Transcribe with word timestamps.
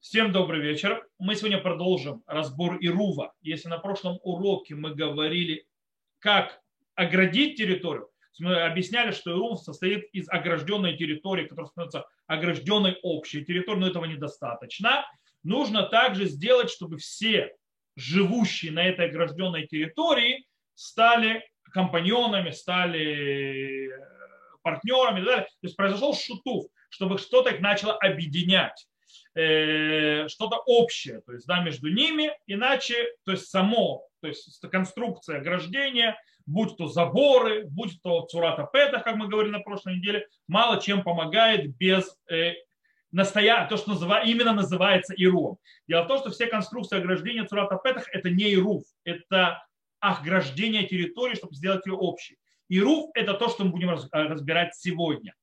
Всем 0.00 0.30
добрый 0.30 0.60
вечер. 0.60 1.04
Мы 1.18 1.34
сегодня 1.34 1.58
продолжим 1.58 2.22
разбор 2.28 2.78
Ирува. 2.80 3.34
Если 3.42 3.68
на 3.68 3.78
прошлом 3.78 4.20
уроке 4.22 4.76
мы 4.76 4.94
говорили, 4.94 5.66
как 6.20 6.60
оградить 6.94 7.58
территорию, 7.58 8.08
мы 8.38 8.62
объясняли, 8.62 9.10
что 9.10 9.32
Ирув 9.32 9.60
состоит 9.60 10.04
из 10.12 10.28
огражденной 10.28 10.96
территории, 10.96 11.48
которая 11.48 11.70
становится 11.70 12.04
огражденной 12.28 12.96
общей 13.02 13.44
территорией, 13.44 13.80
но 13.80 13.88
этого 13.88 14.04
недостаточно. 14.04 15.04
Нужно 15.42 15.82
также 15.82 16.26
сделать, 16.26 16.70
чтобы 16.70 16.98
все 16.98 17.56
живущие 17.96 18.70
на 18.70 18.84
этой 18.84 19.08
огражденной 19.08 19.66
территории 19.66 20.46
стали 20.76 21.42
компаньонами, 21.72 22.50
стали 22.50 23.90
партнерами 24.62 25.22
и 25.22 25.24
так 25.24 25.28
далее. 25.28 25.44
То 25.44 25.66
есть 25.66 25.76
произошел 25.76 26.14
шутув, 26.14 26.66
чтобы 26.88 27.18
что-то 27.18 27.50
их 27.50 27.60
начало 27.60 27.94
объединять. 27.94 28.87
Э, 29.34 30.26
что-то 30.28 30.56
общее, 30.66 31.20
то 31.20 31.32
есть 31.32 31.46
да, 31.46 31.60
между 31.60 31.88
ними, 31.88 32.32
иначе, 32.46 32.94
то 33.24 33.32
есть 33.32 33.48
само, 33.48 34.04
то 34.20 34.28
есть 34.28 34.60
конструкция 34.70 35.38
ограждения, 35.38 36.18
будь 36.46 36.76
то 36.76 36.88
заборы, 36.88 37.64
будь 37.66 38.00
то 38.02 38.22
цурата 38.22 38.68
петах, 38.72 39.04
как 39.04 39.16
мы 39.16 39.28
говорили 39.28 39.52
на 39.52 39.60
прошлой 39.60 39.96
неделе, 39.96 40.26
мало 40.48 40.80
чем 40.80 41.02
помогает 41.02 41.76
без 41.76 42.16
э, 42.30 42.54
настоя... 43.12 43.66
то, 43.68 43.76
что 43.76 43.90
называ... 43.90 44.24
именно 44.24 44.52
называется 44.52 45.14
ирувом. 45.14 45.58
Дело 45.86 46.04
в 46.04 46.08
том, 46.08 46.18
что 46.18 46.30
все 46.30 46.46
конструкции 46.46 46.98
ограждения 46.98 47.44
цурата 47.44 47.76
петах 47.76 48.08
это 48.12 48.30
не 48.30 48.52
ирув, 48.54 48.82
это 49.04 49.62
ограждение 50.00 50.86
территории, 50.86 51.34
чтобы 51.34 51.54
сделать 51.54 51.86
ее 51.86 51.94
общей. 51.94 52.38
Ирув– 52.68 53.10
это 53.14 53.34
то, 53.34 53.48
что 53.48 53.64
мы 53.64 53.70
будем 53.70 53.90
разбирать 54.12 54.74
сегодня 54.74 55.34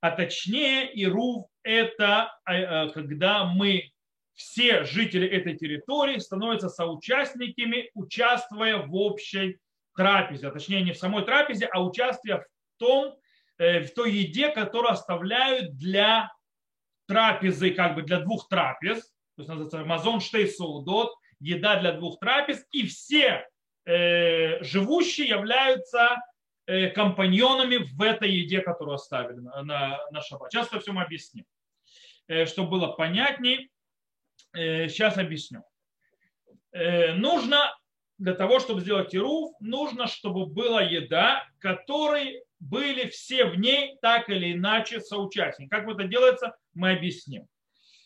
а 0.00 0.10
точнее 0.10 0.90
Ирув– 0.94 1.46
это 1.66 2.38
а, 2.44 2.84
а, 2.84 2.88
когда 2.90 3.44
мы, 3.44 3.90
все 4.34 4.84
жители 4.84 5.26
этой 5.26 5.56
территории, 5.56 6.18
становятся 6.18 6.68
соучастниками, 6.68 7.90
участвуя 7.94 8.78
в 8.78 8.94
общей 8.94 9.58
трапезе, 9.96 10.48
а 10.48 10.50
точнее 10.50 10.82
не 10.82 10.92
в 10.92 10.98
самой 10.98 11.24
трапезе, 11.24 11.66
а 11.66 11.82
участвуя 11.82 12.40
в 12.40 12.46
том, 12.78 13.16
э, 13.58 13.80
в 13.80 13.94
той 13.94 14.12
еде, 14.12 14.50
которую 14.50 14.92
оставляют 14.92 15.76
для 15.76 16.30
трапезы, 17.08 17.70
как 17.70 17.94
бы 17.94 18.02
для 18.02 18.20
двух 18.20 18.48
трапез, 18.48 19.04
то 19.36 19.42
есть 19.42 19.48
называется 19.48 19.84
Мазон 19.84 20.20
Штей 20.20 20.46
Солдот, 20.46 21.14
еда 21.40 21.80
для 21.80 21.92
двух 21.92 22.18
трапез, 22.18 22.64
и 22.72 22.86
все 22.86 23.46
э, 23.86 24.62
живущие 24.62 25.28
являются 25.28 26.18
Э, 26.68 26.88
компаньонами 26.88 27.76
в 27.76 28.02
этой 28.02 28.28
еде, 28.28 28.60
которую 28.60 28.96
оставили 28.96 29.38
на, 29.38 29.62
на, 29.62 30.00
на 30.10 30.20
шаббат. 30.20 30.50
Сейчас 30.50 30.66
это 30.66 30.80
все 30.80 30.92
мы 30.92 31.02
объясним. 31.02 31.44
Э, 32.28 32.44
чтобы 32.46 32.70
было 32.70 32.88
понятней, 32.88 33.70
сейчас 34.52 35.16
э, 35.16 35.20
объясню. 35.20 35.62
Нужно 36.72 37.74
для 38.18 38.34
того, 38.34 38.58
чтобы 38.58 38.80
сделать 38.80 39.14
ируф, 39.14 39.54
нужно, 39.60 40.06
чтобы 40.06 40.46
была 40.46 40.82
еда, 40.82 41.44
которой 41.58 42.42
были 42.58 43.08
все 43.08 43.46
в 43.46 43.56
ней 43.56 43.96
так 44.02 44.28
или 44.28 44.52
иначе 44.52 45.00
соучастники. 45.00 45.68
Как 45.70 45.88
это 45.88 46.04
делается, 46.04 46.54
мы 46.74 46.92
объясним. 46.92 47.46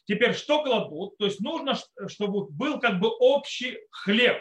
Теперь, 0.05 0.35
что 0.35 0.63
кладут? 0.63 1.17
То 1.19 1.25
есть 1.25 1.41
нужно, 1.41 1.77
чтобы 2.07 2.49
был 2.49 2.79
как 2.79 3.01
бы 3.01 3.09
общий 3.09 3.79
хлеб 3.91 4.41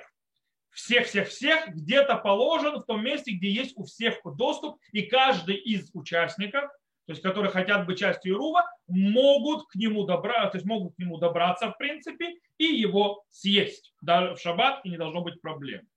всех-всех-всех 0.71 1.69
где-то 1.69 2.15
положен 2.17 2.79
в 2.79 2.85
том 2.85 3.03
месте, 3.03 3.31
где 3.31 3.49
есть 3.49 3.75
у 3.77 3.83
всех 3.83 4.19
доступ, 4.23 4.79
и 4.91 5.03
каждый 5.03 5.55
из 5.55 5.89
участников, 5.93 6.69
то 7.09 7.13
есть 7.13 7.23
которые 7.23 7.51
хотят 7.51 7.87
быть 7.87 7.97
частью 7.97 8.35
Ирува, 8.35 8.69
могут 8.87 9.65
к 9.65 9.73
нему 9.73 10.03
добраться, 10.03 10.51
то 10.51 10.57
есть 10.57 10.67
могут 10.67 10.93
к 10.93 10.99
нему 10.99 11.17
добраться 11.17 11.71
в 11.71 11.77
принципе 11.79 12.35
и 12.59 12.65
его 12.65 13.23
съесть 13.31 13.95
даже 13.99 14.35
в 14.35 14.39
шаббат, 14.39 14.81
и 14.85 14.91
не 14.91 14.97
должно 14.97 15.21
быть 15.21 15.41
проблем. 15.41 15.87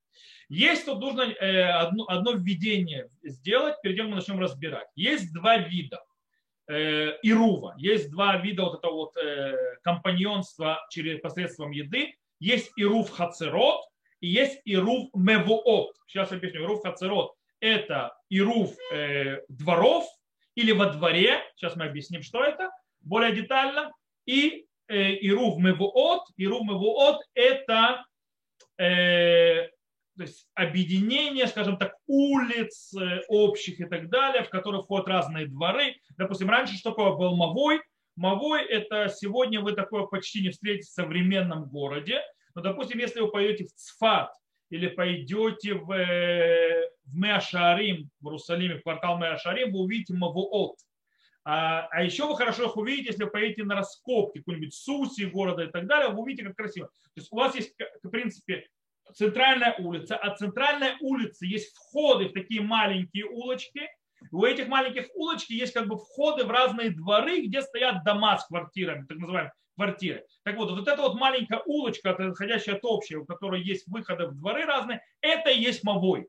Есть 0.48 0.86
тут 0.86 1.00
нужно 1.00 1.24
э, 1.24 1.64
одно, 1.64 2.06
одно 2.08 2.32
введение 2.32 3.10
сделать, 3.22 3.74
перед 3.82 3.96
тем 3.96 4.08
мы 4.08 4.16
начнем 4.16 4.40
разбирать. 4.40 4.86
Есть 4.94 5.34
два 5.34 5.58
вида 5.58 6.02
э, 6.70 7.18
Ирува, 7.22 7.74
есть 7.76 8.10
два 8.10 8.38
вида 8.38 8.62
вот 8.62 8.78
этого 8.78 8.92
вот 8.92 9.16
э, 9.18 9.54
компаньонства 9.82 10.80
через 10.88 11.20
посредством 11.20 11.72
еды. 11.72 12.14
Есть 12.40 12.72
Ирув 12.76 13.10
Хацерот, 13.10 13.82
и 14.20 14.28
есть 14.28 14.62
Ирув 14.64 15.10
Мевуот. 15.12 15.94
Сейчас 16.06 16.32
объясню. 16.32 16.62
Ирув 16.62 16.82
Хацерот– 16.82 17.34
это 17.60 18.16
Ирув 18.30 18.74
э, 18.94 19.42
дворов 19.50 20.06
или 20.54 20.72
во 20.72 20.86
дворе. 20.86 21.42
Сейчас 21.56 21.76
мы 21.76 21.84
объясним, 21.84 22.22
что 22.22 22.42
это 22.42 22.70
более 23.00 23.32
детально. 23.32 23.92
И 24.26 24.66
э, 24.88 25.14
Ирув 25.16 25.58
Мевуот. 25.58 26.22
Ирув 26.36 26.62
Мевуот– 26.62 27.20
это 27.34 28.04
э, 28.78 29.68
то 30.16 30.24
есть 30.24 30.46
объединение, 30.54 31.46
скажем 31.46 31.78
так, 31.78 31.94
улиц 32.06 32.94
э, 32.94 33.22
общих 33.28 33.80
и 33.80 33.84
так 33.84 34.10
далее, 34.10 34.44
в 34.44 34.50
которые 34.50 34.82
входят 34.82 35.08
разные 35.08 35.46
дворы. 35.46 35.96
Допустим, 36.16 36.50
раньше 36.50 36.76
что 36.76 36.90
такое 36.90 37.12
был 37.12 37.34
Мавой? 37.36 37.80
Мавой– 38.14 38.62
это 38.68 39.08
сегодня 39.08 39.60
вы 39.60 39.72
такое 39.72 40.04
почти 40.04 40.42
не 40.42 40.50
встретите 40.50 40.88
в 40.88 40.92
современном 40.92 41.64
городе. 41.64 42.20
Но, 42.54 42.60
допустим, 42.60 42.98
если 42.98 43.20
вы 43.20 43.30
пойдете 43.30 43.64
в 43.64 43.72
Цфат 43.72 44.30
или 44.68 44.88
пойдете 44.88 45.74
в, 45.74 45.90
э, 45.92 46.90
в 47.04 47.16
Меашарим, 47.16 48.10
в 48.20 48.26
Иерусалиме, 48.26 48.78
в 48.78 48.82
квартал 48.82 49.18
Меашарим, 49.18 49.72
вы 49.72 49.80
увидите 49.80 50.14
Мавуот. 50.14 50.76
А, 51.44 51.88
а 51.90 52.02
еще 52.02 52.26
вы 52.26 52.36
хорошо 52.36 52.66
их 52.66 52.76
увидите, 52.76 53.08
если 53.08 53.24
вы 53.24 53.30
поедете 53.30 53.64
на 53.64 53.74
раскопки 53.74 54.38
какой-нибудь 54.38 54.74
Суси 54.74 55.24
города 55.24 55.64
и 55.64 55.70
так 55.70 55.86
далее, 55.86 56.10
вы 56.10 56.20
увидите, 56.20 56.46
как 56.46 56.56
красиво. 56.56 56.86
То 56.86 57.20
есть 57.20 57.32
у 57.32 57.36
вас 57.36 57.54
есть, 57.54 57.74
в 58.02 58.08
принципе, 58.10 58.68
центральная 59.14 59.74
улица, 59.78 60.16
а 60.16 60.34
центральная 60.36 60.96
улица 61.00 61.44
есть 61.44 61.74
входы 61.74 62.28
в 62.28 62.32
такие 62.32 62.60
маленькие 62.60 63.26
улочки. 63.26 63.88
У 64.30 64.44
этих 64.44 64.68
маленьких 64.68 65.08
улочки 65.14 65.52
есть 65.52 65.72
как 65.72 65.88
бы 65.88 65.96
входы 65.96 66.44
в 66.44 66.50
разные 66.50 66.90
дворы, 66.90 67.42
где 67.42 67.60
стоят 67.60 68.04
дома 68.04 68.38
с 68.38 68.46
квартирами, 68.46 69.04
так 69.06 69.18
называемые 69.18 69.52
квартиры. 69.74 70.24
Так 70.44 70.56
вот, 70.56 70.70
вот 70.70 70.86
эта 70.86 71.00
вот 71.02 71.18
маленькая 71.18 71.60
улочка, 71.66 72.10
отходящая 72.10 72.76
от 72.76 72.84
общей, 72.84 73.16
у 73.16 73.24
которой 73.24 73.62
есть 73.62 73.88
выходы 73.88 74.26
в 74.26 74.36
дворы 74.36 74.64
разные, 74.64 75.02
это 75.20 75.50
и 75.50 75.60
есть 75.60 75.82
Мавой. 75.82 76.28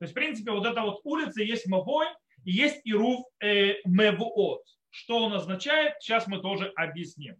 То 0.00 0.04
есть, 0.04 0.12
в 0.12 0.14
принципе, 0.14 0.50
вот 0.52 0.64
эта 0.64 0.80
вот 0.80 1.02
улица 1.04 1.42
есть 1.42 1.66
Мавой, 1.66 2.06
и 2.44 2.52
есть 2.52 2.80
Ирув 2.84 3.26
э, 3.38 3.74
Мевуот. 3.84 4.62
Что 4.88 5.18
он 5.18 5.34
означает, 5.34 5.92
сейчас 6.00 6.26
мы 6.26 6.40
тоже 6.40 6.72
объясним. 6.74 7.36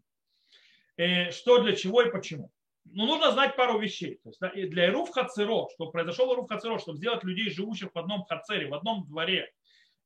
Э, 0.98 1.30
что 1.30 1.62
для 1.62 1.74
чего 1.74 2.02
и 2.02 2.10
почему. 2.10 2.50
Ну, 2.84 3.06
нужно 3.06 3.32
знать 3.32 3.56
пару 3.56 3.78
вещей. 3.78 4.20
То 4.22 4.28
есть, 4.28 4.40
да, 4.40 4.50
для 4.50 4.88
Ирув 4.88 5.08
Хацеро, 5.08 5.68
чтобы 5.74 5.90
произошел 5.90 6.30
Ирув 6.34 6.50
Хацеро, 6.50 6.78
чтобы 6.78 6.98
сделать 6.98 7.24
людей, 7.24 7.48
живущих 7.48 7.92
в 7.94 7.98
одном 7.98 8.24
Хацере, 8.24 8.68
в 8.68 8.74
одном 8.74 9.06
дворе, 9.06 9.50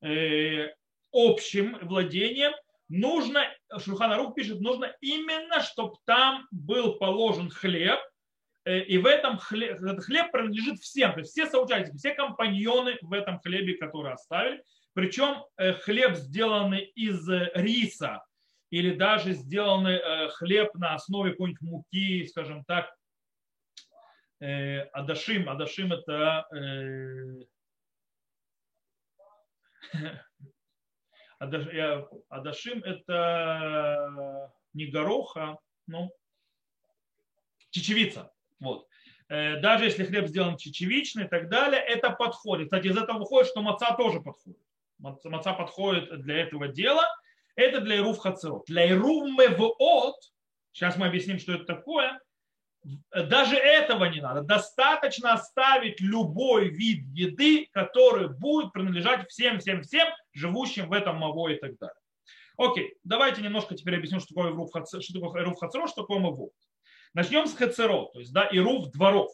э, 0.00 0.69
общим 1.12 1.76
владением, 1.82 2.53
нужно, 2.88 3.53
Шульханарух 3.76 4.32
пишет, 4.34 4.60
нужно 4.60 4.94
именно, 5.00 5.60
чтобы 5.60 5.97
там 6.04 6.47
был 6.53 6.98
положен 6.98 7.50
хлеб, 7.50 7.98
и 8.64 8.98
в 8.98 9.06
этом 9.06 9.38
хлеб, 9.38 9.78
хлеб 10.00 10.32
принадлежит 10.32 10.78
всем, 10.80 11.12
то 11.12 11.20
есть 11.20 11.32
все 11.32 11.47
соучастники, 11.47 11.97
все 11.97 12.14
компаньоны 12.14 12.97
в 13.02 13.12
этом 13.12 13.38
хлебе, 13.41 13.76
которые 13.76 14.14
оставили. 14.14 14.64
Причем 14.94 15.44
э, 15.56 15.75
хлеб 15.75 16.16
сделанный 16.16 16.84
из 16.94 17.28
риса 17.28 18.24
или 18.70 18.94
даже 18.94 19.32
сделанный 19.32 19.97
э, 19.97 20.28
хлеб 20.30 20.74
на 20.74 20.94
основе 20.94 21.32
какой-нибудь 21.32 21.62
муки, 21.62 22.26
скажем 22.26 22.64
так, 22.64 22.94
Адашим. 24.41 25.48
Адашим 25.48 25.92
это 25.92 26.47
Адашим 32.28 32.82
это 32.82 34.53
не 34.74 34.86
гороха, 34.86 35.56
ну, 35.86 36.10
чечевица. 37.71 38.34
Вот. 38.65 38.87
Э, 39.28 39.61
даже 39.61 39.84
если 39.84 40.05
хлеб 40.05 40.27
сделан 40.27 40.57
чечевичный 40.57 41.25
и 41.25 41.28
так 41.28 41.49
далее, 41.49 41.81
это 41.81 42.11
подходит. 42.11 42.66
Кстати, 42.66 42.89
из 42.89 42.97
этого 42.97 43.19
выходит, 43.19 43.49
что 43.49 43.63
маца 43.63 43.95
тоже 43.95 44.21
подходит. 44.21 44.61
Маца 44.99 45.53
подходит 45.53 46.22
для 46.22 46.39
этого 46.43 46.69
дела. 46.69 47.05
Это 47.57 47.81
для 47.81 47.97
Ирув 47.97 48.19
Хацерот. 48.19 48.65
Для 48.66 48.87
Ирув 48.87 49.28
Мевоот, 49.39 50.16
сейчас 50.72 50.97
мы 50.97 51.07
объясним, 51.07 51.39
что 51.39 51.53
это 51.53 51.65
такое, 51.65 52.19
даже 53.13 53.57
этого 53.57 54.05
не 54.07 54.21
надо. 54.21 54.43
Достаточно 54.43 55.33
оставить 55.33 56.01
любой 56.01 56.69
вид 56.69 57.07
еды, 57.13 57.69
который 57.72 58.28
будет 58.28 58.72
принадлежать 58.72 59.28
всем, 59.28 59.59
всем, 59.59 59.83
всем, 59.83 60.09
живущим 60.33 60.89
в 60.89 60.93
этом 60.93 61.16
маво 61.16 61.49
и 61.49 61.59
так 61.59 61.78
далее. 61.78 61.97
Окей, 62.57 62.95
давайте 63.03 63.43
немножко 63.43 63.75
теперь 63.75 63.97
объясню, 63.97 64.21
что 64.21 64.34
такое 64.34 64.53
Ируф 64.53 64.71
Хацеро, 64.72 65.01
что 65.01 65.21
такое 65.21 65.43
Ируф 65.43 65.59
Хацеро, 65.59 65.87
что 65.89 66.03
такое 66.03 66.19
маво. 66.19 66.51
Начнем 67.15 67.47
с 67.47 67.55
Хацеро, 67.55 68.07
то 68.13 68.19
есть 68.19 68.33
да, 68.33 68.49
Ируф 68.51 68.91
дворов. 68.91 69.31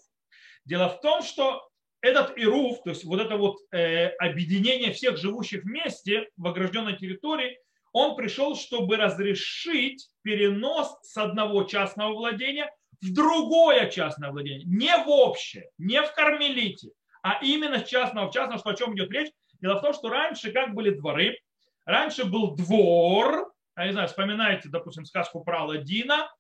Дело 0.67 0.91
в 0.91 1.01
том, 1.01 1.23
что 1.23 1.67
этот 2.03 2.37
Ируф, 2.37 2.83
то 2.83 2.91
есть 2.91 3.05
вот 3.05 3.21
это 3.21 3.37
вот 3.37 3.57
э, 3.73 4.09
объединение 4.19 4.93
всех 4.93 5.17
живущих 5.17 5.65
вместе 5.65 6.29
в 6.37 6.47
огражденной 6.47 6.97
территории, 6.97 7.59
он 7.93 8.17
пришел, 8.17 8.55
чтобы 8.55 8.97
разрешить 8.97 10.09
перенос 10.23 10.99
с 11.03 11.17
одного 11.17 11.65
частного 11.65 12.13
владения 12.13 12.71
в 13.01 13.13
другое 13.15 13.89
частное 13.89 14.31
владение. 14.31 14.65
Не 14.67 14.95
в 15.03 15.09
общее, 15.09 15.71
не 15.79 16.03
в 16.03 16.13
кармелите, 16.15 16.91
а 17.23 17.43
именно 17.43 17.79
с 17.79 17.89
частного 17.89 18.31
в 18.31 18.35
частного, 18.35 18.61
что 18.61 18.71
о 18.71 18.77
чем 18.77 18.95
идет 18.95 19.11
речь. 19.11 19.33
Дело 19.61 19.79
в 19.79 19.83
том, 19.83 19.95
что 19.95 20.11
раньше 20.11 20.53
как 20.53 20.75
были 20.75 20.91
дворы, 20.91 21.39
раньше 21.87 22.25
был 22.25 22.55
двор, 22.55 23.53
я 23.77 23.87
не 23.87 23.93
знаю, 23.93 24.09
вспоминаете, 24.09 24.69
допустим, 24.69 25.07
сказку 25.07 25.43
про 25.43 25.63
Аладдина, 25.63 26.31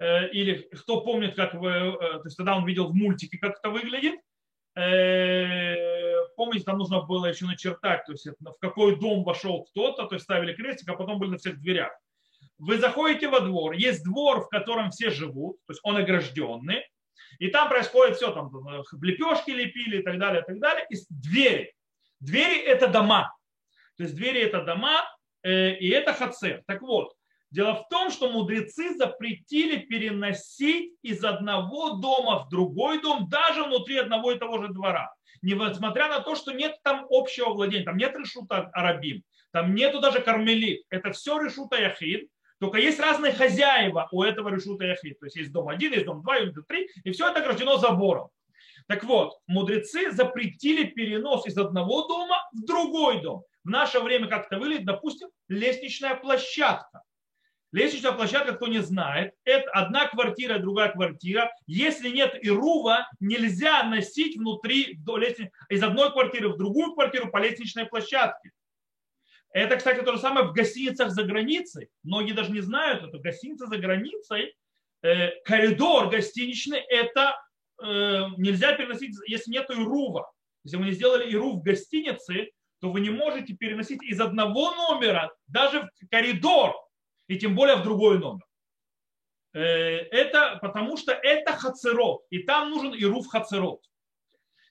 или 0.00 0.68
кто 0.72 1.00
помнит, 1.02 1.36
как 1.36 1.54
вы, 1.54 1.70
э, 1.70 1.92
то 1.98 2.22
есть 2.24 2.36
тогда 2.36 2.56
он 2.56 2.66
видел 2.66 2.88
в 2.88 2.94
мультике, 2.94 3.38
как 3.38 3.58
это 3.58 3.70
выглядит, 3.70 4.20
Э, 4.76 6.26
помните, 6.36 6.64
там 6.64 6.78
нужно 6.78 7.02
было 7.02 7.26
еще 7.26 7.46
начертать, 7.46 8.04
то 8.06 8.12
есть 8.12 8.26
в 8.26 8.58
какой 8.60 8.98
дом 8.98 9.22
вошел 9.22 9.64
кто-то, 9.64 10.06
то 10.06 10.14
есть 10.16 10.24
ставили 10.24 10.52
крестик, 10.52 10.88
а 10.88 10.96
потом 10.96 11.18
были 11.18 11.30
на 11.30 11.38
всех 11.38 11.60
дверях. 11.60 11.92
Вы 12.58 12.78
заходите 12.78 13.28
во 13.28 13.40
двор, 13.40 13.74
есть 13.74 14.04
двор, 14.04 14.40
в 14.40 14.48
котором 14.48 14.90
все 14.90 15.10
живут, 15.10 15.58
то 15.66 15.72
есть 15.72 15.80
он 15.84 15.96
огражденный, 15.96 16.84
и 17.38 17.48
там 17.48 17.68
происходит 17.68 18.16
все, 18.16 18.32
там 18.32 18.50
лепешки 19.00 19.50
лепили 19.50 20.00
и 20.00 20.02
так 20.02 20.18
далее, 20.18 20.42
и 20.42 20.44
так 20.44 20.58
далее, 20.58 20.86
и 20.90 20.96
двери. 21.08 21.72
Двери 22.18 22.60
это 22.60 22.88
дома, 22.88 23.32
то 23.96 24.02
есть 24.02 24.16
двери 24.16 24.40
это 24.40 24.64
дома, 24.64 25.04
э, 25.42 25.76
и 25.76 25.88
это 25.88 26.14
хацер. 26.14 26.64
Так 26.66 26.82
вот, 26.82 27.14
Дело 27.54 27.76
в 27.76 27.88
том, 27.88 28.10
что 28.10 28.32
мудрецы 28.32 28.96
запретили 28.96 29.76
переносить 29.76 30.92
из 31.02 31.22
одного 31.22 31.90
дома 31.90 32.40
в 32.40 32.48
другой 32.48 33.00
дом, 33.00 33.28
даже 33.28 33.62
внутри 33.62 33.98
одного 33.98 34.32
и 34.32 34.38
того 34.40 34.60
же 34.60 34.70
двора. 34.70 35.14
Несмотря 35.40 36.08
на 36.08 36.18
то, 36.18 36.34
что 36.34 36.50
нет 36.50 36.74
там 36.82 37.06
общего 37.10 37.50
владения, 37.50 37.84
там 37.84 37.96
нет 37.96 38.16
решута 38.16 38.70
арабим, 38.72 39.22
там 39.52 39.72
нету 39.72 40.00
даже 40.00 40.20
кармелит. 40.20 40.82
Это 40.90 41.12
все 41.12 41.38
решута 41.38 41.80
яхид, 41.80 42.28
только 42.58 42.78
есть 42.78 42.98
разные 42.98 43.32
хозяева 43.32 44.08
у 44.10 44.24
этого 44.24 44.48
решута 44.48 44.86
яхид. 44.86 45.20
То 45.20 45.26
есть 45.26 45.36
есть 45.36 45.52
дом 45.52 45.68
один, 45.68 45.92
есть 45.92 46.06
дом 46.06 46.22
два, 46.22 46.38
есть 46.38 46.54
дом 46.54 46.64
три, 46.64 46.88
и 47.04 47.12
все 47.12 47.30
это 47.30 47.38
ограждено 47.38 47.76
забором. 47.76 48.30
Так 48.88 49.04
вот, 49.04 49.38
мудрецы 49.46 50.10
запретили 50.10 50.86
перенос 50.86 51.46
из 51.46 51.56
одного 51.56 52.04
дома 52.08 52.36
в 52.52 52.64
другой 52.66 53.22
дом. 53.22 53.44
В 53.62 53.70
наше 53.70 54.00
время 54.00 54.26
как 54.26 54.46
это 54.46 54.58
выглядит, 54.58 54.86
допустим, 54.86 55.28
лестничная 55.46 56.16
площадка. 56.16 57.02
Лестничная 57.74 58.12
площадка, 58.12 58.54
кто 58.54 58.68
не 58.68 58.78
знает, 58.78 59.34
это 59.42 59.68
одна 59.72 60.06
квартира, 60.06 60.60
другая 60.60 60.92
квартира. 60.92 61.50
Если 61.66 62.08
нет 62.08 62.38
ирува, 62.40 63.10
нельзя 63.18 63.82
носить 63.82 64.36
внутри 64.36 64.96
из 65.68 65.82
одной 65.82 66.12
квартиры 66.12 66.50
в 66.50 66.56
другую 66.56 66.92
квартиру 66.92 67.32
по 67.32 67.38
лестничной 67.38 67.86
площадке. 67.86 68.52
Это, 69.50 69.76
кстати, 69.76 70.04
то 70.04 70.12
же 70.12 70.20
самое 70.20 70.46
в 70.46 70.52
гостиницах 70.52 71.10
за 71.10 71.24
границей. 71.24 71.88
Многие 72.04 72.32
даже 72.32 72.52
не 72.52 72.60
знают 72.60 73.02
это. 73.02 73.18
Гостиница 73.18 73.66
за 73.66 73.76
границей, 73.78 74.54
э, 75.02 75.30
коридор 75.44 76.10
гостиничный, 76.10 76.78
это 76.78 77.34
э, 77.82 77.86
нельзя 78.36 78.76
переносить, 78.76 79.16
если 79.26 79.50
нет 79.50 79.68
ирува. 79.70 80.30
Если 80.62 80.76
вы 80.76 80.84
не 80.84 80.92
сделали 80.92 81.28
ирув 81.28 81.56
в 81.56 81.64
гостинице, 81.64 82.52
то 82.80 82.92
вы 82.92 83.00
не 83.00 83.10
можете 83.10 83.54
переносить 83.54 84.02
из 84.04 84.20
одного 84.20 84.70
номера 84.76 85.32
даже 85.48 85.90
в 86.00 86.08
коридор 86.08 86.83
и 87.28 87.38
тем 87.38 87.54
более 87.54 87.76
в 87.76 87.82
другой 87.82 88.18
номер. 88.18 88.44
Э, 89.54 89.60
это 89.60 90.58
потому 90.60 90.96
что 90.96 91.12
это 91.12 91.52
хацерот, 91.52 92.24
и 92.30 92.40
там 92.40 92.70
нужен 92.70 92.92
ируф 92.92 93.28
хацерот. 93.28 93.80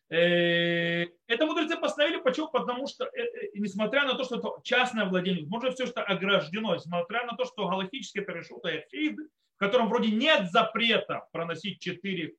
Э, 0.10 1.06
это 1.28 1.46
мудрецы 1.46 1.78
постановили, 1.78 2.22
почему? 2.22 2.50
Потому 2.50 2.88
что, 2.88 3.06
э, 3.06 3.50
несмотря 3.56 4.06
на 4.06 4.16
то, 4.16 4.24
что 4.24 4.38
это 4.38 4.50
частное 4.64 5.06
владение, 5.06 5.46
может 5.48 5.76
все, 5.76 5.86
что 5.88 6.04
ограждено, 6.04 6.76
несмотря 6.76 7.26
на 7.26 7.36
то, 7.36 7.46
что 7.46 7.68
галактически 7.68 8.20
это 8.20 8.34
решута 8.34 8.70
в 8.70 9.60
котором 9.60 9.88
вроде 9.88 10.10
нет 10.10 10.52
запрета 10.52 11.28
проносить 11.32 11.80
четыре 11.80 12.36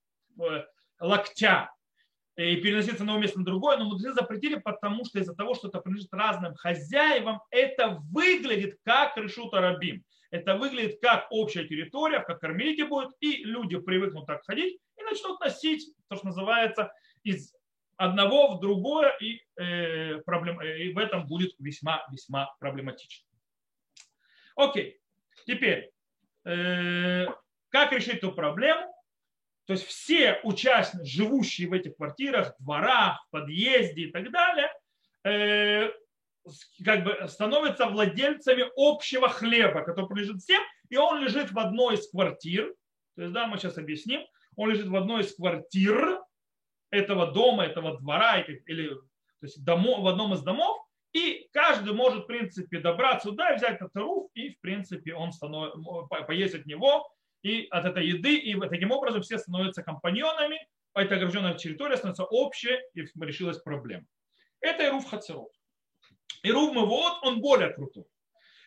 локтя 1.00 1.72
и 2.36 2.56
переносить 2.56 2.98
с 2.98 3.00
одного 3.00 3.18
места 3.20 3.38
на 3.38 3.44
другое, 3.44 3.76
но 3.76 3.84
мудрецы 3.84 4.12
запретили, 4.12 4.56
потому 4.56 5.04
что 5.04 5.20
из-за 5.20 5.34
того, 5.34 5.54
что 5.54 5.68
это 5.68 5.80
принадлежит 5.80 6.12
разным 6.12 6.54
хозяевам, 6.54 7.40
это 7.50 8.00
выглядит 8.10 8.78
как 8.84 9.16
решута 9.16 9.60
рабим. 9.60 10.04
Это 10.30 10.56
выглядит 10.56 10.98
как 11.00 11.28
общая 11.30 11.64
территория, 11.64 12.18
как 12.20 12.40
кармелите 12.40 12.86
будет, 12.86 13.10
и 13.20 13.44
люди 13.44 13.78
привыкнут 13.78 14.26
так 14.26 14.44
ходить 14.44 14.80
и 14.98 15.02
начнут 15.04 15.38
носить 15.40 15.94
то, 16.08 16.16
что 16.16 16.26
называется 16.26 16.92
из 17.22 17.54
одного 17.96 18.56
в 18.56 18.60
другое, 18.60 19.16
и, 19.20 19.40
э, 19.56 20.18
проблем, 20.22 20.60
и 20.60 20.92
в 20.92 20.98
этом 20.98 21.26
будет 21.26 21.54
весьма-весьма 21.60 22.52
проблематично. 22.58 23.28
Окей, 24.56 24.98
теперь, 25.46 25.92
э, 26.44 27.26
как 27.68 27.92
решить 27.92 28.16
эту 28.16 28.32
проблему? 28.32 28.93
То 29.66 29.72
есть 29.72 29.86
все 29.86 30.40
участники, 30.42 31.04
живущие 31.04 31.68
в 31.68 31.72
этих 31.72 31.96
квартирах, 31.96 32.54
дворах, 32.58 33.26
подъезде 33.30 34.02
и 34.02 34.10
так 34.10 34.30
далее, 34.30 34.70
э, 35.24 35.90
как 36.84 37.04
бы 37.04 37.26
становятся 37.28 37.86
владельцами 37.86 38.64
общего 38.76 39.28
хлеба, 39.28 39.82
который 39.82 40.06
принадлежит 40.06 40.42
всем, 40.42 40.62
и 40.90 40.96
он 40.96 41.22
лежит 41.22 41.52
в 41.52 41.58
одной 41.58 41.94
из 41.94 42.10
квартир. 42.10 42.74
То 43.16 43.22
есть, 43.22 43.32
да, 43.32 43.46
мы 43.46 43.56
сейчас 43.56 43.78
объясним. 43.78 44.20
Он 44.56 44.70
лежит 44.70 44.88
в 44.88 44.96
одной 44.96 45.22
из 45.22 45.34
квартир 45.34 46.20
этого 46.90 47.32
дома, 47.32 47.64
этого 47.64 47.98
двора, 47.98 48.40
или 48.40 48.88
то 49.44 49.46
есть 49.46 49.64
домо, 49.64 50.00
в 50.00 50.06
одном 50.06 50.32
из 50.34 50.42
домов, 50.42 50.86
и 51.12 51.48
каждый 51.52 51.92
может, 51.92 52.24
в 52.24 52.26
принципе, 52.26 52.80
добраться 52.80 53.28
туда 53.28 53.54
взять 53.54 53.76
этот 53.76 53.94
руф, 53.94 54.30
и, 54.34 54.50
в 54.50 54.60
принципе, 54.60 55.14
он 55.14 55.32
становится, 55.32 55.78
поесть 56.26 56.54
от 56.54 56.66
него, 56.66 57.08
и 57.44 57.68
от 57.70 57.84
этой 57.84 58.06
еды, 58.06 58.36
и 58.36 58.58
таким 58.58 58.90
образом 58.90 59.22
все 59.22 59.38
становятся 59.38 59.82
компаньонами, 59.82 60.66
а 60.94 61.02
эта 61.02 61.16
огражденная 61.16 61.54
территория 61.54 61.96
становится 61.96 62.24
общей, 62.24 62.78
и 62.94 63.02
решилась 63.20 63.58
проблема. 63.58 64.06
Это 64.60 64.86
Ируф 64.86 65.04
Хацерот. 65.04 65.52
Ируф 66.42 66.74
Мывод, 66.74 67.22
он 67.22 67.40
более 67.40 67.68
крутой. 67.68 68.06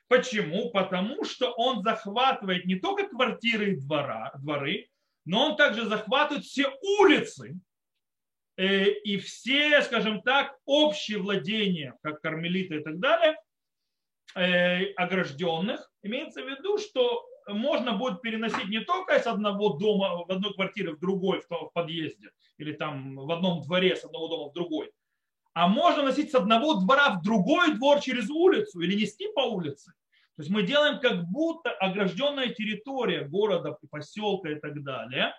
Почему? 0.07 0.69
Потому 0.69 1.25
что 1.25 1.51
он 1.53 1.81
захватывает 1.81 2.65
не 2.65 2.75
только 2.75 3.07
квартиры 3.07 3.71
и 3.71 3.75
двора, 3.75 4.31
дворы, 4.37 4.89
но 5.25 5.49
он 5.49 5.57
также 5.57 5.85
захватывает 5.85 6.45
все 6.45 6.71
улицы 6.99 7.59
э, 8.57 8.91
и 8.91 9.17
все, 9.17 9.81
скажем 9.81 10.21
так, 10.21 10.55
общие 10.65 11.17
владения, 11.17 11.97
как 12.03 12.21
кармелиты 12.21 12.75
и 12.75 12.83
так 12.83 12.99
далее, 12.99 13.35
э, 14.35 14.93
огражденных. 14.93 15.91
Имеется 16.03 16.43
в 16.43 16.47
виду, 16.47 16.77
что 16.77 17.27
можно 17.47 17.93
будет 17.93 18.21
переносить 18.21 18.69
не 18.69 18.81
только 18.81 19.15
из 19.15 19.25
одного 19.25 19.73
дома, 19.73 20.25
в 20.25 20.31
одной 20.31 20.53
квартиры 20.53 20.95
в 20.95 20.99
другой, 20.99 21.41
в 21.41 21.69
подъезде, 21.73 22.31
или 22.57 22.73
там 22.73 23.15
в 23.15 23.31
одном 23.31 23.61
дворе 23.61 23.95
с 23.95 24.03
одного 24.03 24.27
дома 24.27 24.49
в 24.49 24.53
другой, 24.53 24.91
а 25.53 25.67
можно 25.67 26.03
носить 26.03 26.31
с 26.31 26.35
одного 26.35 26.75
двора 26.75 27.11
в 27.11 27.23
другой 27.23 27.73
двор 27.73 27.99
через 27.99 28.29
улицу 28.29 28.81
или 28.81 28.95
нести 28.95 29.27
по 29.33 29.41
улице. 29.41 29.91
То 30.35 30.43
есть 30.43 30.51
мы 30.51 30.61
делаем 30.61 30.99
как 30.99 31.23
будто 31.23 31.71
огражденная 31.71 32.49
территория 32.49 33.23
города, 33.23 33.75
поселка 33.89 34.51
и 34.51 34.55
так 34.55 34.83
далее 34.83 35.33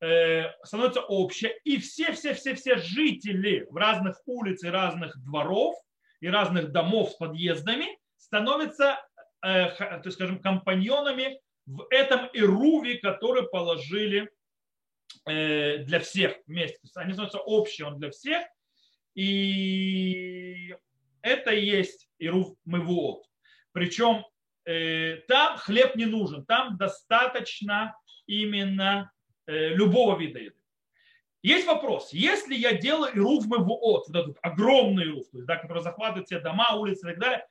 э, 0.00 0.46
становится 0.64 1.02
общая, 1.02 1.54
и 1.64 1.76
все-все-все-все 1.76 2.76
жители 2.76 3.66
в 3.68 3.76
разных 3.76 4.22
улицах, 4.24 4.72
разных 4.72 5.22
дворов 5.22 5.74
и 6.20 6.28
разных 6.28 6.72
домов 6.72 7.10
с 7.10 7.16
подъездами 7.16 7.98
становятся 8.16 8.98
Э, 9.44 10.00
есть, 10.04 10.16
скажем, 10.16 10.40
компаньонами 10.40 11.40
в 11.66 11.86
этом 11.90 12.28
Ируве, 12.32 12.98
который 12.98 13.48
положили 13.48 14.30
э, 15.26 15.78
для 15.78 16.00
всех 16.00 16.36
вместе. 16.46 16.78
Они 16.94 17.12
становятся 17.12 17.40
общие, 17.40 17.86
он 17.86 17.98
для 17.98 18.10
всех. 18.10 18.44
И 19.14 20.74
это 21.22 21.52
есть 21.52 22.08
Ирув 22.18 22.56
Мывуот. 22.64 23.24
Причем 23.72 24.24
э, 24.64 25.16
там 25.28 25.58
хлеб 25.58 25.96
не 25.96 26.06
нужен, 26.06 26.46
там 26.46 26.76
достаточно 26.76 27.96
именно 28.26 29.10
любого 29.48 30.16
вида 30.16 30.38
еды. 30.38 30.56
Есть 31.42 31.66
вопрос, 31.66 32.12
если 32.12 32.54
я 32.54 32.72
делаю 32.72 33.12
Ирув 33.12 33.46
Мывуот, 33.46 34.06
вот 34.06 34.16
этот 34.16 34.38
огромный 34.40 35.06
Ирув, 35.06 35.28
то 35.30 35.38
есть, 35.38 35.46
да, 35.48 35.56
который 35.56 35.82
захватывает 35.82 36.26
все 36.26 36.38
дома, 36.38 36.76
улицы 36.76 37.04
и 37.04 37.10
так 37.10 37.18
далее, 37.18 37.46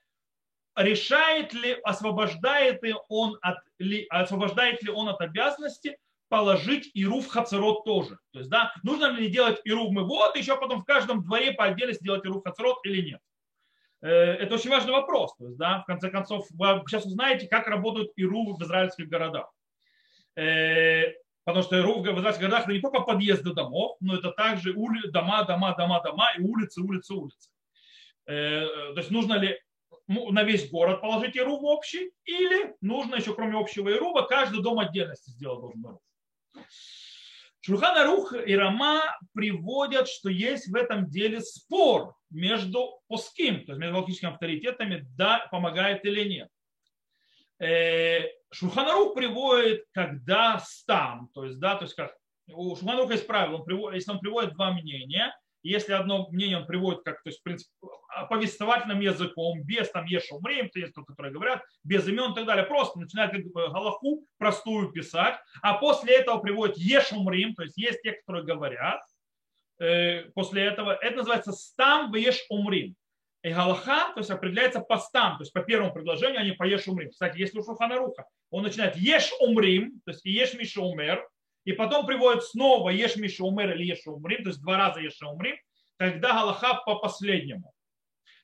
решает 0.75 1.54
ли, 1.54 1.74
освобождает 1.84 2.82
ли 2.84 2.96
он 3.10 3.38
от, 3.42 3.58
ли, 3.80 4.06
освобождает 4.10 4.82
ли 4.84 4.90
он 4.90 5.10
от 5.10 5.22
обязанности 5.22 5.98
положить 6.30 6.90
Иру 6.94 7.20
в 7.20 7.28
Хацерот 7.28 7.84
тоже. 7.84 8.18
То 8.32 8.40
есть, 8.40 8.50
да, 8.50 8.74
нужно 8.84 9.08
ли 9.08 9.30
делать 9.30 9.60
Иру 9.66 9.90
в 9.90 9.94
вот, 10.08 10.38
еще 10.38 10.58
потом 10.58 10.82
в 10.82 10.86
каждом 10.86 11.24
дворе 11.24 11.51
по 11.51 11.66
отдельности 11.66 12.04
делать 12.04 12.24
Иру 12.24 12.40
в 12.40 12.44
Хацерот 12.44 12.80
или 12.86 13.01
нет. 13.12 13.20
Э, 14.01 14.08
это 14.08 14.56
очень 14.56 14.70
важный 14.70 14.94
вопрос. 14.94 15.36
То 15.36 15.46
есть, 15.48 15.58
да, 15.58 15.82
в 15.82 15.86
конце 15.86 16.10
концов, 16.10 16.48
вы 16.51 16.82
сейчас 16.88 17.06
узнаете, 17.06 17.48
как 17.48 17.68
работают 17.68 18.12
Иру 18.16 18.56
в 18.56 18.63
израильских 18.63 19.10
городах. 19.10 19.51
Э, 20.38 21.12
потому 21.44 21.63
что 21.63 21.78
Иру 21.78 22.00
в 22.00 22.06
израильских 22.06 22.44
городах 22.44 22.63
это 22.63 22.74
не 22.74 22.80
только 22.80 23.01
подъезды 23.01 23.54
домов, 23.54 23.98
но 24.00 24.16
это 24.16 24.32
также 24.32 24.74
дома, 24.74 25.44
дома, 25.44 25.75
дома, 25.75 26.01
дома 26.01 26.32
и 26.38 26.42
улицы, 26.42 26.82
улицы, 26.82 27.13
улицы. 27.13 27.50
Э, 28.25 28.66
то 28.94 28.98
есть 28.98 29.12
нужно 29.12 29.34
ли 29.34 29.60
на 30.12 30.44
весь 30.44 30.70
город 30.70 31.01
положить 31.01 31.36
Ирув 31.36 31.63
общий, 31.63 32.12
или 32.25 32.75
нужно 32.82 33.15
еще 33.15 33.34
кроме 33.34 33.58
общего 33.58 33.89
Ирува 33.89 34.24
каждый 34.24 34.62
дом 34.62 34.80
отдельности 34.80 35.30
сделать 35.30 35.62
должен 35.62 35.82
Ирув. 35.82 36.01
Шурхан 37.63 38.08
Рух 38.08 38.34
и 38.34 38.56
Рама 38.56 39.03
приводят, 39.34 40.08
что 40.08 40.30
есть 40.30 40.68
в 40.68 40.75
этом 40.75 41.08
деле 41.08 41.41
спор 41.41 42.15
между 42.32 43.00
пуским, 43.08 43.65
то 43.65 43.74
есть 43.74 43.80
между 43.80 43.98
логическими 43.98 44.32
авторитетами, 44.32 45.06
да, 45.15 45.48
помогает 45.51 46.03
или 46.03 46.27
нет. 46.27 46.50
Э, 47.60 48.27
Шурханарух 48.51 49.13
приводит, 49.13 49.86
когда 49.91 50.60
стам, 50.60 51.30
то 51.36 51.46
есть, 51.46 51.60
да, 51.60 51.75
то 51.75 51.84
есть 51.84 51.94
как 51.94 52.15
у 52.48 52.75
Шурханаруха 52.75 53.13
есть 53.13 53.27
правило, 53.27 53.58
он 53.58 53.63
приводит, 53.63 53.98
если 53.98 54.12
он 54.12 54.20
приводит 54.20 54.53
два 54.56 54.74
мнения, 54.74 55.32
если 55.63 55.94
одно 55.94 56.27
мнение 56.30 56.58
он 56.58 56.65
приводит 56.65 57.03
как, 57.03 57.22
то 57.24 57.30
есть, 57.30 57.39
в 57.39 57.44
принципе, 57.44 57.72
повествовательным 58.30 59.00
языком, 59.00 59.62
без 59.63 59.89
там 59.91 60.06
ешумрим, 60.06 60.70
то 60.70 60.80
есть 60.80 60.94
тот, 60.94 61.06
которые 61.06 61.34
говорят, 61.34 61.63
без 61.84 62.08
имен 62.08 62.32
и 62.32 62.36
так 62.36 62.46
далее, 62.46 62.65
просто 62.65 63.00
начинает 63.00 63.32
галаху 63.53 64.25
простую 64.38 64.91
писать, 64.91 65.36
а 65.62 65.75
после 65.75 66.18
этого 66.18 66.39
приводит 66.39 66.77
ешумрим, 66.77 67.56
то 67.56 67.63
есть 67.63 67.77
есть 67.77 68.01
те, 68.01 68.13
которые 68.13 68.44
говорят, 68.44 69.01
э, 69.80 70.24
после 70.34 70.63
этого, 70.63 70.94
это 70.94 71.18
называется 71.18 71.51
стам 71.51 72.12
в 72.12 72.15
ешумрим. 72.15 72.96
И 73.44 73.50
галаха, 73.50 74.13
то 74.13 74.20
есть 74.20 74.30
определяется 74.30 74.82
по 74.82 74.98
стам, 75.00 75.38
то 75.38 75.41
есть 75.41 75.51
по 75.51 75.62
первому 75.62 75.91
предложению, 75.91 76.41
а 76.41 76.44
не 76.44 76.51
по 76.51 76.63
еш 76.63 76.88
умрим. 76.88 77.10
Кстати, 77.10 77.39
если 77.39 77.58
у 77.58 77.63
Шухана 77.63 77.98
Руха, 77.98 78.25
он 78.51 78.62
начинает 78.62 78.96
еш 78.98 79.32
умрим, 79.39 80.00
то 80.06 80.12
есть 80.12 80.24
еш 80.25 80.53
миша 80.53 80.82
умер, 80.82 81.27
и 81.65 81.74
потом 81.74 82.06
приводит 82.06 82.44
снова 82.44 82.89
еш 82.89 83.15
миша 83.15 83.44
умер 83.44 83.75
или 83.75 83.86
еш 83.86 84.06
умрим, 84.06 84.44
то 84.44 84.50
есть 84.50 84.62
два 84.62 84.77
раза 84.77 85.00
еш 85.00 85.22
умрим, 85.22 85.56
тогда 85.98 86.34
галаха 86.34 86.82
по 86.86 86.96
последнему. 86.96 87.74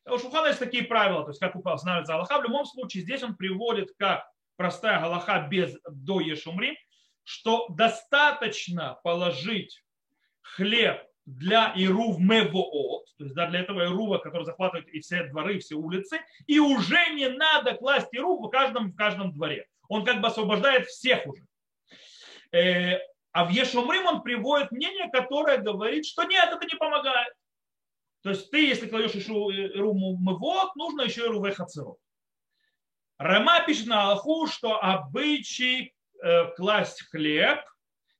У 0.05 0.17
Шухана 0.17 0.47
есть 0.47 0.59
такие 0.59 0.83
правила, 0.83 1.23
то 1.23 1.31
есть 1.31 1.39
как 1.39 1.55
устанавливается 1.55 2.13
галаха. 2.13 2.39
В 2.39 2.43
любом 2.43 2.65
случае 2.65 3.03
здесь 3.03 3.23
он 3.23 3.35
приводит 3.35 3.89
как 3.97 4.25
простая 4.55 5.01
галаха 5.01 5.47
без 5.49 5.77
до 5.89 6.21
еш 6.21 6.47
умрим, 6.47 6.75
что 7.23 7.67
достаточно 7.69 8.99
положить 9.03 9.83
хлеб 10.41 11.03
для 11.25 11.73
Ирув 11.75 12.19
Мевоот, 12.19 13.05
то 13.17 13.25
есть 13.25 13.35
да, 13.35 13.47
для 13.47 13.59
этого 13.59 13.83
Ирува, 13.83 14.17
который 14.19 14.45
захватывает 14.45 14.87
и 14.87 15.01
все 15.01 15.23
дворы, 15.25 15.57
и 15.57 15.59
все 15.59 15.75
улицы, 15.75 16.19
и 16.45 16.57
уже 16.57 17.09
не 17.15 17.27
надо 17.27 17.73
класть 17.73 18.07
Ирув 18.13 18.47
в 18.47 18.49
каждом, 18.49 18.91
в 18.91 18.95
каждом 18.95 19.33
дворе. 19.33 19.67
Он 19.89 20.05
как 20.05 20.21
бы 20.21 20.27
освобождает 20.27 20.87
всех 20.87 21.27
уже. 21.27 21.43
Э, 22.57 22.99
а 23.31 23.45
в 23.45 23.49
Ешумрим 23.49 24.05
он 24.05 24.23
приводит 24.23 24.71
мнение, 24.71 25.09
которое 25.11 25.57
говорит, 25.57 26.05
что 26.05 26.23
нет, 26.23 26.49
это 26.51 26.65
не 26.65 26.75
помогает. 26.77 27.33
То 28.23 28.31
есть 28.31 28.49
ты, 28.49 28.65
если 28.65 28.87
кладешь 28.87 29.13
Ирув 29.15 29.95
Мевоот, 29.95 30.75
нужно 30.75 31.03
еще 31.03 31.25
Ирув 31.25 31.55
Хацерот. 31.55 31.97
Рама 33.17 33.63
пишет 33.65 33.87
на 33.87 34.03
Аллаху, 34.03 34.47
что 34.47 34.81
обычай 34.81 35.93
э, 36.21 36.45
класть 36.55 37.03
хлеб– 37.09 37.59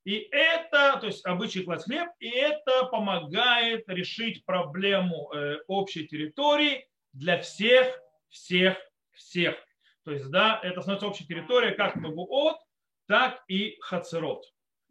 и 0.08 0.26
это, 0.30 0.96
то 1.00 1.06
есть 1.06 1.22
обычай 1.26 1.64
класть 1.64 1.84
хлеб, 1.84 2.08
и 2.18 2.30
это 2.30 2.84
помогает 2.84 3.86
решить 3.88 4.42
проблему 4.46 5.30
э, 5.34 5.58
общей 5.66 6.06
территории 6.06 6.88
для 7.12 7.38
всех, 7.42 7.94
всех, 8.30 8.78
всех. 9.12 9.56
То 10.04 10.12
есть, 10.12 10.30
да, 10.30 10.60
это 10.62 10.80
становится 10.80 11.08
общей 11.08 11.26
территорией 11.26 11.74
как 11.74 11.96
Мавуот, 11.96 12.56
так 13.08 13.42
и 13.48 13.76
Хацерот. 13.80 14.44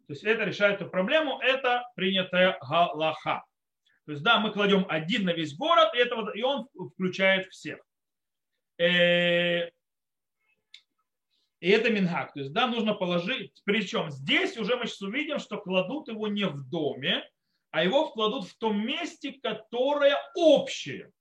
То 0.06 0.12
есть 0.12 0.24
это 0.24 0.44
решает 0.44 0.80
эту 0.80 0.90
проблему, 0.90 1.38
это 1.40 1.88
принятая 1.94 2.58
Галаха. 2.60 3.44
То 4.06 4.12
есть, 4.12 4.24
да, 4.24 4.40
мы 4.40 4.52
кладем 4.52 4.86
один 4.88 5.24
на 5.24 5.32
весь 5.34 5.54
город, 5.54 5.94
и, 5.94 5.98
это, 5.98 6.16
и 6.34 6.42
он 6.42 6.66
включает 6.94 7.46
всех. 7.48 7.78
Э, 8.78 9.68
и 11.60 11.68
это 11.68 11.90
минхак. 11.90 12.32
То 12.32 12.40
есть, 12.40 12.52
да, 12.52 12.66
нужно 12.68 12.94
положить. 12.94 13.60
Причем 13.64 14.10
здесь 14.10 14.56
уже 14.56 14.76
мы 14.76 14.86
сейчас 14.86 15.02
увидим, 15.02 15.38
что 15.38 15.58
кладут 15.58 16.08
его 16.08 16.26
не 16.26 16.46
в 16.46 16.68
доме, 16.70 17.22
а 17.70 17.84
его 17.84 18.10
кладут 18.10 18.48
в 18.48 18.56
том 18.56 18.84
месте, 18.84 19.32
которое 19.42 20.16
общее. 20.34 21.12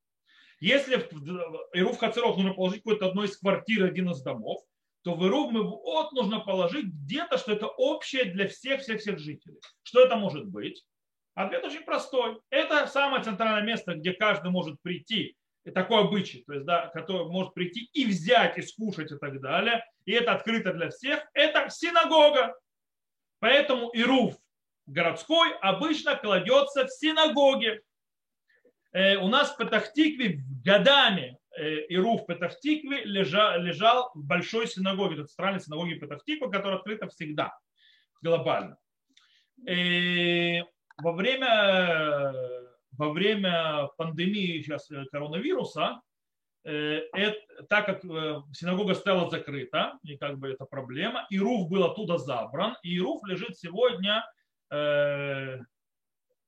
Если 0.60 0.96
в 0.96 1.70
Ирув 1.74 1.98
Хацеров 1.98 2.38
нужно 2.38 2.54
положить 2.54 2.84
какое-то 2.84 3.08
одно 3.08 3.26
из 3.26 3.38
квартир, 3.38 3.84
один 3.84 4.10
из 4.12 4.22
домов, 4.22 4.62
то 5.04 5.16
в 5.16 5.26
Ирув 5.26 5.54
вот 5.54 6.12
нужно 6.12 6.40
положить 6.40 6.86
где-то, 6.86 7.38
что 7.38 7.54
это 7.54 7.68
общее 7.68 8.26
для 8.26 8.48
всех-всех-всех 8.48 9.20
жителей. 9.20 9.60
Что 9.84 10.02
это 10.02 10.16
может 10.16 10.46
быть? 10.46 10.84
Ответ 11.34 11.64
очень 11.64 11.84
простой. 11.84 12.40
Это 12.50 12.88
самое 12.88 13.24
центральное 13.24 13.62
место, 13.62 13.96
где 13.96 14.14
каждый 14.14 14.52
может 14.52 14.82
прийти 14.82 15.38
такой 15.72 16.02
обычай, 16.02 16.44
то 16.46 16.54
есть, 16.54 16.66
да, 16.66 16.88
который 16.88 17.28
может 17.28 17.54
прийти 17.54 17.90
и 17.94 18.06
взять, 18.06 18.58
и 18.58 18.62
скушать 18.62 19.12
и 19.12 19.18
так 19.18 19.42
далее, 19.42 19.84
и 20.06 20.14
это 20.14 20.34
открыто 20.34 20.74
для 20.74 20.90
всех, 20.90 21.26
это 21.34 21.70
синагога. 21.70 22.58
Поэтому 23.40 23.90
Ируф 23.94 24.36
городской 24.86 25.54
обычно 25.60 26.16
кладется 26.16 26.86
в 26.86 26.92
синагоге. 26.92 27.82
Э, 28.94 29.18
у 29.18 29.28
нас 29.28 29.52
в 29.52 29.58
Петахтикве 29.58 30.42
годами 30.64 31.38
Ируф 31.58 32.26
Петахтикве 32.26 33.04
лежал, 33.04 33.60
лежал 33.60 34.12
в 34.14 34.24
большой 34.24 34.68
синагоге, 34.68 35.16
это 35.16 35.26
центральной 35.26 35.60
синагоге 35.60 35.96
Петахтиква, 35.96 36.50
которая 36.50 36.78
открыта 36.78 37.08
всегда, 37.08 37.58
глобально. 38.22 38.78
И 39.66 40.60
э, 40.60 40.64
во 41.02 41.14
время 41.14 42.34
во 42.98 43.12
время 43.12 43.90
пандемии 43.98 44.62
сейчас 44.62 44.90
э, 44.92 45.06
коронавируса, 45.12 46.02
э, 46.64 47.02
это, 47.14 47.38
так 47.70 47.86
как 47.86 48.04
э, 48.04 48.42
синагога 48.54 48.96
стала 48.96 49.30
закрыта, 49.30 49.98
и 50.04 50.18
как 50.18 50.40
бы 50.40 50.52
это 50.52 50.66
проблема, 50.66 51.26
и 51.30 51.40
Руф 51.40 51.70
был 51.70 51.84
оттуда 51.84 52.18
забран, 52.18 52.76
и 52.84 53.00
Руф 53.00 53.22
лежит 53.26 53.58
сегодня, 53.58 54.26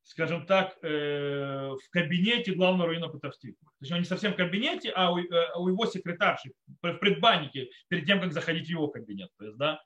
скажем 0.09 0.45
так, 0.45 0.75
в 0.81 1.79
кабинете 1.91 2.53
главного 2.53 2.89
района 2.89 3.09
Петахтиква. 3.09 3.69
То 3.69 3.81
есть 3.81 3.91
он 3.91 3.99
не 3.99 4.05
совсем 4.05 4.33
в 4.33 4.35
кабинете, 4.35 4.91
а 4.95 5.11
у, 5.11 5.17
у 5.17 5.67
его 5.67 5.85
секретарши 5.85 6.51
в 6.81 6.93
предбаннике 6.95 7.69
перед 7.87 8.05
тем, 8.05 8.19
как 8.19 8.33
заходить 8.33 8.67
в 8.67 8.71
его 8.71 8.87
кабинет. 8.87 9.29
То 9.37 9.45
есть, 9.45 9.57
да, 9.57 9.79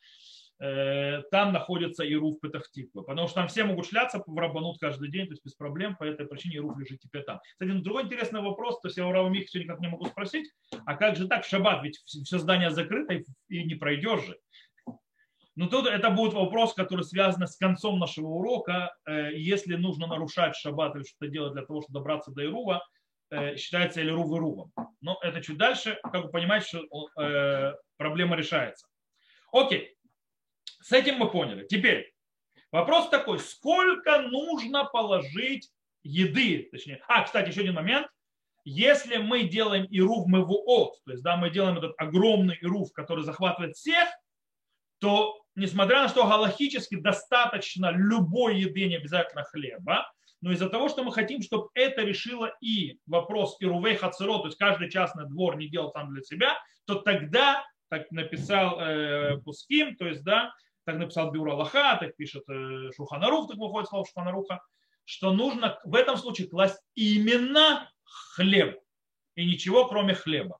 Э, 0.64 1.24
там 1.32 1.52
находится 1.52 2.08
Ируф 2.08 2.40
Петахтиква, 2.40 3.02
потому 3.02 3.28
что 3.28 3.36
там 3.36 3.48
все 3.50 3.66
могут 3.66 3.86
шляться 3.86 4.24
в 4.26 4.38
Рабанут 4.38 4.80
каждый 4.80 5.12
день, 5.12 5.26
то 5.26 5.34
есть 5.34 5.44
без 5.44 5.56
проблем, 5.56 5.98
по 5.98 6.06
этой 6.06 6.26
причине 6.26 6.58
Ируф 6.58 6.78
лежит 6.78 7.02
теперь 7.02 7.24
там. 7.24 7.42
Кстати, 7.54 7.72
ну, 7.72 7.82
другой 7.82 8.04
интересный 8.04 8.42
вопрос, 8.42 8.80
то 8.80 8.88
есть 8.88 8.98
я 8.98 9.06
у 9.06 9.12
Рава 9.12 9.28
Мих 9.28 9.48
все 9.48 9.60
никак 9.60 9.82
не 9.82 9.88
могу 9.88 10.06
спросить, 10.06 10.50
а 10.86 10.96
как 10.96 11.18
же 11.18 11.28
так 11.28 11.44
в 11.44 11.50
шаббат, 11.50 11.84
ведь 11.84 11.98
все 12.06 12.38
здание 12.38 12.70
закрыто 12.70 13.14
и 13.50 13.64
не 13.66 13.76
пройдешь 13.76 14.26
же. 14.26 14.38
Но 15.56 15.68
тут 15.68 15.88
это 15.88 16.10
будет 16.10 16.34
вопрос, 16.34 16.74
который 16.74 17.04
связан 17.04 17.48
с 17.48 17.56
концом 17.58 18.00
нашего 18.00 18.28
урока. 18.28 18.96
Э, 19.06 19.32
если 19.34 19.76
нужно 19.76 20.08
нарушать 20.08 20.56
шаббат 20.56 20.96
или 20.96 21.04
что-то 21.04 21.28
делать 21.28 21.54
для 21.54 21.64
того, 21.64 21.82
чтобы 21.82 22.00
добраться 22.00 22.32
до 22.32 22.44
Ирува, 22.44 22.84
э, 23.30 23.56
считается 23.58 24.02
ли 24.02 24.10
Ирув 24.10 24.32
Ирувом. 24.32 24.72
Но 25.02 25.20
это 25.22 25.42
чуть 25.42 25.58
дальше, 25.58 26.00
как 26.04 26.24
вы 26.26 26.30
понимаете, 26.30 26.68
что 26.68 27.78
проблема 27.98 28.36
решается. 28.36 28.88
Окей. 29.52 29.96
С 30.82 30.92
этим 30.92 31.18
мы 31.18 31.30
поняли. 31.30 31.66
Теперь 31.68 32.12
вопрос 32.72 33.10
такой, 33.10 33.40
сколько 33.40 34.22
нужно 34.22 34.84
положить 34.84 35.70
еды, 36.04 36.68
точнее. 36.72 37.02
А, 37.08 37.24
кстати, 37.24 37.50
еще 37.50 37.62
один 37.62 37.76
момент. 37.76 38.08
Если 38.66 39.18
мы 39.18 39.44
делаем 39.44 39.86
ирув 39.90 40.28
мевуот, 40.28 40.98
то 41.06 41.12
есть 41.12 41.24
да, 41.24 41.36
мы 41.36 41.50
делаем 41.50 41.78
этот 41.78 41.94
огромный 41.98 42.58
ирув, 42.62 42.92
который 42.94 43.24
захватывает 43.24 43.76
всех, 43.76 44.08
то 45.04 45.44
несмотря 45.56 45.98
на 45.98 46.08
то, 46.08 46.12
что 46.12 46.28
галахически 46.30 46.96
достаточно 46.96 47.92
любой 47.92 48.58
еды, 48.58 48.88
не 48.88 48.96
обязательно 48.96 49.44
хлеба, 49.44 50.10
но 50.40 50.54
из-за 50.54 50.70
того, 50.70 50.88
что 50.88 51.04
мы 51.04 51.12
хотим, 51.12 51.42
чтобы 51.42 51.68
это 51.74 52.04
решило 52.04 52.56
и 52.62 53.00
вопрос 53.06 53.58
ирувей 53.60 53.98
хацеро, 53.98 54.38
то 54.40 54.46
есть 54.46 54.58
каждый 54.58 54.90
частный 54.90 55.28
двор 55.28 55.58
не 55.58 55.68
делал 55.68 55.92
сам 55.92 56.14
для 56.14 56.22
себя, 56.22 56.58
то 56.86 56.96
тогда, 56.96 57.66
так 57.90 58.10
написал 58.12 58.80
э, 58.80 59.40
Пуским, 59.44 59.98
то 59.98 60.08
есть, 60.08 60.24
да, 60.24 60.54
так 60.86 60.96
написал 60.96 61.32
Бюро 61.32 61.52
Аллаха, 61.52 61.98
так 62.00 62.16
пишет 62.16 62.44
э, 62.50 62.92
Шуханарух, 62.96 63.50
так 63.50 63.58
выходит 63.58 63.90
слово 63.90 64.06
Шуханаруха, 64.06 64.62
что 65.04 65.34
нужно 65.34 65.82
в 65.84 65.96
этом 65.96 66.16
случае 66.16 66.48
класть 66.48 66.82
именно 66.96 67.92
хлеб 68.36 68.80
и 69.36 69.46
ничего 69.46 69.86
кроме 69.90 70.14
хлеба. 70.14 70.60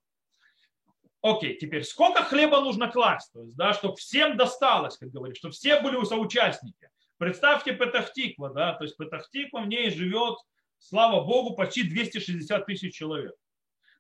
Окей, 1.24 1.56
теперь 1.58 1.86
сколько 1.86 2.22
хлеба 2.22 2.60
нужно 2.60 2.92
класть, 2.92 3.32
то 3.32 3.42
есть, 3.42 3.56
да, 3.56 3.74
чтобы 3.74 3.96
всем 3.96 4.36
досталось, 4.36 4.98
как 4.98 5.10
говорится, 5.10 5.40
чтобы 5.40 5.54
все 5.54 5.80
были 5.80 6.04
соучастники. 6.04 6.90
Представьте 7.18 7.74
Петахтиква, 7.74 8.50
да, 8.50 8.74
то 8.74 8.84
есть 8.84 8.98
Петахтиква 8.98 9.62
в 9.62 9.68
ней 9.68 9.90
живет, 9.90 10.38
слава 10.80 11.24
Богу, 11.24 11.56
почти 11.56 11.84
260 11.84 12.66
тысяч 12.66 12.94
человек. 12.94 13.34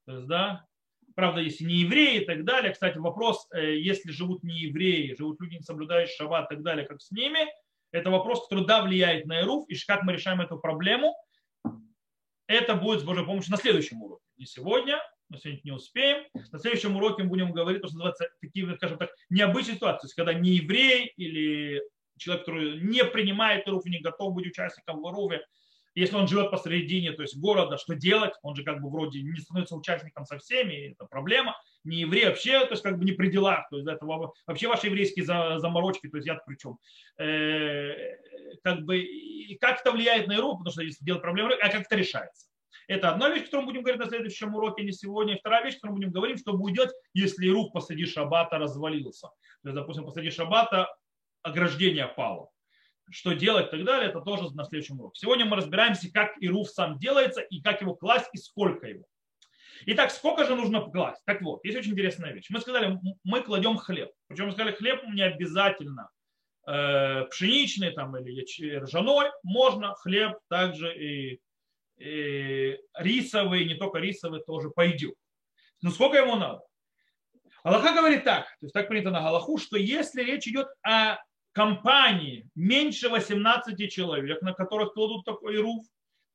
То 0.06 0.18
есть, 0.18 0.27
да, 0.27 0.65
правда, 1.15 1.39
если 1.39 1.63
не 1.63 1.75
евреи 1.75 2.24
и 2.24 2.25
так 2.25 2.44
далее. 2.44 2.74
Кстати, 2.74 2.98
вопрос, 2.98 3.48
э, 3.53 3.77
если 3.77 4.12
живут 4.12 4.44
не 4.44 4.60
евреи, 4.60 5.15
живут 5.18 5.39
люди, 5.39 5.56
не 5.56 5.62
соблюдающие 5.62 6.18
шаббат 6.18 6.51
и 6.51 6.56
так 6.56 6.63
далее, 6.63 6.86
как 6.86 7.01
с 7.01 7.10
ними, 7.10 7.48
это 7.92 8.10
вопрос, 8.10 8.44
который, 8.44 8.65
да, 8.65 8.84
влияет 8.84 9.27
на 9.27 9.39
Ируф, 9.39 9.70
и 9.70 9.75
как 9.88 10.03
мы 10.03 10.12
решаем 10.12 10.42
эту 10.42 10.60
проблему, 10.60 11.15
это 12.48 12.75
будет 12.75 13.00
с 13.00 13.03
Божьей 13.03 13.25
помощью 13.25 13.51
на 13.51 13.58
следующем 13.58 14.03
уроке. 14.03 14.25
Не 14.36 14.46
сегодня, 14.46 15.00
мы 15.34 15.40
сегодня 15.40 15.62
не 15.63 15.72
успеем. 15.72 16.24
На 16.52 16.60
следующем 16.60 16.96
уроке 16.96 17.24
мы 17.24 17.30
будем 17.30 17.52
говорить, 17.52 17.82
то, 17.82 17.88
что 17.88 17.98
называется 17.98 18.30
такие, 18.40 18.75
скажем 18.75 18.98
так, 18.98 19.10
необычные 19.30 19.75
ситуации, 19.75 20.08
когда 20.16 20.34
не 20.34 20.52
еврей 20.52 21.12
или 21.18 21.82
человек, 22.18 22.46
который 22.46 22.80
не 22.80 23.04
принимает 23.04 23.68
Ируф, 23.68 23.86
не 23.86 24.00
готов 24.00 24.34
быть 24.36 24.48
участником 24.48 25.02
в 25.02 25.10
Ируфе, 25.10 25.42
если 25.96 26.16
он 26.16 26.28
живет 26.28 26.50
посередине, 26.50 27.12
то 27.12 27.22
есть 27.22 27.38
города, 27.38 27.78
что 27.78 27.94
делать? 27.94 28.34
Он 28.42 28.56
же 28.56 28.63
как 28.63 28.82
бы 28.82 28.90
вроде 28.90 29.22
не 29.22 29.40
становится 29.40 29.75
участником 29.75 30.25
со 30.25 30.40
всеми, 30.40 30.92
это 30.92 31.06
проблема. 31.06 31.56
Не 31.84 31.98
еврей 31.98 32.25
вообще, 32.25 32.66
то 32.66 32.72
есть 32.72 32.82
как 32.82 32.98
бы 32.98 33.06
не 33.06 33.12
при 33.12 33.28
делах, 33.28 33.68
то 33.70 33.78
есть 33.78 33.88
это 33.88 34.06
вообще 34.06 34.68
ваши 34.68 34.88
еврейские 34.88 35.25
заморочки, 35.25 36.08
то 36.08 36.18
есть 36.18 36.28
я 36.28 36.36
при 36.36 36.56
чем? 36.56 36.80
Э, 37.18 37.94
как 38.63 38.82
бы, 38.86 39.06
как 39.62 39.82
это 39.82 39.92
влияет 39.92 40.28
на 40.28 40.34
Иру, 40.34 40.58
потому 40.58 40.72
что 40.72 40.82
если 40.82 41.04
делать 41.06 41.22
проблему, 41.22 41.52
а 41.62 41.70
как 41.70 41.82
это 41.82 41.96
решается? 41.96 42.48
Это 42.88 43.12
одна 43.12 43.30
вещь, 43.30 43.46
которую 43.46 43.65
мы 43.65 43.72
будем 43.72 43.84
говорить 43.84 44.01
на 44.01 44.10
следующем 44.10 44.56
уроке, 44.56 44.84
не 44.84 44.92
сегодня. 44.92 45.36
И 45.36 45.39
вторая 45.39 45.63
вещь, 45.63 45.75
которую 45.75 45.96
мы 45.96 46.00
будем 46.01 46.12
говорить, 46.12 46.39
что 46.39 46.53
будет 46.53 46.75
делать, 46.75 46.92
если 47.13 47.46
Ирух 47.46 47.72
посреди 47.74 48.06
шаббата 48.06 48.58
развалился. 48.58 49.27
То 49.62 49.70
есть, 49.70 49.75
допустим, 49.75 50.06
посреди 50.06 50.30
шаббата 50.30 50.94
ограждение 51.42 52.08
пало 52.08 52.50
что 53.12 53.34
делать 53.34 53.68
и 53.68 53.72
так 53.72 53.86
далее, 53.86 54.10
это 54.10 54.22
тоже 54.22 54.53
на 54.56 54.63
следующем 54.63 55.00
уроке. 55.00 55.20
Сегодня 55.20 55.46
мы 55.46 55.58
разбираемся, 55.58 56.12
как 56.12 56.34
ируф 56.39 56.70
сам 56.70 56.98
делается 56.98 57.42
и 57.42 57.62
как 57.62 57.82
его 57.82 57.96
класть 57.96 58.30
и 58.34 58.38
сколько 58.38 58.88
его. 58.88 59.06
Итак, 59.86 60.12
сколько 60.12 60.46
же 60.46 60.56
нужно 60.56 60.82
класть? 60.82 61.22
Так 61.25 61.42
вот, 61.42 61.63
есть 61.65 61.77
очень 61.77 61.92
интересная 61.92 62.32
вещь. 62.32 62.48
Мы 62.50 62.62
сказали, 62.62 62.98
мы 63.24 63.42
кладем 63.42 63.77
хлеб. 63.77 64.12
Причем 64.27 64.46
мы 64.46 64.51
сказали, 64.51 64.74
хлеб 64.74 65.03
не 65.10 65.22
обязательно 65.22 66.10
э, 66.68 67.25
пшеничный 67.25 67.92
там, 67.92 68.15
или 68.15 68.75
ржаной. 68.77 69.32
Можно 69.44 69.96
хлеб 69.96 70.38
также 70.48 70.96
и 70.96 71.42
рисовый, 71.98 73.66
не 73.66 73.76
только 73.76 74.00
рисовый, 74.00 74.42
тоже 74.42 74.70
пойдет. 74.70 75.16
Но 75.82 75.92
сколько 75.92 76.18
ему 76.18 76.36
надо? 76.36 76.62
Аллаха 77.64 77.94
говорит 77.94 78.24
так, 78.24 78.46
то 78.46 78.66
есть 78.66 78.74
так 78.74 78.90
принято 78.90 79.10
на 79.10 79.22
Галаху, 79.22 79.58
что 79.58 79.78
если 79.78 80.22
речь 80.22 80.48
идет 80.48 80.68
о 80.82 81.18
компании 81.54 82.50
меньше 82.56 83.10
18 83.10 83.92
человек, 83.92 84.42
на 84.42 84.54
которых 84.54 84.94
кладут 84.94 85.24
такой 85.24 85.58
руф, 85.58 85.86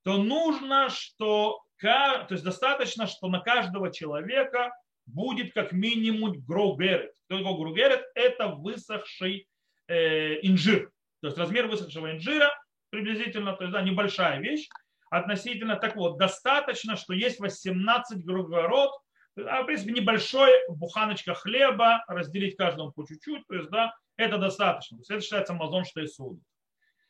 то 0.05 0.17
нужно, 0.17 0.89
что, 0.89 1.61
то 1.81 2.27
есть 2.31 2.45
достаточно, 2.45 3.07
что 3.07 3.29
на 3.29 3.41
каждого 3.41 3.93
человека 3.93 4.73
будет 5.05 5.53
как 5.53 5.73
минимум 5.73 6.41
грогерет. 6.47 7.13
Кто 7.27 7.39
такой 7.39 7.59
грогерет? 7.59 8.05
Это 8.15 8.49
высохший 8.49 9.49
э, 9.87 10.47
инжир. 10.47 10.91
То 11.21 11.29
есть 11.29 11.39
размер 11.39 11.67
высохшего 11.67 12.13
инжира 12.13 12.51
приблизительно, 12.91 13.55
то 13.55 13.65
есть 13.65 13.73
да, 13.73 13.83
небольшая 13.83 14.41
вещь 14.41 14.69
относительно. 15.11 15.77
Так 15.77 15.97
вот, 15.97 16.19
достаточно, 16.19 16.97
что 16.97 17.13
есть 17.13 17.41
18 17.41 18.25
грогород, 18.25 18.91
а, 19.37 19.63
в 19.63 19.67
принципе, 19.67 19.93
небольшой 19.93 20.51
буханочка 20.69 21.35
хлеба, 21.35 22.05
разделить 22.09 22.57
каждому 22.57 22.93
по 22.93 23.07
чуть-чуть, 23.07 23.47
то 23.47 23.55
есть, 23.55 23.71
да, 23.71 23.95
это 24.17 24.39
достаточно. 24.39 24.97
То 24.97 25.01
есть 25.01 25.11
это 25.11 25.21
считается 25.21 25.55
мазон, 25.55 25.85
что 25.85 26.01
и 26.01 26.07
суд. 26.07 26.41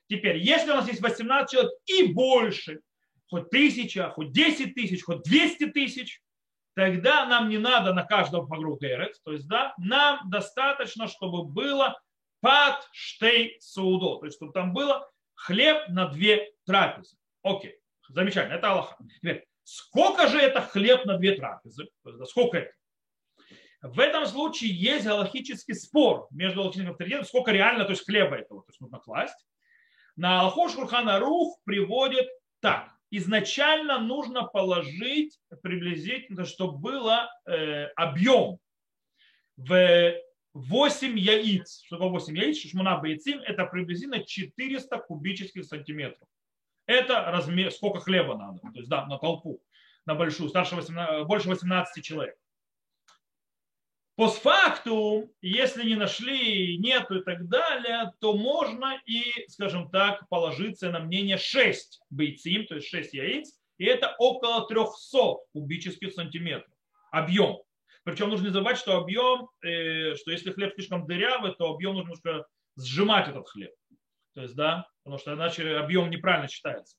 Теперь, 0.09 0.39
если 0.39 0.71
у 0.71 0.75
нас 0.75 0.89
есть 0.89 1.01
18 1.01 1.51
человек 1.51 1.73
и 1.87 2.13
больше, 2.13 2.81
хоть 3.29 3.51
тысяча, 3.51 4.11
хоть 4.11 4.33
10 4.33 4.75
тысяч, 4.75 5.05
хоть 5.05 5.23
200 5.23 5.67
тысяч, 5.67 6.23
тогда 6.75 7.27
нам 7.27 7.49
не 7.49 7.59
надо 7.59 7.93
на 7.93 8.05
каждого 8.05 8.47
по 8.47 8.57
эрец, 8.57 9.21
то 9.25 9.33
есть 9.33 9.47
да, 9.49 9.75
нам 9.79 10.31
достаточно, 10.31 11.09
чтобы 11.09 11.45
было 11.45 12.01
пад 12.41 12.89
штей 12.93 13.57
саудо, 13.61 14.21
то 14.21 14.27
есть 14.27 14.37
чтобы 14.37 14.53
там 14.53 14.73
было 14.73 15.11
хлеб 15.35 15.89
на 15.89 16.09
две 16.09 16.53
трапезы. 16.65 17.17
Окей, 17.43 17.79
замечательно, 18.09 18.55
это 18.55 18.71
Аллаха. 18.71 18.97
Теперь, 19.17 19.47
сколько 19.65 20.29
же 20.29 20.39
это 20.39 20.61
хлеб 20.61 21.05
на 21.05 21.19
две 21.19 21.35
трапезы? 21.35 21.89
Сколько 22.25 22.59
это? 22.59 22.73
В 23.81 24.01
этом 24.01 24.27
случае 24.27 24.73
есть 24.73 25.07
галахический 25.07 25.75
спор 25.75 26.27
между 26.31 26.61
галахическим 26.61 26.91
авторитетом, 26.91 27.25
сколько 27.27 27.53
реально, 27.53 27.85
то 27.85 27.91
есть 27.91 28.05
хлеба 28.05 28.37
этого, 28.37 28.63
то 28.63 28.71
есть 28.71 28.81
нужно 28.81 28.99
класть. 28.99 29.47
На 30.17 30.41
Аллаху 30.41 30.69
Шурхана 30.69 31.21
Рух 31.21 31.61
приводит 31.65 32.27
так. 32.61 32.91
Изначально 33.11 34.01
нужно 34.01 34.45
положить 34.45 35.39
приблизительно, 35.63 36.45
чтобы 36.45 36.79
было 36.79 37.31
э, 37.47 37.85
объем 37.95 38.59
в 39.57 40.13
8 40.55 41.19
яиц. 41.19 41.83
Что 41.87 41.97
такое 41.97 42.11
8 42.11 42.37
яиц? 42.37 42.59
Шмуна 42.59 42.99
боецим 42.99 43.41
это 43.41 43.65
приблизительно 43.65 44.25
400 44.25 44.99
кубических 44.99 45.65
сантиметров. 45.65 46.29
Это 46.89 47.27
размер, 47.27 47.71
сколько 47.71 48.01
хлеба 48.01 48.37
надо. 48.39 48.61
То 48.61 48.79
есть, 48.79 48.89
да, 48.89 49.05
на 49.07 49.19
толпу, 49.19 49.63
на 50.07 50.15
большую, 50.15 50.49
старше 50.49 50.75
18, 50.75 51.27
больше 51.27 51.49
18 51.49 52.03
человек. 52.03 52.35
Постфактум, 54.17 55.31
если 55.43 55.85
не 55.85 55.97
нашли, 55.97 56.79
нету 56.79 57.21
и 57.21 57.23
так 57.23 57.47
далее, 57.47 58.11
то 58.21 58.37
можно 58.37 58.99
и, 59.05 59.23
скажем 59.49 59.91
так, 59.91 60.27
положиться 60.31 60.91
на 60.91 61.01
мнение 61.01 61.37
6 61.37 62.01
бойцим, 62.09 62.67
то 62.67 62.77
есть 62.77 62.89
6 62.89 63.13
яиц, 63.13 63.61
и 63.77 63.85
это 63.85 64.17
около 64.19 64.67
300 64.67 65.19
кубических 65.53 66.15
сантиметров 66.15 66.73
объем. 67.13 67.59
Причем 68.03 68.31
нужно 68.31 68.47
не 68.47 68.53
забывать, 68.53 68.79
что 68.79 68.97
объем, 68.97 69.51
э, 69.63 70.15
что 70.15 70.31
если 70.31 70.53
хлеб 70.53 70.73
слишком 70.73 71.07
дырявый, 71.07 71.55
то 71.55 71.71
объем 71.71 71.95
нужно 71.95 72.09
немножко 72.09 72.47
сжимать 72.77 73.29
этот 73.29 73.47
хлеб. 73.47 73.73
То 74.35 74.43
есть, 74.43 74.55
да, 74.55 74.87
потому 75.03 75.19
что 75.19 75.35
иначе 75.35 75.77
объем 75.77 76.11
неправильно 76.11 76.49
считается. 76.49 76.97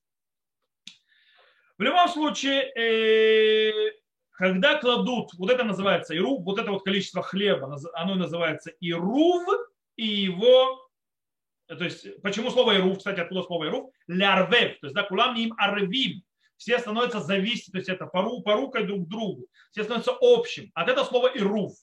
В 1.77 1.81
любом 1.81 2.09
случае, 2.09 2.63
э, 2.75 3.91
когда 4.31 4.77
кладут, 4.77 5.33
вот 5.37 5.49
это 5.49 5.63
называется 5.63 6.13
ирув, 6.15 6.43
вот 6.43 6.59
это 6.59 6.71
вот 6.71 6.83
количество 6.83 7.21
хлеба, 7.21 7.77
оно 7.93 8.15
называется 8.15 8.71
ирув, 8.81 9.47
и 9.95 10.05
его, 10.05 10.89
то 11.67 11.83
есть, 11.83 12.21
почему 12.21 12.49
слово 12.49 12.77
ирув, 12.77 12.97
кстати, 12.97 13.19
откуда 13.19 13.43
слово 13.43 13.65
ирув? 13.65 13.93
Лярвев, 14.07 14.79
то 14.79 14.87
есть, 14.87 14.95
да, 14.95 15.03
кулам 15.03 15.35
им 15.35 15.53
арвим, 15.57 16.23
все 16.57 16.79
становятся 16.79 17.21
зависимы, 17.21 17.71
то 17.71 17.77
есть 17.77 17.89
это 17.89 18.05
пору, 18.05 18.41
порукой 18.41 18.85
друг 18.85 19.05
к 19.05 19.09
другу, 19.09 19.47
все 19.71 19.83
становятся 19.83 20.17
общим. 20.19 20.71
От 20.73 20.89
этого 20.89 21.05
слова 21.05 21.27
ирув. 21.33 21.73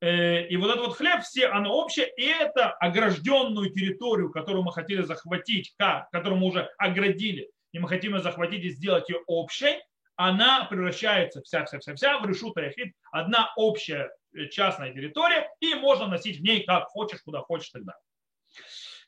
Э, 0.00 0.46
и 0.46 0.56
вот 0.56 0.70
этот 0.70 0.86
вот 0.86 0.96
хлеб, 0.96 1.22
все, 1.22 1.48
оно 1.48 1.74
общее, 1.74 2.10
и 2.16 2.24
это 2.24 2.70
огражденную 2.72 3.70
территорию, 3.70 4.30
которую 4.30 4.64
мы 4.64 4.72
хотели 4.72 5.02
захватить, 5.02 5.74
которую 6.10 6.40
мы 6.40 6.46
уже 6.46 6.70
оградили, 6.78 7.50
и 7.72 7.78
мы 7.78 7.88
хотим 7.88 8.14
ее 8.14 8.22
захватить 8.22 8.64
и 8.64 8.70
сделать 8.70 9.08
ее 9.10 9.20
общей, 9.26 9.80
она 10.16 10.64
превращается 10.64 11.42
вся-вся-вся-вся 11.42 12.18
в 12.18 12.26
решута 12.26 12.62
яхид, 12.62 12.94
одна 13.10 13.52
общая 13.56 14.10
э, 14.34 14.46
частная 14.48 14.92
территория, 14.92 15.48
и 15.60 15.74
можно 15.74 16.06
носить 16.06 16.40
в 16.40 16.42
ней 16.42 16.64
как 16.64 16.88
хочешь, 16.88 17.22
куда 17.22 17.40
хочешь 17.40 17.70
тогда. 17.70 17.94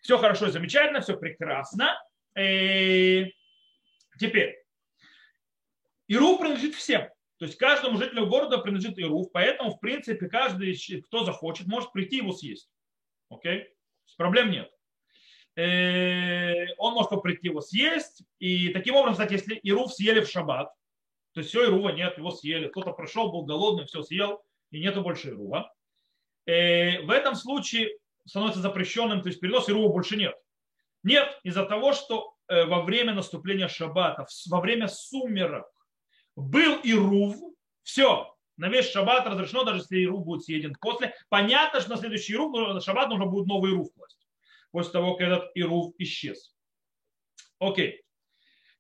Все 0.03 0.19
хорошо, 0.19 0.51
замечательно, 0.51 1.01
все 1.01 1.17
прекрасно. 1.17 1.99
И 2.37 2.41
э, 2.41 3.31
теперь, 4.19 4.59
Ируф 6.09 6.41
принадлежит 6.41 6.75
всем. 6.75 7.09
То 7.43 7.47
есть 7.47 7.59
каждому 7.59 7.99
жителю 7.99 8.29
города 8.29 8.59
принадлежит 8.59 9.01
Ируф, 9.01 9.33
поэтому, 9.33 9.73
в 9.73 9.81
принципе, 9.81 10.29
каждый, 10.29 10.79
кто 11.01 11.25
захочет, 11.25 11.67
может 11.67 11.91
прийти 11.91 12.19
его 12.19 12.31
съесть. 12.31 12.71
Окей? 13.31 13.67
Проблем 14.17 14.53
нет. 14.53 14.71
Э, 15.57 16.73
он 16.79 16.95
может 16.95 17.21
прийти 17.21 17.49
его 17.49 17.61
съесть. 17.61 18.23
И 18.39 18.69
таким 18.69 18.95
образом, 18.95 19.15
кстати, 19.15 19.33
если 19.33 19.59
Ируф 19.65 19.93
съели 19.93 20.21
в 20.21 20.31
шаббат, 20.31 20.73
то 21.33 21.41
есть 21.41 21.51
все, 21.51 21.65
Ирува 21.65 21.89
нет, 21.89 22.17
его 22.17 22.31
съели. 22.31 22.69
Кто-то 22.69 22.93
прошел, 22.93 23.33
был 23.33 23.43
голодный, 23.45 23.87
все 23.87 24.05
съел, 24.05 24.41
и 24.71 24.79
нету 24.79 25.03
больше 25.03 25.31
Ирува. 25.31 25.75
Э, 26.47 27.01
в 27.01 27.11
этом 27.11 27.35
случае 27.35 27.99
становится 28.25 28.61
запрещенным, 28.61 29.21
то 29.21 29.27
есть 29.27 29.41
перенос 29.41 29.69
Ирува 29.69 29.89
больше 29.89 30.17
нет. 30.17 30.37
Нет, 31.03 31.41
из-за 31.43 31.67
того, 31.67 31.93
что 31.93 32.37
э, 32.47 32.67
во 32.67 32.83
время 32.83 33.15
наступления 33.15 33.67
шаббата, 33.67 34.27
во 34.49 34.61
время 34.61 34.87
сумерок 34.87 35.67
был 36.37 36.81
Ирув, 36.83 37.37
все, 37.83 38.35
на 38.57 38.69
весь 38.69 38.91
шаббат 38.91 39.27
разрешено, 39.27 39.65
даже 39.65 39.81
если 39.81 40.01
Ирув 40.01 40.25
будет 40.25 40.45
съеден 40.45 40.75
после. 40.81 41.15
Понятно, 41.29 41.81
что 41.81 41.91
на 41.91 41.97
следующий 41.97 42.35
Ирув, 42.35 42.53
на 42.53 42.81
шаббат 42.81 43.09
нужно 43.09 43.27
будет 43.27 43.47
новый 43.47 43.73
Ирув 43.73 43.93
класть, 43.95 44.27
после 44.71 44.93
того, 44.93 45.15
как 45.15 45.27
этот 45.27 45.51
Ирув 45.55 45.95
исчез. 45.99 46.55
Окей. 47.59 48.03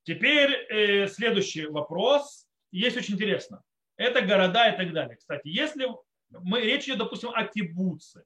Теперь 0.04 0.50
э, 0.52 1.08
следующий 1.08 1.66
вопрос. 1.66 2.46
Есть 2.72 2.96
очень 2.96 3.14
интересно. 3.14 3.62
Это 3.96 4.22
города 4.22 4.68
и 4.68 4.76
так 4.76 4.92
далее. 4.92 5.16
Кстати, 5.16 5.48
если 5.48 5.86
мы, 6.30 6.60
речь 6.60 6.84
идет, 6.84 6.98
допустим, 6.98 7.30
о 7.30 7.44
кибуце 7.44 8.24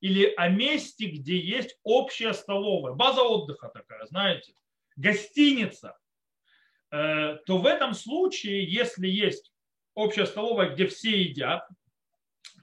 или 0.00 0.34
о 0.36 0.48
месте, 0.48 1.06
где 1.06 1.38
есть 1.38 1.78
общая 1.82 2.34
столовая, 2.34 2.92
база 2.92 3.22
отдыха 3.22 3.68
такая, 3.68 4.04
знаете, 4.06 4.54
гостиница, 4.96 5.96
то 6.94 7.58
в 7.58 7.66
этом 7.66 7.94
случае, 7.94 8.70
если 8.70 9.08
есть 9.08 9.52
общая 9.94 10.26
столовая, 10.26 10.70
где 10.70 10.86
все 10.86 11.22
едят, 11.22 11.66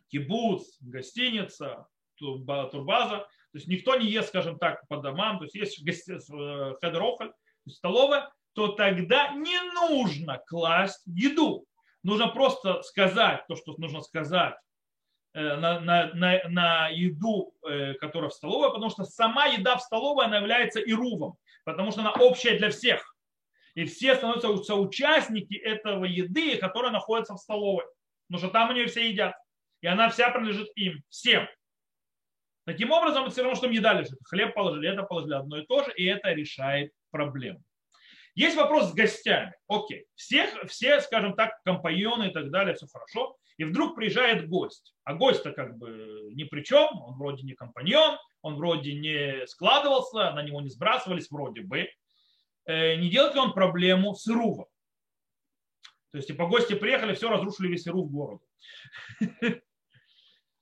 кибуц, 0.07 0.77
гостиница, 0.79 1.87
турбаза, 2.15 3.27
то 3.51 3.57
есть 3.57 3.67
никто 3.67 3.95
не 3.95 4.07
ест, 4.07 4.29
скажем 4.29 4.57
так, 4.57 4.87
по 4.87 4.97
домам, 4.97 5.39
то 5.39 5.45
есть 5.45 5.77
есть 5.77 6.09
э, 6.09 6.19
хедерохаль, 6.81 7.33
столовая, 7.67 8.31
то 8.53 8.69
тогда 8.69 9.29
не 9.33 9.59
нужно 9.73 10.41
класть 10.47 11.01
еду. 11.05 11.65
нужно 12.03 12.27
просто 12.27 12.81
сказать 12.83 13.45
то, 13.47 13.55
что 13.55 13.73
нужно 13.77 14.01
сказать 14.01 14.55
э, 15.33 15.55
на, 15.57 15.81
на, 15.81 16.13
на, 16.13 16.41
на 16.47 16.87
еду, 16.89 17.53
э, 17.67 17.95
которая 17.95 18.29
в 18.29 18.33
столовой, 18.33 18.69
потому 18.69 18.89
что 18.89 19.03
сама 19.03 19.47
еда 19.47 19.75
в 19.75 19.81
столовой, 19.81 20.25
она 20.25 20.37
является 20.37 20.79
ирувом, 20.79 21.35
потому 21.65 21.91
что 21.91 22.01
она 22.01 22.11
общая 22.13 22.57
для 22.57 22.69
всех. 22.69 23.10
И 23.75 23.85
все 23.85 24.15
становятся 24.15 24.55
соучастники 24.57 25.55
этого 25.55 26.05
еды, 26.05 26.57
которая 26.57 26.91
находится 26.91 27.33
в 27.33 27.39
столовой. 27.39 27.85
Потому 28.27 28.45
что 28.45 28.53
там 28.53 28.71
они 28.71 28.85
все 28.85 29.09
едят. 29.09 29.35
И 29.81 29.87
она 29.87 30.09
вся 30.09 30.29
принадлежит 30.29 30.69
им, 30.75 31.01
всем. 31.09 31.47
Таким 32.65 32.91
образом, 32.91 33.29
все 33.29 33.41
равно, 33.41 33.55
что 33.55 33.67
им 33.67 33.73
еда 33.73 33.93
лежит. 33.93 34.19
Хлеб 34.25 34.53
положили, 34.53 34.89
это 34.89 35.03
положили 35.03 35.33
одно 35.33 35.57
и 35.57 35.65
то 35.65 35.83
же, 35.83 35.91
и 35.93 36.05
это 36.05 36.31
решает 36.31 36.91
проблему. 37.09 37.61
Есть 38.35 38.55
вопрос 38.55 38.91
с 38.91 38.93
гостями. 38.93 39.53
Окей, 39.67 40.05
всех, 40.15 40.49
все, 40.69 41.01
скажем 41.01 41.35
так, 41.35 41.61
компаньоны 41.63 42.29
и 42.29 42.31
так 42.31 42.49
далее, 42.49 42.75
все 42.75 42.87
хорошо. 42.87 43.35
И 43.57 43.65
вдруг 43.65 43.95
приезжает 43.95 44.47
гость. 44.47 44.95
А 45.03 45.15
гость-то 45.15 45.51
как 45.51 45.77
бы 45.77 46.29
ни 46.33 46.45
при 46.45 46.63
чем, 46.63 46.87
он 47.01 47.17
вроде 47.17 47.43
не 47.43 47.53
компаньон, 47.53 48.17
он 48.41 48.55
вроде 48.55 48.93
не 48.93 49.45
складывался, 49.47 50.31
на 50.31 50.41
него 50.43 50.61
не 50.61 50.69
сбрасывались 50.69 51.29
вроде 51.29 51.61
бы. 51.61 51.89
Э, 52.65 52.95
не 52.95 53.09
делает 53.09 53.33
ли 53.35 53.39
он 53.39 53.53
проблему 53.53 54.13
с 54.13 54.27
Ирувом? 54.27 54.67
То 56.11 56.17
есть, 56.17 56.27
типа, 56.27 56.47
гости 56.47 56.73
приехали, 56.73 57.13
все 57.13 57.29
разрушили 57.29 57.69
весь 57.69 57.87
Ирув 57.87 58.11
города. 58.11 58.43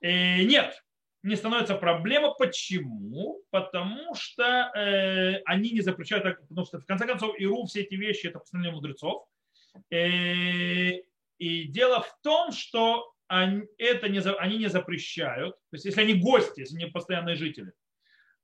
Э, 0.02 0.44
нет, 0.44 0.82
не 1.24 1.36
становится 1.36 1.76
проблема. 1.76 2.34
Почему? 2.34 3.44
Потому 3.50 4.16
что 4.16 4.72
э, 4.74 5.42
они 5.44 5.72
не 5.72 5.82
запрещают, 5.82 6.40
потому 6.48 6.66
что 6.66 6.80
в 6.80 6.86
конце 6.86 7.06
концов 7.06 7.38
Иру 7.38 7.66
все 7.66 7.82
эти 7.82 7.96
вещи 7.96 8.28
это 8.28 8.40
постановление 8.40 8.76
мудрецов. 8.76 9.28
И 9.90 11.04
дело 11.38 12.00
в 12.00 12.18
том, 12.22 12.54
что 12.54 13.14
они, 13.28 13.64
это 13.78 14.08
не, 14.08 14.20
они 14.20 14.58
не 14.58 14.68
запрещают. 14.68 15.56
То 15.70 15.76
есть 15.76 15.84
если 15.84 16.02
они 16.02 16.14
гости, 16.14 16.62
если 16.62 16.78
не 16.78 16.88
постоянные 16.88 17.36
жители, 17.36 17.74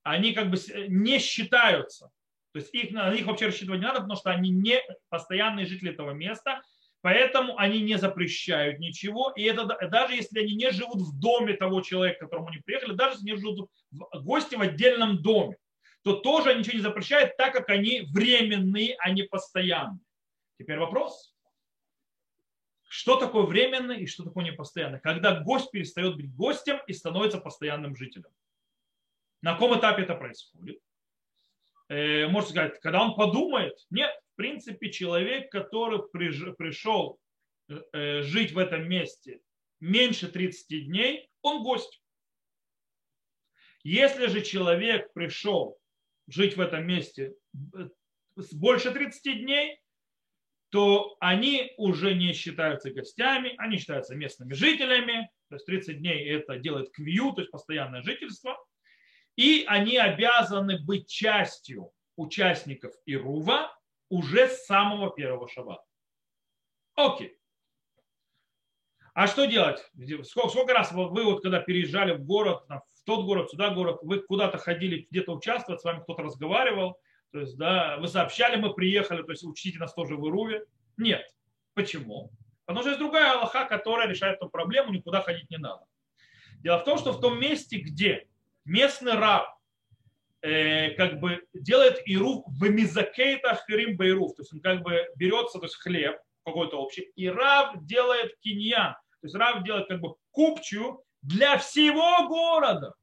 они 0.04 0.34
как 0.34 0.52
бы 0.52 0.58
не 0.88 1.20
считаются. 1.20 2.12
То 2.56 2.60
есть 2.60 2.74
их, 2.74 2.92
на 2.92 3.14
них 3.14 3.26
вообще 3.26 3.48
рассчитывать 3.48 3.82
не 3.82 3.86
надо, 3.86 4.00
потому 4.00 4.16
что 4.16 4.32
они 4.32 4.50
не 4.50 4.80
постоянные 5.10 5.66
жители 5.66 5.92
этого 5.92 6.12
места, 6.12 6.62
Поэтому 7.02 7.56
они 7.60 7.82
не 7.82 8.00
запрещают 8.00 8.80
ничего. 8.80 9.32
И 9.36 9.44
это 9.44 9.66
даже 9.90 10.16
если 10.16 10.40
они 10.40 10.56
не 10.56 10.72
живут 10.72 11.02
в 11.02 11.20
доме 11.20 11.54
того 11.54 11.82
человека, 11.82 12.18
к 12.18 12.22
которому 12.22 12.48
они 12.48 12.58
приехали, 12.60 12.96
даже 12.96 13.18
если 13.18 13.30
они 13.30 13.40
живут 13.40 13.70
в 13.92 14.24
гости 14.24 14.56
в 14.56 14.62
отдельном 14.62 15.22
доме, 15.22 15.58
то 16.04 16.16
тоже 16.16 16.56
ничего 16.56 16.78
не 16.78 16.82
запрещает, 16.82 17.38
так 17.38 17.54
как 17.54 17.70
они 17.70 18.08
временные, 18.12 18.96
а 18.98 19.12
не 19.12 19.22
постоянные. 19.22 20.00
Теперь 20.58 20.80
вопрос. 20.80 21.36
Что 22.88 23.18
такое 23.18 23.44
временный 23.44 24.00
и 24.00 24.08
что 24.08 24.24
такое 24.24 24.46
непостоянный? 24.46 25.00
Когда 25.00 25.42
гость 25.42 25.70
перестает 25.70 26.16
быть 26.16 26.34
гостем 26.34 26.80
и 26.88 26.94
становится 26.94 27.38
постоянным 27.38 27.96
жителем. 27.96 28.32
На 29.44 29.54
каком 29.54 29.78
этапе 29.78 30.02
это 30.04 30.16
происходит? 30.16 30.80
Э, 31.90 32.28
можно 32.28 32.50
сказать, 32.50 32.80
когда 32.80 33.04
он 33.04 33.16
подумает, 33.16 33.74
нет, 33.90 34.12
в 34.34 34.36
принципе, 34.36 34.92
человек, 34.92 35.52
который 35.52 36.00
пришел 36.10 37.20
э, 37.70 38.22
жить 38.22 38.52
в 38.52 38.58
этом 38.58 38.88
месте 38.88 39.42
меньше 39.80 40.32
30 40.32 40.88
дней, 40.88 41.30
он 41.42 41.64
гость. 41.64 42.02
Если 43.84 44.28
же 44.28 44.42
человек 44.42 45.14
пришел 45.14 45.78
жить 46.28 46.58
в 46.58 46.62
этом 46.62 46.88
месте 46.88 47.36
э, 47.54 47.90
больше 48.54 48.92
30 48.92 49.42
дней, 49.42 49.80
то 50.70 51.16
они 51.20 51.72
уже 51.78 52.16
не 52.16 52.34
считаются 52.34 52.92
гостями, 52.92 53.54
они 53.58 53.78
считаются 53.78 54.16
местными 54.16 54.54
жителями. 54.54 55.30
То 55.50 55.56
есть 55.56 55.66
30 55.68 56.00
дней 56.00 56.28
это 56.30 56.58
делает 56.58 56.92
квью, 56.92 57.32
то 57.32 57.42
есть 57.42 57.52
постоянное 57.52 58.02
жительство. 58.02 58.58
И 59.36 59.66
они 59.68 59.98
обязаны 59.98 60.80
быть 60.80 61.08
частью 61.10 61.92
участников 62.16 62.94
Ирува 63.06 63.78
уже 64.10 64.48
с 64.48 64.66
самого 64.66 65.12
первого 65.12 65.50
шаббата. 65.50 65.84
Окей. 66.96 67.38
А 69.14 69.28
что 69.28 69.46
делать? 69.46 69.80
Сколько, 70.24 70.50
сколько 70.50 70.74
раз 70.74 70.92
вы 70.92 71.24
вот 71.24 71.42
когда 71.42 71.60
переезжали 71.60 72.14
в 72.14 72.26
город, 72.26 72.66
в 72.68 73.04
тот 73.06 73.26
город, 73.26 73.50
сюда 73.50 73.70
город, 73.70 74.00
вы 74.02 74.20
куда-то 74.20 74.58
ходили, 74.58 75.08
где-то 75.10 75.34
участвовать, 75.34 75.82
с 75.82 75.86
вами 75.86 76.02
кто-то 76.02 76.24
разговаривал, 76.24 77.00
то 77.32 77.40
есть, 77.40 77.58
да, 77.58 77.98
вы 77.98 78.08
сообщали, 78.08 78.56
мы 78.56 78.74
приехали, 78.74 79.22
то 79.24 79.32
есть 79.32 79.44
учтите 79.44 79.80
нас 79.80 79.94
тоже 79.94 80.16
в 80.16 80.28
Ируве? 80.28 80.66
Нет. 80.98 81.22
Почему? 81.74 82.32
Потому 82.66 82.82
что 82.82 82.90
есть 82.90 83.00
другая 83.00 83.34
Аллаха, 83.34 83.66
которая 83.66 84.08
решает 84.08 84.38
эту 84.38 84.50
проблему, 84.50 84.92
никуда 84.92 85.22
ходить 85.22 85.50
не 85.50 85.58
надо. 85.58 85.86
Дело 86.60 86.80
в 86.80 86.84
том, 86.84 86.98
что 86.98 87.12
в 87.12 87.20
том 87.20 87.40
месте, 87.40 87.78
где 87.78 88.28
местный 88.66 89.14
раб 89.14 89.48
э, 90.42 90.92
как 90.92 91.20
бы 91.20 91.44
делает 91.54 92.02
ируф 92.06 92.44
в 92.48 92.70
мизакейта 92.70 93.56
хрим 93.66 93.98
бейруф. 93.98 94.36
То 94.36 94.42
есть 94.42 94.54
он 94.54 94.60
как 94.60 94.84
бы 94.84 95.06
берется, 95.16 95.60
то 95.60 95.66
есть 95.66 95.76
хлеб 95.78 96.18
какой-то 96.46 96.78
общий, 96.78 97.12
и 97.16 97.28
рав 97.28 97.76
делает 97.86 98.38
киньян. 98.42 98.94
То 99.22 99.28
есть 99.28 99.36
рав 99.36 99.64
делает 99.64 99.88
как 99.88 100.02
бы 100.02 100.16
купчую 100.32 101.04
для 101.22 101.58
всего 101.58 102.28
города. 102.28 102.94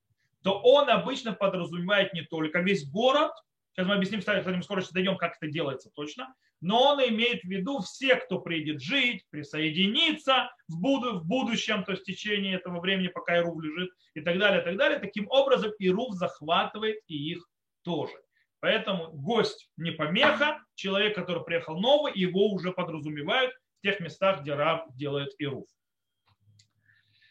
То 0.42 0.60
он 0.60 0.88
обычно 0.90 1.32
подразумевает 1.32 2.12
не 2.14 2.22
только 2.22 2.60
весь 2.60 2.88
город, 2.88 3.32
сейчас 3.72 3.86
мы 3.86 3.94
объясним, 3.94 4.20
кстати, 4.20 4.62
скоро 4.62 4.82
дойдем, 4.92 5.16
как 5.16 5.36
это 5.40 5.50
делается 5.50 5.90
точно, 5.94 6.34
но 6.62 6.92
он 6.92 7.00
имеет 7.08 7.42
в 7.42 7.48
виду 7.48 7.80
все, 7.80 8.14
кто 8.14 8.38
приедет 8.38 8.80
жить, 8.80 9.26
присоединиться 9.30 10.48
в, 10.68 10.80
буду, 10.80 11.18
в 11.18 11.26
будущем, 11.26 11.82
то 11.84 11.90
есть 11.90 12.04
в 12.04 12.06
течение 12.06 12.54
этого 12.54 12.80
времени, 12.80 13.08
пока 13.08 13.36
Ирув 13.36 13.60
лежит 13.60 13.90
и 14.14 14.20
так 14.20 14.38
далее, 14.38 14.62
и 14.62 14.64
так 14.64 14.76
далее. 14.76 15.00
Таким 15.00 15.26
образом, 15.28 15.72
Ирув 15.80 16.14
захватывает 16.14 17.00
и 17.08 17.32
их 17.32 17.44
тоже. 17.82 18.14
Поэтому 18.60 19.10
гость 19.10 19.70
не 19.76 19.90
помеха, 19.90 20.62
человек, 20.76 21.16
который 21.16 21.42
приехал 21.42 21.80
новый, 21.80 22.12
его 22.14 22.52
уже 22.52 22.70
подразумевают 22.70 23.52
в 23.80 23.82
тех 23.82 23.98
местах, 23.98 24.42
где 24.42 24.54
раб 24.54 24.86
делает 24.94 25.34
Ирув. 25.38 25.66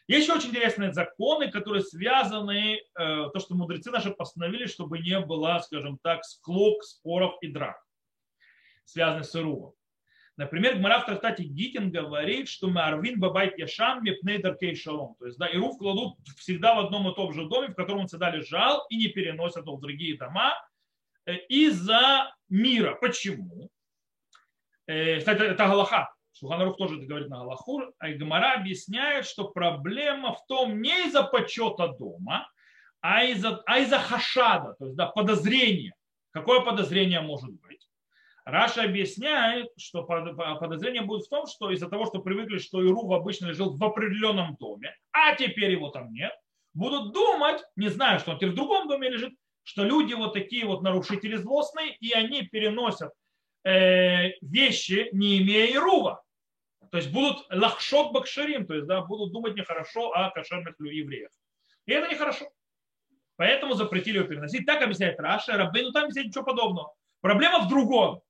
Есть 0.07 0.27
еще 0.27 0.37
очень 0.37 0.49
интересные 0.49 0.91
законы, 0.91 1.49
которые 1.49 1.83
связаны, 1.83 2.75
э, 2.75 2.81
то, 2.95 3.39
что 3.39 3.55
мудрецы 3.55 3.91
наши 3.91 4.11
постановили, 4.11 4.65
чтобы 4.65 4.99
не 4.99 5.17
было, 5.21 5.57
скажем 5.59 5.99
так, 6.03 6.25
склок, 6.25 6.83
споров 6.83 7.37
и 7.39 7.47
драк 7.47 7.81
связанный 8.85 9.23
с 9.23 9.35
Ирувом. 9.35 9.73
Например, 10.37 10.75
Гмара 10.75 11.01
в 11.01 11.05
трактате 11.05 11.43
Гитин 11.43 11.91
говорит, 11.91 12.47
что 12.47 12.67
мы 12.67 12.81
Арвин 12.81 13.19
Бабайт 13.19 13.57
Яшан 13.59 14.01
Мепнейдер 14.01 14.55
Кей 14.55 14.75
Шалом. 14.75 15.15
То 15.19 15.25
есть, 15.25 15.37
да, 15.37 15.47
Ирув 15.47 15.77
кладут 15.77 16.17
всегда 16.37 16.73
в 16.73 16.79
одном 16.79 17.09
и 17.09 17.15
том 17.15 17.33
же 17.33 17.45
доме, 17.47 17.67
в 17.67 17.75
котором 17.75 18.01
он 18.01 18.07
всегда 18.07 18.31
лежал, 18.31 18.85
и 18.89 18.97
не 18.97 19.07
переносят 19.09 19.65
его 19.65 19.75
в 19.75 19.81
другие 19.81 20.17
дома 20.17 20.53
э, 21.25 21.35
из-за 21.47 22.33
мира. 22.49 22.97
Почему? 22.99 23.69
Э, 24.87 25.19
кстати, 25.19 25.41
это 25.41 25.67
Галаха. 25.67 26.11
Шуханарух 26.33 26.77
тоже 26.77 26.97
говорит 26.97 27.29
на 27.29 27.39
Галаху. 27.39 27.83
А 27.99 28.09
Гмара 28.09 28.53
объясняет, 28.53 29.25
что 29.25 29.49
проблема 29.49 30.33
в 30.33 30.45
том 30.47 30.81
не 30.81 31.07
из-за 31.07 31.23
почета 31.23 31.89
дома, 31.89 32.49
а 33.01 33.23
из-за, 33.25 33.61
а 33.65 33.79
из-за 33.79 33.99
хашада, 33.99 34.75
то 34.79 34.85
есть 34.85 34.95
да, 34.95 35.07
подозрения. 35.07 35.93
Какое 36.31 36.61
подозрение 36.61 37.21
может 37.21 37.51
быть? 37.61 37.87
Раша 38.45 38.83
объясняет, 38.83 39.69
что 39.77 40.03
подозрение 40.03 41.03
будет 41.03 41.25
в 41.25 41.29
том, 41.29 41.45
что 41.45 41.69
из-за 41.71 41.87
того, 41.87 42.05
что 42.05 42.19
привыкли, 42.19 42.57
что 42.57 42.83
Ирув 42.83 43.11
обычно 43.11 43.53
жил 43.53 43.75
в 43.75 43.83
определенном 43.83 44.55
доме, 44.55 44.95
а 45.11 45.35
теперь 45.35 45.71
его 45.71 45.89
там 45.89 46.11
нет, 46.11 46.33
будут 46.73 47.13
думать, 47.13 47.61
не 47.75 47.89
знаю, 47.89 48.19
что 48.19 48.31
он 48.31 48.37
теперь 48.37 48.51
в 48.51 48.55
другом 48.55 48.87
доме 48.87 49.09
лежит, 49.09 49.33
что 49.63 49.83
люди 49.83 50.13
вот 50.13 50.33
такие 50.33 50.65
вот 50.65 50.81
нарушители 50.81 51.35
злостные, 51.35 51.95
и 51.97 52.13
они 52.13 52.43
переносят 52.43 53.11
э, 53.63 54.31
вещи, 54.41 55.09
не 55.11 55.41
имея 55.41 55.75
Ирува. 55.75 56.23
То 56.89 56.97
есть 56.97 57.11
будут 57.11 57.45
лахшот 57.51 58.11
бакшарим, 58.11 58.65
то 58.65 58.73
есть 58.73 58.87
да, 58.87 59.01
будут 59.01 59.31
думать 59.31 59.55
нехорошо 59.55 60.11
о 60.11 60.31
кошерных 60.31 60.75
евреях. 60.79 61.29
И 61.85 61.93
это 61.93 62.09
нехорошо. 62.09 62.49
Поэтому 63.37 63.75
запретили 63.75 64.17
его 64.17 64.27
переносить. 64.27 64.65
Так 64.65 64.81
объясняет 64.81 65.19
Раша, 65.19 65.53
Раббейну 65.53 65.91
там 65.91 66.03
объясняет 66.03 66.27
ничего 66.27 66.43
подобного. 66.43 66.93
Проблема 67.21 67.59
в 67.59 67.69
другом. 67.69 68.21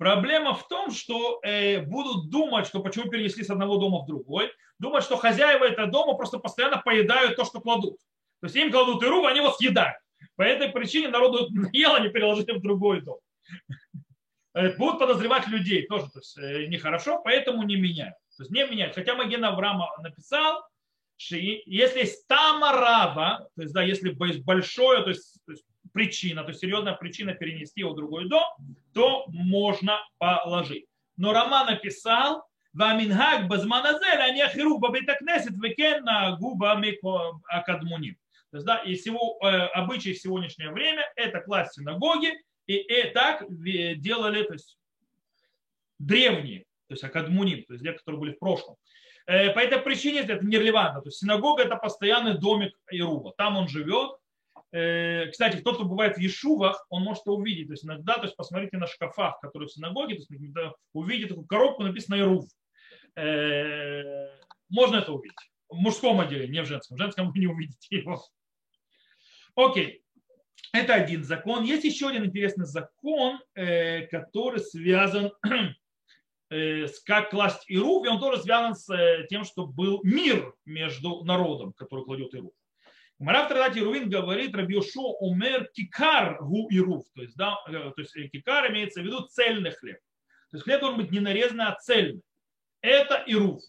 Проблема 0.00 0.54
в 0.54 0.66
том, 0.66 0.90
что 0.92 1.40
э, 1.42 1.82
будут 1.82 2.30
думать, 2.30 2.66
что 2.66 2.80
почему 2.80 3.10
перенесли 3.10 3.44
с 3.44 3.50
одного 3.50 3.76
дома 3.76 3.98
в 3.98 4.06
другой, 4.06 4.50
думать, 4.78 5.04
что 5.04 5.18
хозяева 5.18 5.64
этого 5.64 5.88
дома 5.88 6.14
просто 6.14 6.38
постоянно 6.38 6.78
поедают 6.78 7.36
то, 7.36 7.44
что 7.44 7.60
кладут. 7.60 7.98
То 8.40 8.46
есть 8.46 8.56
им 8.56 8.72
кладут 8.72 9.02
и 9.02 9.06
руку, 9.06 9.26
они 9.26 9.40
его 9.40 9.52
съедают. 9.52 9.98
По 10.36 10.42
этой 10.42 10.70
причине 10.70 11.08
народу 11.08 11.50
ел, 11.74 11.94
они 11.96 12.08
переложили 12.08 12.52
в 12.52 12.62
другой 12.62 13.02
дом. 13.02 13.18
Э, 14.52 14.74
будут 14.76 14.98
подозревать 14.98 15.46
людей 15.46 15.86
тоже, 15.86 16.10
то 16.10 16.18
есть 16.18 16.36
э, 16.36 16.66
нехорошо, 16.66 17.20
поэтому 17.22 17.62
не 17.62 17.76
меняют. 17.76 18.16
То 18.36 18.42
есть 18.42 18.50
не 18.50 18.66
меняют. 18.66 18.96
Хотя 18.96 19.14
Маген 19.14 19.44
Авраама 19.44 19.88
написал, 20.02 20.64
что 21.16 21.36
если 21.36 22.00
есть 22.00 22.26
тамарава, 22.26 23.48
то 23.54 23.62
есть 23.62 23.72
да, 23.72 23.84
если 23.84 24.10
большое, 24.10 25.04
то 25.04 25.10
есть, 25.10 25.38
то 25.46 25.52
есть 25.52 25.64
причина, 25.92 26.42
то 26.42 26.48
есть 26.48 26.60
серьезная 26.60 26.94
причина 26.94 27.34
перенести 27.34 27.80
его 27.80 27.92
в 27.92 27.96
другой 27.96 28.28
дом, 28.28 28.44
то 28.92 29.24
можно 29.28 29.98
положить. 30.18 30.86
Но 31.16 31.32
Рома 31.32 31.64
написал, 31.64 32.44
Вамингак 32.72 33.48
базманазель, 33.48 34.20
а 34.20 34.30
не 34.30 34.48
хирург 34.48 34.80
бабитакнесет 34.80 35.52
векенна 35.60 36.36
губа 36.38 36.80
акадмуним. 37.48 38.16
То 38.50 38.56
есть, 38.56 38.66
да, 38.66 38.78
и 38.78 38.94
всего, 38.94 39.38
э, 39.42 39.66
обычай 39.74 40.12
в 40.12 40.20
сегодняшнее 40.20 40.70
время– 40.70 41.04
это 41.16 41.40
класть 41.40 41.74
синагоги, 41.74 42.32
и, 42.66 42.76
и 42.76 43.10
так 43.10 43.42
э, 43.42 43.94
делали 43.94 44.42
то 44.42 44.54
есть, 44.54 44.76
древние, 45.98 46.60
то 46.88 46.94
есть 46.94 47.04
акадмуним, 47.04 47.64
то 47.64 47.74
есть 47.74 47.84
те, 47.84 47.92
которые 47.92 48.20
были 48.20 48.32
в 48.32 48.38
прошлом. 48.38 48.76
Э, 49.26 49.50
по 49.50 49.60
этой 49.60 49.78
причине 49.78 50.20
это 50.20 50.44
нерелевантно. 50.44 51.02
То 51.02 51.08
есть 51.08 51.18
синагога– 51.18 51.62
это 51.64 51.76
постоянный 51.76 52.38
домик 52.38 52.74
ирува, 52.90 53.32
Там 53.36 53.56
он 53.56 53.68
живет, 53.68 54.16
Э, 54.72 55.26
кстати, 55.30 55.56
кто, 55.58 55.74
кто 55.74 55.84
бывает 55.84 56.16
в 56.16 56.20
Ешувах, 56.20 56.86
он 56.88 57.02
может 57.02 57.22
это 57.22 57.32
увидеть. 57.32 57.68
То 57.68 57.72
есть 57.72 57.84
иногда, 57.84 58.14
то 58.14 58.24
есть 58.24 58.36
посмотрите 58.36 58.76
на 58.76 58.86
шкафах, 58.86 59.40
которые 59.40 59.68
в 59.68 59.72
синагоге, 59.72 60.14
то 60.14 60.20
есть 60.20 60.30
увидите 60.92 61.28
такую 61.28 61.46
коробку, 61.46 61.82
написано 61.82 62.16
Ирув. 62.16 62.46
Э, 63.16 64.28
можно 64.68 64.96
это 64.96 65.12
увидеть. 65.12 65.36
В 65.68 65.76
мужском 65.76 66.20
отделе, 66.20 66.48
не 66.48 66.62
в 66.62 66.66
женском. 66.66 66.96
В 66.96 67.00
женском 67.00 67.30
вы 67.30 67.38
не 67.38 67.46
увидите 67.46 67.96
его. 67.96 68.22
Окей. 69.54 70.02
Это 70.72 70.94
один 70.94 71.24
закон. 71.24 71.64
Есть 71.64 71.84
еще 71.84 72.08
один 72.08 72.26
интересный 72.26 72.66
закон, 72.66 73.40
который 73.54 74.60
связан 74.60 75.32
Э, 76.50 76.86
как 77.06 77.30
класть 77.30 77.64
Ирув, 77.68 78.04
и 78.04 78.08
он 78.08 78.18
тоже 78.18 78.42
связан 78.42 78.74
с 78.74 78.92
э, 78.92 79.24
тем, 79.28 79.44
что 79.44 79.66
был 79.66 80.00
мир 80.02 80.52
между 80.64 81.22
народом, 81.22 81.72
который 81.74 82.04
кладет 82.04 82.34
Ирув. 82.34 82.52
Марав 83.20 83.48
Традат 83.48 83.76
Ирувин 83.76 84.08
говорит, 84.08 84.54
Рабиошо 84.54 85.12
умер 85.20 85.68
кикар 85.74 86.38
гу 86.40 86.68
Ирув. 86.70 87.04
То 87.14 87.20
есть, 87.20 87.36
да, 87.36 87.58
э, 87.68 87.72
то 87.72 87.94
есть 87.98 88.14
кикар 88.32 88.70
имеется 88.70 89.02
в 89.02 89.04
виду 89.04 89.26
цельный 89.26 89.72
хлеб. 89.72 89.98
То 90.50 90.56
есть 90.56 90.64
хлеб 90.64 90.80
должен 90.80 90.98
быть 90.98 91.10
не 91.10 91.20
нарезанный, 91.20 91.66
а 91.66 91.76
цельный. 91.78 92.22
Это 92.80 93.22
Ирув. 93.26 93.60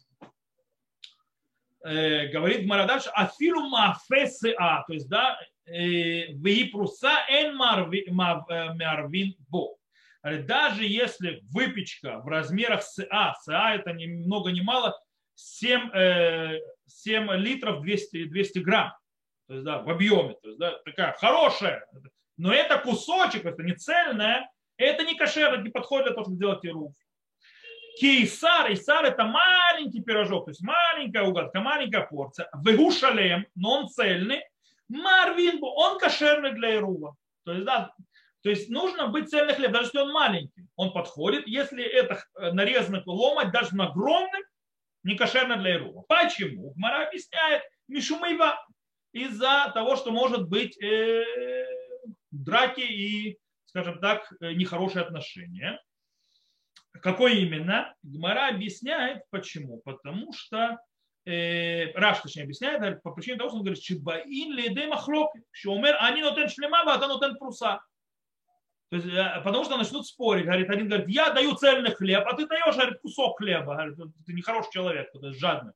Э, 1.83 2.27
говорит 2.29 2.65
Марадаш, 2.65 3.07
афилу 3.13 3.67
мафесы 3.67 4.55
а, 4.57 4.83
то 4.83 4.93
есть, 4.93 5.09
да, 5.09 5.37
випруса 5.65 7.25
эн 7.29 7.55
марвин 7.55 9.35
бо 9.49 9.75
даже 10.23 10.85
если 10.85 11.41
выпечка 11.49 12.19
в 12.19 12.27
размерах 12.27 12.83
СА, 12.83 13.35
СА 13.41 13.75
это 13.75 13.91
ни 13.91 14.05
много 14.05 14.51
ни 14.51 14.61
мало, 14.61 14.97
7, 15.35 16.59
7 16.87 17.31
литров 17.33 17.81
200, 17.81 18.25
200 18.25 18.59
грамм, 18.59 18.91
то 19.51 19.55
есть, 19.55 19.65
да, 19.65 19.79
в 19.79 19.89
объеме, 19.89 20.35
то 20.41 20.47
есть, 20.47 20.59
да, 20.59 20.79
такая 20.85 21.11
хорошая, 21.19 21.85
но 22.37 22.53
это 22.53 22.77
кусочек, 22.77 23.43
это 23.43 23.61
не 23.63 23.73
цельное, 23.73 24.49
это 24.77 25.03
не 25.03 25.17
кошер, 25.17 25.61
не 25.61 25.69
подходит 25.69 26.05
для 26.05 26.13
того, 26.13 26.23
чтобы 26.23 26.37
сделать 26.37 26.63
ируф. 26.63 26.93
Кейсар, 27.99 28.71
Исар 28.71 29.03
это 29.03 29.25
маленький 29.25 30.01
пирожок, 30.01 30.45
то 30.45 30.51
есть 30.51 30.61
маленькая 30.61 31.23
угодка, 31.23 31.59
маленькая 31.59 32.07
порция. 32.07 32.49
Вегу 32.65 32.91
шалем, 32.91 33.45
но 33.55 33.79
он 33.79 33.89
цельный. 33.89 34.41
Марвин, 34.87 35.59
он 35.61 35.99
кошерный 35.99 36.53
для 36.53 36.77
Ирува. 36.77 37.17
То 37.43 37.51
есть, 37.51 37.65
да, 37.65 37.93
то 38.43 38.49
есть 38.49 38.69
нужно 38.69 39.07
быть 39.07 39.29
цельный 39.29 39.53
хлеб, 39.53 39.73
даже 39.73 39.87
если 39.87 39.99
он 39.99 40.13
маленький, 40.13 40.65
он 40.77 40.93
подходит. 40.93 41.45
Если 41.45 41.83
это 41.83 42.23
э, 42.39 42.53
нарезанный 42.53 43.03
ломать, 43.05 43.51
даже 43.51 43.75
на 43.75 43.87
огромным, 43.87 44.43
не 45.03 45.17
кошерно 45.17 45.57
для 45.57 45.75
Ирума. 45.75 46.03
Почему? 46.07 46.71
Гмара 46.71 47.07
объясняет 47.07 47.63
Мишумайва. 47.89 48.57
Из-за 49.13 49.71
того, 49.73 49.95
что 49.95 50.11
может 50.11 50.47
быть 50.47 50.81
э, 50.81 51.23
драки 52.31 52.81
и, 52.81 53.37
скажем 53.65 53.99
так, 53.99 54.31
э, 54.39 54.53
нехорошие 54.53 55.03
отношения. 55.03 55.81
Какой 57.01 57.39
именно? 57.39 57.93
Гмара 58.03 58.49
объясняет, 58.49 59.23
почему. 59.29 59.81
Потому 59.83 60.31
что 60.33 60.79
э, 61.25 61.91
Раш, 61.93 62.19
точнее, 62.19 62.43
объясняет, 62.43 63.01
по 63.01 63.11
причине 63.11 63.37
того, 63.37 63.49
что 63.49 63.57
он 63.57 63.63
говорит, 63.63 63.83
Чибаин 63.83 64.53
ли 64.53 64.65
едей 64.65 64.87
махлок, 64.87 65.33
что 65.51 65.73
умер, 65.73 65.97
они 65.99 66.21
нотен 66.21 66.49
шлема, 66.49 66.81
а 66.81 67.07
нотен 67.07 67.37
пруса. 67.37 67.81
То 68.89 68.97
есть, 68.97 69.07
э, 69.07 69.41
потому 69.43 69.63
что 69.63 69.77
начнут 69.77 70.05
спорить. 70.05 70.45
Говорит, 70.45 70.69
один 70.69 70.87
говорит, 70.87 71.07
я 71.07 71.31
даю 71.31 71.55
цельный 71.55 71.91
хлеб, 71.91 72.25
а 72.27 72.35
ты 72.35 72.45
даешь 72.45 72.75
говорит, 72.75 72.99
кусок 73.01 73.37
хлеба. 73.37 73.75
Говорит, 73.75 74.15
ты 74.25 74.33
нехороший 74.33 74.71
человек, 74.71 75.09
есть 75.13 75.39
жадный. 75.39 75.73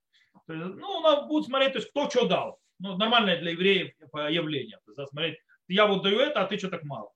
То 0.47 0.53
есть, 0.53 0.65
ну, 0.75 0.87
он 0.87 1.27
будет 1.27 1.45
смотреть, 1.45 1.73
то 1.73 1.79
есть, 1.79 1.89
кто 1.91 2.09
что 2.09 2.27
дал. 2.27 2.59
Ну, 2.79 2.97
нормальное 2.97 3.39
для 3.39 3.51
евреев 3.51 3.93
явление. 4.29 4.79
То 4.85 4.93
есть, 5.01 5.09
смотреть, 5.11 5.37
я 5.67 5.85
вот 5.87 6.03
даю 6.03 6.19
это, 6.19 6.41
а 6.41 6.45
ты 6.45 6.57
что 6.57 6.69
так 6.69 6.83
мало. 6.83 7.11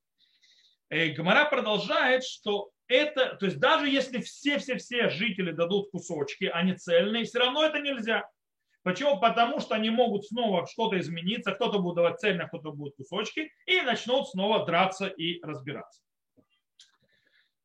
И 0.90 1.10
Гамара 1.10 1.50
продолжает, 1.50 2.24
что 2.24 2.72
это, 2.88 3.36
то 3.36 3.46
есть 3.46 3.60
даже 3.60 3.88
если 3.88 4.22
все-все-все 4.22 5.10
жители 5.10 5.52
дадут 5.52 5.92
кусочки, 5.92 6.46
они 6.46 6.74
цельные, 6.74 7.26
все 7.26 7.40
равно 7.40 7.64
это 7.64 7.80
нельзя. 7.80 8.28
Почему? 8.82 9.20
Потому 9.20 9.60
что 9.60 9.76
они 9.76 9.90
могут 9.92 10.26
снова 10.26 10.66
что-то 10.66 11.00
измениться, 11.00 11.52
кто-то 11.52 11.80
будет 11.80 11.96
давать 11.96 12.20
цельно, 12.20 12.48
кто-то 12.48 12.72
будет 12.72 12.96
кусочки, 12.96 13.52
и 13.68 13.82
начнут 13.82 14.28
снова 14.30 14.66
драться 14.66 15.08
и 15.08 15.40
разбираться. 15.44 16.02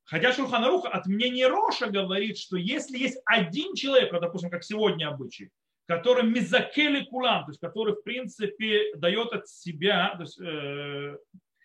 Хотя 0.04 0.32
Шурханаруха 0.32 0.88
от 0.90 1.06
мнения 1.06 1.48
Роша 1.48 1.86
говорит, 1.86 2.36
что 2.36 2.56
если 2.58 2.98
есть 2.98 3.18
один 3.24 3.74
человек, 3.74 4.12
допустим, 4.12 4.50
как 4.50 4.62
сегодня 4.62 5.08
обычай, 5.08 5.50
который 5.86 6.24
мизакели 6.24 7.04
кулам, 7.04 7.44
то 7.44 7.50
есть 7.50 7.60
который 7.60 7.94
в 7.94 8.02
принципе 8.02 8.94
дает 8.96 9.32
от 9.32 9.48
себя 9.48 10.14
то 10.16 10.22
есть, 10.22 10.40
э, 10.40 11.18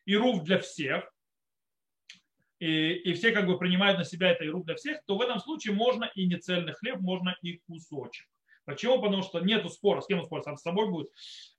ируф 0.06 0.44
для 0.44 0.60
всех, 0.60 1.10
и, 2.60 2.94
и 2.94 3.14
все 3.14 3.32
как 3.32 3.48
бы 3.48 3.58
принимают 3.58 3.98
на 3.98 4.04
себя 4.04 4.32
это 4.32 4.46
ируф 4.46 4.66
для 4.66 4.76
всех, 4.76 5.02
то 5.06 5.18
в 5.18 5.22
этом 5.22 5.40
случае 5.40 5.74
можно 5.74 6.06
и 6.16 6.26
не 6.26 6.36
цельный 6.36 6.74
хлеб, 6.74 7.00
можно 7.00 7.36
и 7.42 7.60
кусочек. 7.68 8.28
Почему? 8.66 9.02
Потому 9.02 9.24
что 9.24 9.40
нет 9.40 9.68
спора, 9.72 10.02
с 10.02 10.08
кем 10.08 10.20
он 10.20 10.26
спорит, 10.26 10.44
сам 10.46 10.58
с 10.58 10.62
собой 10.62 10.92
будет. 10.92 11.10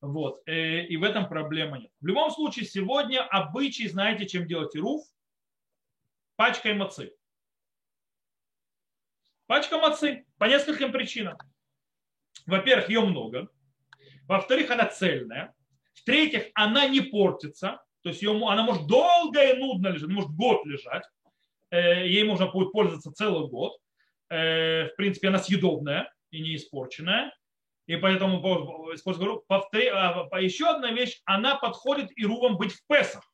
Вот. 0.00 0.42
Э, 0.46 0.84
и 0.84 0.96
в 0.96 1.02
этом 1.02 1.28
проблема 1.28 1.78
нет. 1.78 1.90
В 2.00 2.06
любом 2.06 2.30
случае, 2.30 2.66
сегодня 2.66 3.26
обычай, 3.26 3.88
знаете, 3.88 4.26
чем 4.26 4.46
делать 4.46 4.76
ируф? 4.76 5.02
Пачкой 6.36 6.74
мацы. 6.74 7.12
Пачка 9.46 9.78
мацы 9.78 10.24
по 10.38 10.44
нескольким 10.44 10.92
причинам. 10.92 11.36
Во-первых, 12.46 12.88
ее 12.88 13.00
много. 13.00 13.48
Во-вторых, 14.26 14.70
она 14.70 14.86
цельная. 14.86 15.54
В-третьих, 15.94 16.50
она 16.54 16.86
не 16.86 17.00
портится. 17.00 17.82
То 18.02 18.10
есть 18.10 18.22
ее, 18.22 18.30
она 18.30 18.62
может 18.62 18.86
долго 18.86 19.42
и 19.42 19.56
нудно 19.56 19.88
лежать, 19.88 20.08
может 20.08 20.30
год 20.30 20.64
лежать. 20.64 21.04
Э, 21.70 22.06
ей 22.06 22.24
можно 22.24 22.46
будет 22.46 22.72
пользоваться 22.72 23.12
целый 23.12 23.48
год. 23.48 23.76
Э, 24.30 24.88
в 24.88 24.96
принципе, 24.96 25.28
она 25.28 25.38
съедобная 25.38 26.12
и 26.30 26.40
не 26.40 26.56
испорченная. 26.56 27.34
И 27.86 27.96
поэтому 27.96 28.38
а, 28.38 30.40
еще 30.40 30.68
одна 30.68 30.92
вещь, 30.92 31.20
она 31.24 31.56
подходит 31.56 32.16
и 32.16 32.24
рувам 32.24 32.56
быть 32.56 32.72
в 32.72 32.86
Песах. 32.86 33.28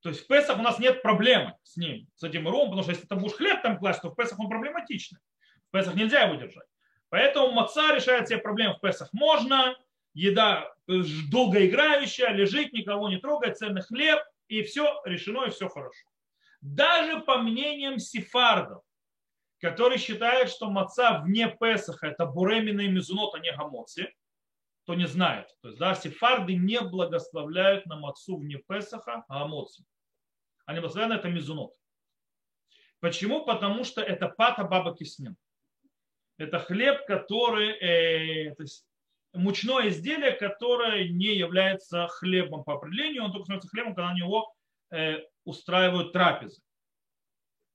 То 0.00 0.08
есть 0.08 0.24
в 0.24 0.26
Песах 0.26 0.58
у 0.58 0.62
нас 0.62 0.80
нет 0.80 1.00
проблемы 1.00 1.54
с 1.62 1.76
ним, 1.76 2.08
с 2.16 2.24
этим 2.24 2.48
рувом, 2.48 2.70
потому 2.70 2.82
что 2.82 2.90
если 2.90 3.06
ты 3.06 3.14
будешь 3.14 3.36
хлеб 3.36 3.62
там 3.62 3.78
класть, 3.78 4.02
то 4.02 4.10
в 4.10 4.16
Песах 4.16 4.40
он 4.40 4.48
проблематичный. 4.48 5.20
В 5.68 5.70
Песах 5.70 5.94
нельзя 5.94 6.22
его 6.22 6.34
держать. 6.34 6.66
Поэтому 7.12 7.52
маца 7.52 7.94
решает 7.94 8.24
все 8.24 8.38
проблемы 8.38 8.72
в 8.72 8.80
Песах. 8.80 9.12
Можно, 9.12 9.76
еда 10.14 10.74
долгоиграющая, 10.86 12.30
лежит, 12.30 12.72
никого 12.72 13.10
не 13.10 13.18
трогает, 13.18 13.58
цельный 13.58 13.82
хлеб, 13.82 14.18
и 14.48 14.62
все 14.62 14.98
решено, 15.04 15.44
и 15.44 15.50
все 15.50 15.68
хорошо. 15.68 16.08
Даже 16.62 17.20
по 17.20 17.36
мнениям 17.36 17.98
сефардов, 17.98 18.82
который 19.60 19.98
считает, 19.98 20.48
что 20.48 20.70
маца 20.70 21.18
вне 21.18 21.54
Песаха 21.60 22.06
это 22.06 22.24
буремина 22.24 22.80
и 22.80 22.88
мезунот, 22.88 23.34
а 23.34 23.40
не 23.40 23.52
гамоци, 23.52 24.14
кто 24.84 24.94
не 24.94 25.06
знает. 25.06 25.54
То 25.60 25.68
есть, 25.68 25.78
да, 25.78 25.94
сефарды 25.94 26.54
не 26.54 26.80
благословляют 26.80 27.84
на 27.84 27.96
мацу 27.96 28.38
вне 28.38 28.56
Песаха, 28.56 29.26
гамоци. 29.28 29.84
Они 30.64 30.80
благословляют 30.80 31.22
на 31.22 31.28
это 31.28 31.28
мезунот. 31.28 31.74
Почему? 33.00 33.44
Потому 33.44 33.84
что 33.84 34.00
это 34.00 34.28
пата 34.28 34.64
баба 34.64 34.96
киснин. 34.96 35.36
Это 36.38 36.58
хлеб, 36.58 37.04
который, 37.06 37.70
э, 37.70 38.54
то 38.54 38.62
есть 38.62 38.84
мучное 39.32 39.88
изделие, 39.88 40.32
которое 40.32 41.08
не 41.08 41.34
является 41.34 42.08
хлебом 42.08 42.64
по 42.64 42.74
определению, 42.74 43.24
он 43.24 43.32
только 43.32 43.44
становится 43.44 43.70
хлебом, 43.70 43.94
когда 43.94 44.10
на 44.10 44.16
него 44.16 44.52
э, 44.90 45.18
устраивают 45.44 46.12
трапезы. 46.12 46.60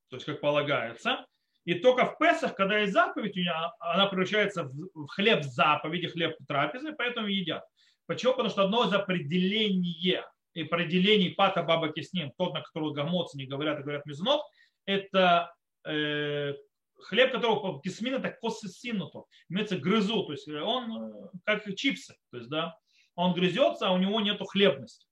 То 0.10 0.18
есть, 0.18 0.26
как 0.26 0.42
полагается. 0.42 1.26
И 1.66 1.74
только 1.76 2.06
в 2.06 2.18
Песах, 2.18 2.56
когда 2.56 2.80
есть 2.80 2.94
заповедь, 2.94 3.36
нее, 3.36 3.54
она 3.80 4.08
превращается 4.08 4.64
в 4.64 5.08
хлеб 5.08 5.44
заповеди, 5.44 6.08
хлеб 6.08 6.38
трапезы, 6.48 6.94
поэтому 6.94 7.28
едят. 7.28 7.64
Почему? 8.06 8.32
Потому 8.32 8.50
что 8.50 8.64
одно 8.64 8.86
из 8.86 8.94
определений 8.94 10.24
и 10.54 10.62
определений 10.62 11.32
пата 11.32 11.64
баба 11.64 11.92
кисним, 11.92 12.32
тот, 12.38 12.54
на 12.54 12.62
которого 12.62 12.94
гамоцы 12.94 13.38
не 13.38 13.48
говорят, 13.48 13.80
а 13.80 13.82
говорят 13.82 14.06
мизунот, 14.06 14.42
это 14.86 15.54
э, 15.86 16.54
хлеб, 17.00 17.32
которого 17.32 17.82
кисмин 17.82 18.16
это 18.16 18.30
косесинуто, 18.30 19.24
имеется 19.50 19.78
грызу, 19.78 20.24
то 20.26 20.32
есть 20.32 20.48
он 20.48 21.14
э, 21.14 21.30
как 21.46 21.64
чипсы, 21.76 22.16
то 22.32 22.38
есть 22.38 22.50
да, 22.50 22.78
он 23.16 23.34
грызется, 23.34 23.88
а 23.88 23.92
у 23.92 23.98
него 23.98 24.22
нету 24.22 24.46
хлебности. 24.46 25.08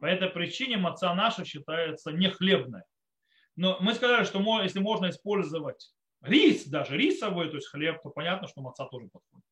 По 0.00 0.06
этой 0.06 0.30
причине 0.30 0.76
маца 0.78 1.14
наша 1.14 1.44
считается 1.44 2.10
не 2.10 2.28
хлебной. 2.30 2.82
Но 3.56 3.76
мы 3.80 3.94
сказали, 3.94 4.24
что 4.24 4.62
если 4.62 4.80
можно 4.80 5.10
использовать 5.10 5.92
рис, 6.22 6.66
даже 6.66 6.96
рисовый, 6.96 7.50
то 7.50 7.56
есть 7.56 7.68
хлеб, 7.68 8.00
то 8.02 8.10
понятно, 8.10 8.48
что 8.48 8.62
маца 8.62 8.86
тоже 8.86 9.08
подходит. 9.08 9.46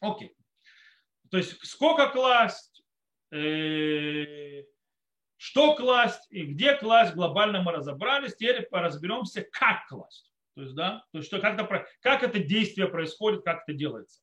Окей. 0.00 0.34
То 1.30 1.36
есть 1.36 1.64
сколько 1.64 2.08
класть, 2.08 2.82
э, 3.30 4.64
что 5.36 5.76
класть 5.76 6.26
и 6.30 6.44
где 6.44 6.76
класть, 6.76 7.14
глобально 7.14 7.62
мы 7.62 7.72
разобрались. 7.72 8.34
Теперь 8.34 8.66
разберемся, 8.70 9.42
как 9.42 9.86
класть. 9.88 10.31
То 10.54 10.62
есть, 10.62 10.74
да, 10.74 11.04
то 11.12 11.18
есть, 11.18 11.28
что, 11.28 11.40
как, 11.40 11.58
это, 11.58 11.86
как 12.00 12.22
это 12.22 12.38
действие 12.38 12.88
происходит, 12.88 13.44
как 13.44 13.62
это 13.62 13.76
делается. 13.76 14.22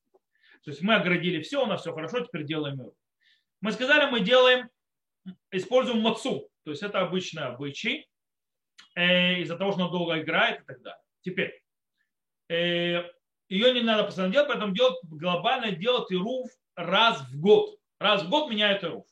То 0.64 0.72
есть 0.72 0.82
мы 0.82 0.96
оградили 0.96 1.42
все, 1.42 1.64
у 1.64 1.66
нас 1.66 1.82
все 1.82 1.94
хорошо, 1.94 2.20
теперь 2.20 2.46
делаем 2.46 2.80
его. 2.80 2.94
Мы 3.62 3.72
сказали, 3.72 4.10
мы 4.10 4.20
делаем, 4.20 4.70
используем 5.52 6.02
мацу. 6.02 6.50
То 6.64 6.72
есть 6.72 6.84
это 6.84 7.02
обычный 7.02 7.44
обычай. 7.44 8.08
Э, 8.96 9.40
из-за 9.42 9.58
того, 9.58 9.72
что 9.72 9.82
она 9.82 9.92
долго 9.92 10.20
играет 10.22 10.62
и 10.62 10.66
так 10.66 10.82
далее. 10.82 11.02
Теперь, 11.22 11.64
э, 12.50 13.04
ее 13.50 13.74
не 13.74 13.82
надо 13.82 14.04
постоянно 14.04 14.34
делать, 14.34 14.50
поэтому 14.50 14.74
делать, 14.74 14.98
глобально 15.04 15.72
делать 15.72 16.12
ируф 16.12 16.50
раз 16.76 17.22
в 17.30 17.40
год. 17.40 17.78
Раз 18.00 18.24
в 18.24 18.30
год 18.30 18.50
меняют 18.50 18.84
ируф. 18.84 19.06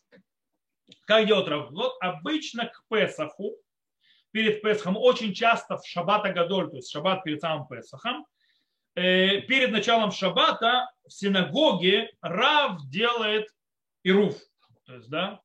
Как 1.06 1.26
делать 1.28 1.48
раз 1.48 1.70
в 1.70 1.74
год? 1.74 1.96
Обычно 2.00 2.68
к 2.68 2.84
Песаху, 2.90 3.58
перед 4.38 4.62
Песахом, 4.62 4.98
очень 4.98 5.34
часто 5.34 5.80
в 5.80 5.88
Шаббата 5.88 6.30
Гадоль, 6.30 6.70
то 6.70 6.76
есть 6.76 6.92
Шаббат 6.92 7.24
перед 7.24 7.42
самым 7.42 7.68
Песахом, 7.68 8.28
э, 8.94 9.42
перед 9.42 9.72
началом 9.72 10.12
Шаббата 10.12 10.92
в 11.08 11.12
синагоге 11.12 12.12
Рав 12.22 12.88
делает 12.88 13.48
ируф. 14.04 14.36
То 14.86 14.94
есть, 14.94 15.10
да, 15.10 15.42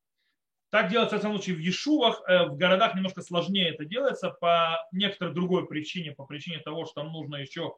так 0.69 0.91
делается, 0.91 1.17
в 1.17 1.23
самом 1.23 1.39
случае, 1.39 1.57
в 1.57 1.61
Ешувах, 1.61 2.21
э, 2.29 2.45
в 2.49 2.59
городах 2.59 2.95
немножко 2.95 3.23
сложнее 3.23 3.71
это 3.71 3.87
делается 3.87 4.29
по 4.29 4.77
некоторой 4.93 5.33
другой 5.33 5.67
причине, 5.67 6.13
по 6.13 6.27
причине 6.27 6.59
того, 6.59 6.85
что 6.85 7.01
там 7.01 7.13
нужно 7.13 7.37
еще 7.37 7.75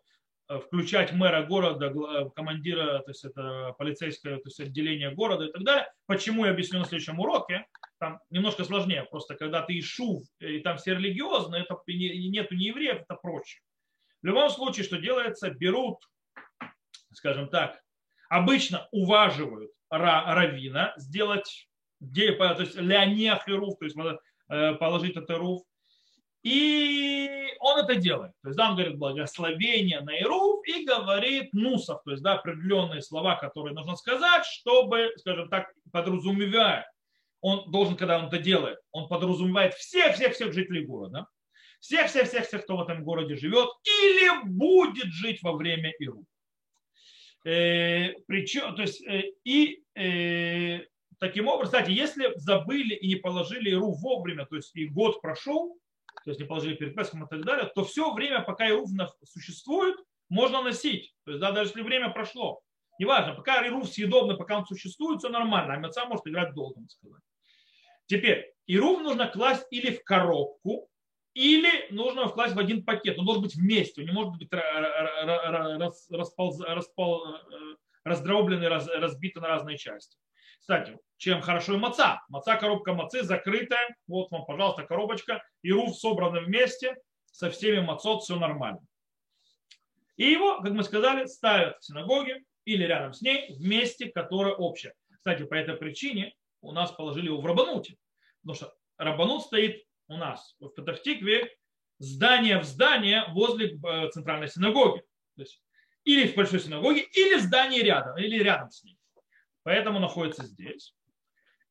включать 0.49 1.13
мэра 1.13 1.45
города, 1.45 1.87
э, 1.87 2.31
командира, 2.35 2.99
то 3.01 3.11
есть 3.11 3.25
это 3.25 3.75
полицейское 3.79 4.37
то 4.37 4.43
есть 4.45 4.61
отделение 4.61 5.11
города 5.11 5.45
и 5.45 5.53
так 5.53 5.65
далее. 5.65 5.87
Почему 6.07 6.45
я 6.45 6.51
объясню 6.51 6.81
на 6.81 6.85
следующем 6.85 7.19
уроке. 7.19 7.67
Там 7.99 8.21
немножко 8.31 8.65
сложнее, 8.65 9.07
просто 9.11 9.35
когда 9.35 9.63
ты 9.63 9.79
Ишув, 9.79 10.23
и 10.41 10.59
там 10.59 10.77
все 10.77 10.95
религиозные, 10.95 11.63
это 11.63 11.77
нету 11.87 12.55
ни 12.55 12.65
евреев, 12.65 13.03
это 13.03 13.15
проще. 13.15 13.61
В 14.23 14.27
любом 14.27 14.51
случае, 14.51 14.85
что 14.85 14.99
делается, 14.99 15.51
берут, 15.51 15.99
скажем 17.13 17.49
так, 17.49 17.81
обычно 18.29 18.89
уваживают 18.91 19.71
равина 19.89 20.93
сделать 20.97 21.69
то 22.55 22.63
есть 22.63 22.77
руф, 23.57 23.79
то 23.79 23.85
есть 23.85 23.97
э, 24.49 24.75
положить 24.75 25.17
это 25.17 25.37
руф. 25.39 25.63
И 26.45 27.55
он 27.59 27.81
это 27.81 27.97
делает. 27.97 28.33
То 28.43 28.51
есть 28.51 28.59
да, 28.59 28.69
он 28.69 28.77
говорит 28.77 28.99
благословение 28.99 30.01
на 30.03 30.17
Ируф 30.21 30.67
и 30.69 30.85
говорит 30.85 31.55
нусов, 31.55 32.03
то 32.05 32.11
есть 32.11 32.23
да, 32.23 32.35
определенные 32.35 33.01
слова, 33.01 33.37
которые 33.37 33.75
нужно 33.75 33.97
сказать, 33.97 34.45
чтобы, 34.45 35.11
скажем 35.17 35.49
так, 35.49 35.73
подразумевая, 35.91 36.87
он 37.41 37.71
должен, 37.71 37.97
когда 37.97 38.19
он 38.19 38.27
это 38.27 38.39
делает, 38.39 38.79
он 38.93 39.09
подразумевает 39.09 39.73
всех-всех-всех 39.75 40.53
жителей 40.53 40.85
города, 40.85 41.27
всех-всех-всех-всех, 41.81 42.65
кто 42.65 42.77
в 42.77 42.83
этом 42.83 43.05
городе 43.05 43.37
живет 43.37 43.71
или 43.85 44.47
будет 44.47 45.07
жить 45.07 45.43
во 45.43 45.53
время 45.55 45.95
Ируф. 45.99 46.27
Э, 47.47 48.13
причем, 48.27 48.75
то 48.75 48.83
есть, 48.83 49.03
э, 49.07 49.33
и 49.45 49.83
э, 49.95 50.81
Таким 51.25 51.49
образом, 51.49 51.73
кстати, 51.73 51.91
если 51.91 52.33
забыли 52.37 52.95
и 52.95 53.09
не 53.09 53.17
положили 53.17 53.71
Иру 53.71 53.93
вовремя, 53.93 54.45
то 54.47 54.57
есть 54.57 54.75
и 54.77 54.87
год 54.87 55.23
прошел, 55.23 55.79
то 56.25 56.31
есть 56.31 56.41
не 56.41 56.47
положили 56.47 56.75
перед 56.75 56.95
Песхом 56.95 57.25
и 57.25 57.29
так 57.29 57.45
далее, 57.45 57.71
то 57.75 57.85
все 57.85 58.13
время, 58.13 58.43
пока 58.43 58.69
Ирув 58.69 58.89
существует, 59.25 59.97
можно 60.29 60.63
носить. 60.63 61.15
То 61.25 61.33
есть 61.33 61.41
да, 61.41 61.53
даже 61.53 61.71
если 61.71 61.83
время 61.83 62.11
прошло. 62.11 62.61
Неважно, 62.99 63.35
пока 63.35 63.67
Ирув 63.67 63.89
съедобный, 63.89 64.37
пока 64.37 64.59
он 64.59 64.67
существует, 64.67 65.21
все 65.21 65.29
нормально, 65.29 65.75
а 65.75 65.77
Меца 65.77 66.05
может 66.07 66.27
играть 66.27 66.55
долго, 66.55 66.81
сказать. 66.89 67.23
Теперь, 68.07 68.53
Ирув 68.67 69.03
нужно 69.03 69.27
класть 69.27 69.67
или 69.71 69.91
в 69.95 70.05
коробку, 70.05 70.89
или 71.35 71.91
нужно 71.91 72.29
класть 72.29 72.55
в 72.55 72.59
один 72.59 72.85
пакет. 72.85 73.19
Он 73.19 73.27
должен 73.27 73.43
быть 73.43 73.57
вместе, 73.57 74.01
он 74.01 74.07
не 74.07 74.13
может 74.13 74.35
быть 74.39 74.49
располз, 76.11 76.61
распол, 76.61 77.35
э, 77.35 77.39
раздробленный, 78.05 78.69
разбитый 78.69 79.43
на 79.43 79.49
разные 79.49 79.77
части. 79.77 80.17
Кстати, 80.65 80.99
чем 81.19 81.43
хорошо 81.43 81.75
и 81.75 81.77
маца. 81.77 82.25
Маца, 82.31 82.57
коробка 82.57 82.95
мацы 82.95 83.23
закрытая. 83.23 83.95
Вот 84.07 84.31
вам, 84.31 84.47
пожалуйста, 84.47 84.85
коробочка. 84.85 85.45
И 85.61 85.71
руф 85.71 85.95
собраны 85.95 86.41
вместе 86.41 86.97
со 87.27 87.51
всеми 87.51 87.81
мацот, 87.81 88.23
все 88.23 88.37
нормально. 88.37 88.81
И 90.17 90.25
его, 90.25 90.63
как 90.63 90.73
мы 90.73 90.83
сказали, 90.83 91.27
ставят 91.27 91.77
в 91.81 91.85
синагоге 91.85 92.45
или 92.65 92.83
рядом 92.83 93.13
с 93.13 93.21
ней 93.21 93.53
в 93.53 93.61
месте, 93.61 94.11
которое 94.11 94.55
общее. 94.55 94.95
Кстати, 95.19 95.43
по 95.43 95.53
этой 95.53 95.77
причине 95.77 96.35
у 96.63 96.73
нас 96.73 96.93
положили 96.93 97.27
его 97.27 97.43
в 97.43 97.45
Рабануте. 97.45 97.99
Потому 98.41 98.55
что 98.55 98.75
Рабанут 98.97 99.43
стоит 99.43 99.85
у 100.09 100.17
нас 100.17 100.57
в 100.61 100.71
Петахтикве 100.71 101.55
здание 101.99 102.59
в 102.59 102.65
здание 102.65 103.27
возле 103.33 103.79
э, 103.87 104.09
центральной 104.13 104.49
синагоги. 104.49 105.01
То 105.37 105.43
есть 105.43 105.63
или 106.05 106.27
в 106.27 106.35
большой 106.35 106.61
синагоге, 106.61 107.03
или 107.03 107.37
в 107.37 107.43
здании 107.43 107.81
рядом, 107.81 108.17
или 108.17 108.43
рядом 108.43 108.71
с 108.71 108.83
ней. 108.83 108.97
Поэтому 109.65 109.99
находится 109.99 110.45
здесь. 110.45 110.95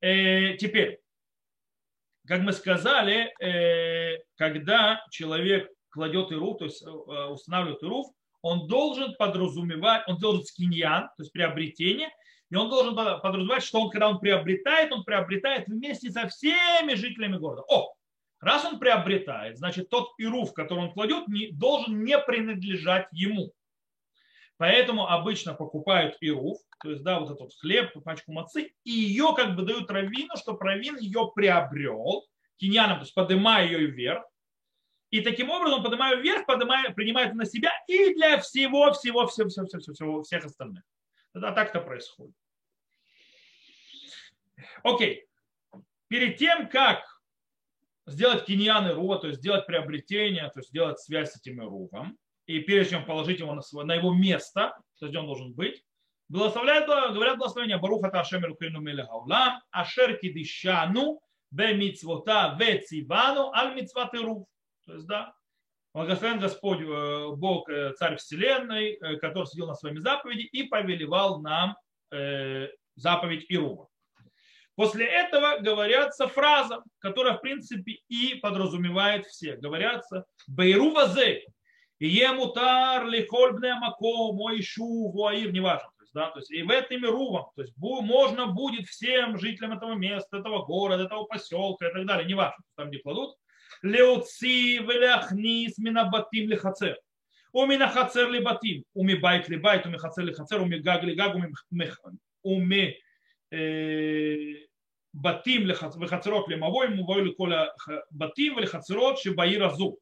Э, 0.01 0.57
теперь, 0.57 0.99
как 2.27 2.41
мы 2.41 2.51
сказали, 2.51 3.33
э, 3.41 4.19
когда 4.35 5.05
человек 5.11 5.69
кладет 5.89 6.31
ируф, 6.31 6.57
то 6.57 6.65
есть 6.65 6.83
э, 6.85 6.89
устанавливает 6.89 7.81
ируф, 7.83 8.07
он 8.41 8.67
должен 8.67 9.15
подразумевать, 9.15 10.03
он 10.07 10.17
должен 10.17 10.43
скиньян, 10.43 11.03
то 11.03 11.23
есть 11.23 11.31
приобретение, 11.31 12.09
и 12.49 12.55
он 12.55 12.69
должен 12.69 12.95
подразумевать, 12.95 13.63
что 13.63 13.81
он, 13.81 13.89
когда 13.89 14.09
он 14.09 14.19
приобретает, 14.19 14.91
он 14.91 15.03
приобретает 15.03 15.67
вместе 15.67 16.11
со 16.11 16.27
всеми 16.27 16.95
жителями 16.95 17.37
города. 17.37 17.63
О, 17.69 17.93
раз 18.39 18.65
он 18.65 18.79
приобретает, 18.79 19.57
значит 19.57 19.89
тот 19.89 20.09
ируф, 20.17 20.53
который 20.53 20.85
он 20.85 20.93
кладет, 20.93 21.27
не, 21.27 21.51
должен 21.51 22.03
не 22.03 22.17
принадлежать 22.19 23.07
ему. 23.11 23.53
Поэтому 24.63 25.09
обычно 25.09 25.53
покупают 25.53 26.15
ируф, 26.21 26.57
то 26.81 26.91
есть, 26.91 27.03
да, 27.03 27.19
вот 27.19 27.29
этот 27.29 27.53
хлеб, 27.59 28.01
пачку 28.01 28.31
мацы, 28.31 28.71
и 28.85 28.91
ее 28.91 29.33
как 29.35 29.57
бы 29.57 29.63
дают 29.63 29.91
раввину, 29.91 30.37
что 30.37 30.57
раввин 30.57 30.95
ее 30.99 31.29
приобрел, 31.35 32.25
киньяном, 32.55 32.99
то 32.99 33.03
есть 33.03 33.13
поднимая 33.13 33.65
ее 33.65 33.87
вверх, 33.87 34.23
и 35.09 35.19
таким 35.19 35.49
образом, 35.49 35.83
поднимая 35.83 36.15
вверх, 36.15 36.45
поднимая, 36.45 36.93
принимает 36.93 37.33
на 37.33 37.43
себя 37.43 37.73
и 37.89 38.13
для 38.13 38.39
всего, 38.39 38.93
всего, 38.93 39.27
всего, 39.27 39.49
всего, 39.49 39.65
всего, 39.65 39.93
всего 39.93 40.23
всех 40.23 40.45
остальных. 40.45 40.85
Да, 41.33 41.51
так 41.51 41.71
это 41.71 41.81
происходит. 41.81 42.33
Окей. 44.81 45.25
Перед 46.07 46.37
тем, 46.37 46.69
как 46.69 47.03
сделать 48.05 48.45
киньян 48.45 48.87
и 48.87 48.93
рува, 48.93 49.17
то 49.17 49.27
есть 49.27 49.41
сделать 49.41 49.65
приобретение, 49.65 50.49
то 50.51 50.59
есть 50.59 50.69
сделать 50.69 51.01
связь 51.01 51.33
с 51.33 51.35
этим 51.35 51.59
рувом, 51.59 52.17
и 52.45 52.59
прежде 52.59 52.91
чем 52.91 53.05
положить 53.05 53.39
его 53.39 53.53
на, 53.53 53.61
свое, 53.61 53.85
на 53.85 53.95
его 53.95 54.13
место, 54.13 54.75
то 54.99 55.05
есть 55.05 55.17
он 55.17 55.25
должен 55.25 55.53
быть, 55.53 55.83
благословляют, 56.29 56.87
говорят 56.87 57.37
благословение 57.37 57.77
Баруха 57.77 58.09
Ташем 58.09 58.45
Элукейну 58.45 58.79
Мелех 58.81 59.09
Аулам, 59.09 59.61
Ашер 59.71 60.17
Кидишану, 60.17 61.21
Бе 61.51 61.75
Мицвота, 61.75 62.57
Ве 62.59 62.79
Цивану, 62.79 63.51
Аль 63.53 63.75
Мицват 63.75 64.13
Ируф. 64.15 64.47
То 64.85 64.93
есть, 64.93 65.07
да, 65.07 65.33
благословен 65.93 66.39
Господь, 66.39 66.81
э, 66.81 67.35
Бог, 67.35 67.69
э, 67.69 67.93
Царь 67.93 68.17
Вселенной, 68.17 68.93
э, 68.93 69.17
который 69.17 69.45
сидел 69.45 69.67
на 69.67 69.75
своими 69.75 69.99
заповеди 69.99 70.41
и 70.41 70.63
повелевал 70.63 71.41
нам 71.41 71.75
заповедь 72.95 73.47
Ирува. 73.49 73.87
После 74.75 75.07
этого 75.07 75.57
говорятся 75.59 76.27
фраза, 76.27 76.83
которая 76.99 77.37
в 77.37 77.41
принципе 77.41 78.01
и 78.07 78.35
подразумевает 78.35 79.25
все. 79.25 79.55
Говорятся 79.55 80.25
Бейрува 80.47 81.07
зе, 81.07 81.41
и 82.02 82.26
мутар 82.28 83.06
лихоль 83.06 83.52
бне 83.52 83.74
мако, 83.74 84.32
мой 84.32 84.62
шу, 84.62 85.10
вуаир, 85.10 85.52
неважно. 85.52 85.90
То 85.98 86.02
есть, 86.02 86.14
да, 86.14 86.30
то 86.30 86.38
есть 86.38 86.50
и 86.50 86.62
в 86.62 86.70
этом 86.70 87.04
рувам, 87.04 87.46
то 87.54 87.62
есть 87.62 87.74
можно 87.76 88.46
будет 88.46 88.86
всем 88.86 89.38
жителям 89.38 89.72
этого 89.72 89.94
места, 89.94 90.38
этого 90.38 90.64
города, 90.64 91.04
этого 91.04 91.24
поселка 91.24 91.88
и 91.88 91.92
так 91.92 92.06
далее, 92.06 92.26
неважно, 92.26 92.64
там 92.76 92.88
где 92.90 92.98
кладут, 92.98 93.36
леуци 93.82 94.78
веляхнис 94.78 95.78
минабатим 95.78 96.48
лихацер. 96.48 96.98
У 97.52 97.66
меня 97.66 97.88
хацер 97.88 98.30
ли 98.30 98.40
батим, 98.40 98.84
у 98.94 99.04
ми 99.04 99.14
байт 99.14 99.48
ли 99.48 99.56
байт, 99.56 99.86
у 99.86 99.88
ми 99.90 99.98
хацер 99.98 100.24
ли 100.24 100.32
хацер, 100.32 100.60
у 100.60 100.66
ми 100.66 100.78
гаг 100.78 101.02
ли 101.02 101.14
гаг, 101.14 101.36
у 102.42 102.60
ми 102.60 102.94
בתים 105.14 105.70
וחצרות 106.00 106.48
למבוי, 106.48 106.88
מבוי 106.88 107.24
לכל 107.24 107.52
הבתים 107.52 108.56
ולחצרות 108.56 109.18
שבעיר 109.18 109.64
הזו. 109.64 109.96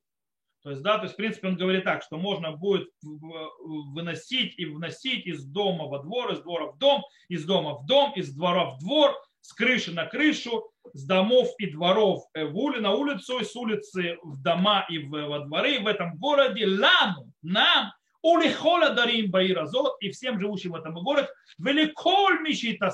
То 0.64 0.70
есть, 0.70 0.84
да, 0.84 0.98
то 0.98 1.04
есть, 1.04 1.16
в 1.16 1.18
принципе, 1.18 1.48
он 1.48 1.58
говорит 1.58 1.84
так, 1.84 2.04
что 2.04 2.18
можно 2.18 2.52
будет 2.52 2.88
выносить 3.02 4.58
и 4.60 4.66
вносить 4.66 5.26
из 5.26 5.44
дома 5.44 5.86
во 5.86 6.00
двор, 6.00 6.32
из 6.34 6.42
двора 6.42 6.68
в 6.68 6.78
дом, 6.78 7.04
из 7.30 7.46
дома 7.46 7.76
в 7.76 7.86
дом, 7.86 8.14
из 8.16 8.34
двора 8.34 8.66
в 8.66 8.80
двор, 8.80 9.16
с 9.42 9.54
крыши 9.54 9.92
на 9.92 10.06
крышу, 10.06 10.70
с 10.94 11.04
домов 11.06 11.50
и 11.58 11.66
дворов 11.72 12.24
в 12.36 12.58
ули, 12.58 12.80
на 12.80 12.94
улицу, 12.94 13.40
и 13.40 13.44
с 13.44 13.56
улицы 13.56 14.18
в 14.24 14.42
дома 14.42 14.86
и 14.88 15.00
в, 15.00 15.10
во 15.10 15.40
дворы. 15.40 15.80
В 15.80 15.88
этом 15.88 16.16
городе, 16.18 16.68
лану, 16.68 17.32
нам, 17.42 17.92
улихола 18.22 18.92
дарим 18.92 19.32
баиразот, 19.32 19.96
и 20.00 20.12
всем 20.12 20.40
живущим 20.40 20.72
в 20.72 20.76
этом 20.76 20.94
городе, 20.94 21.28
великоль 21.58 22.42
мишита 22.42 22.94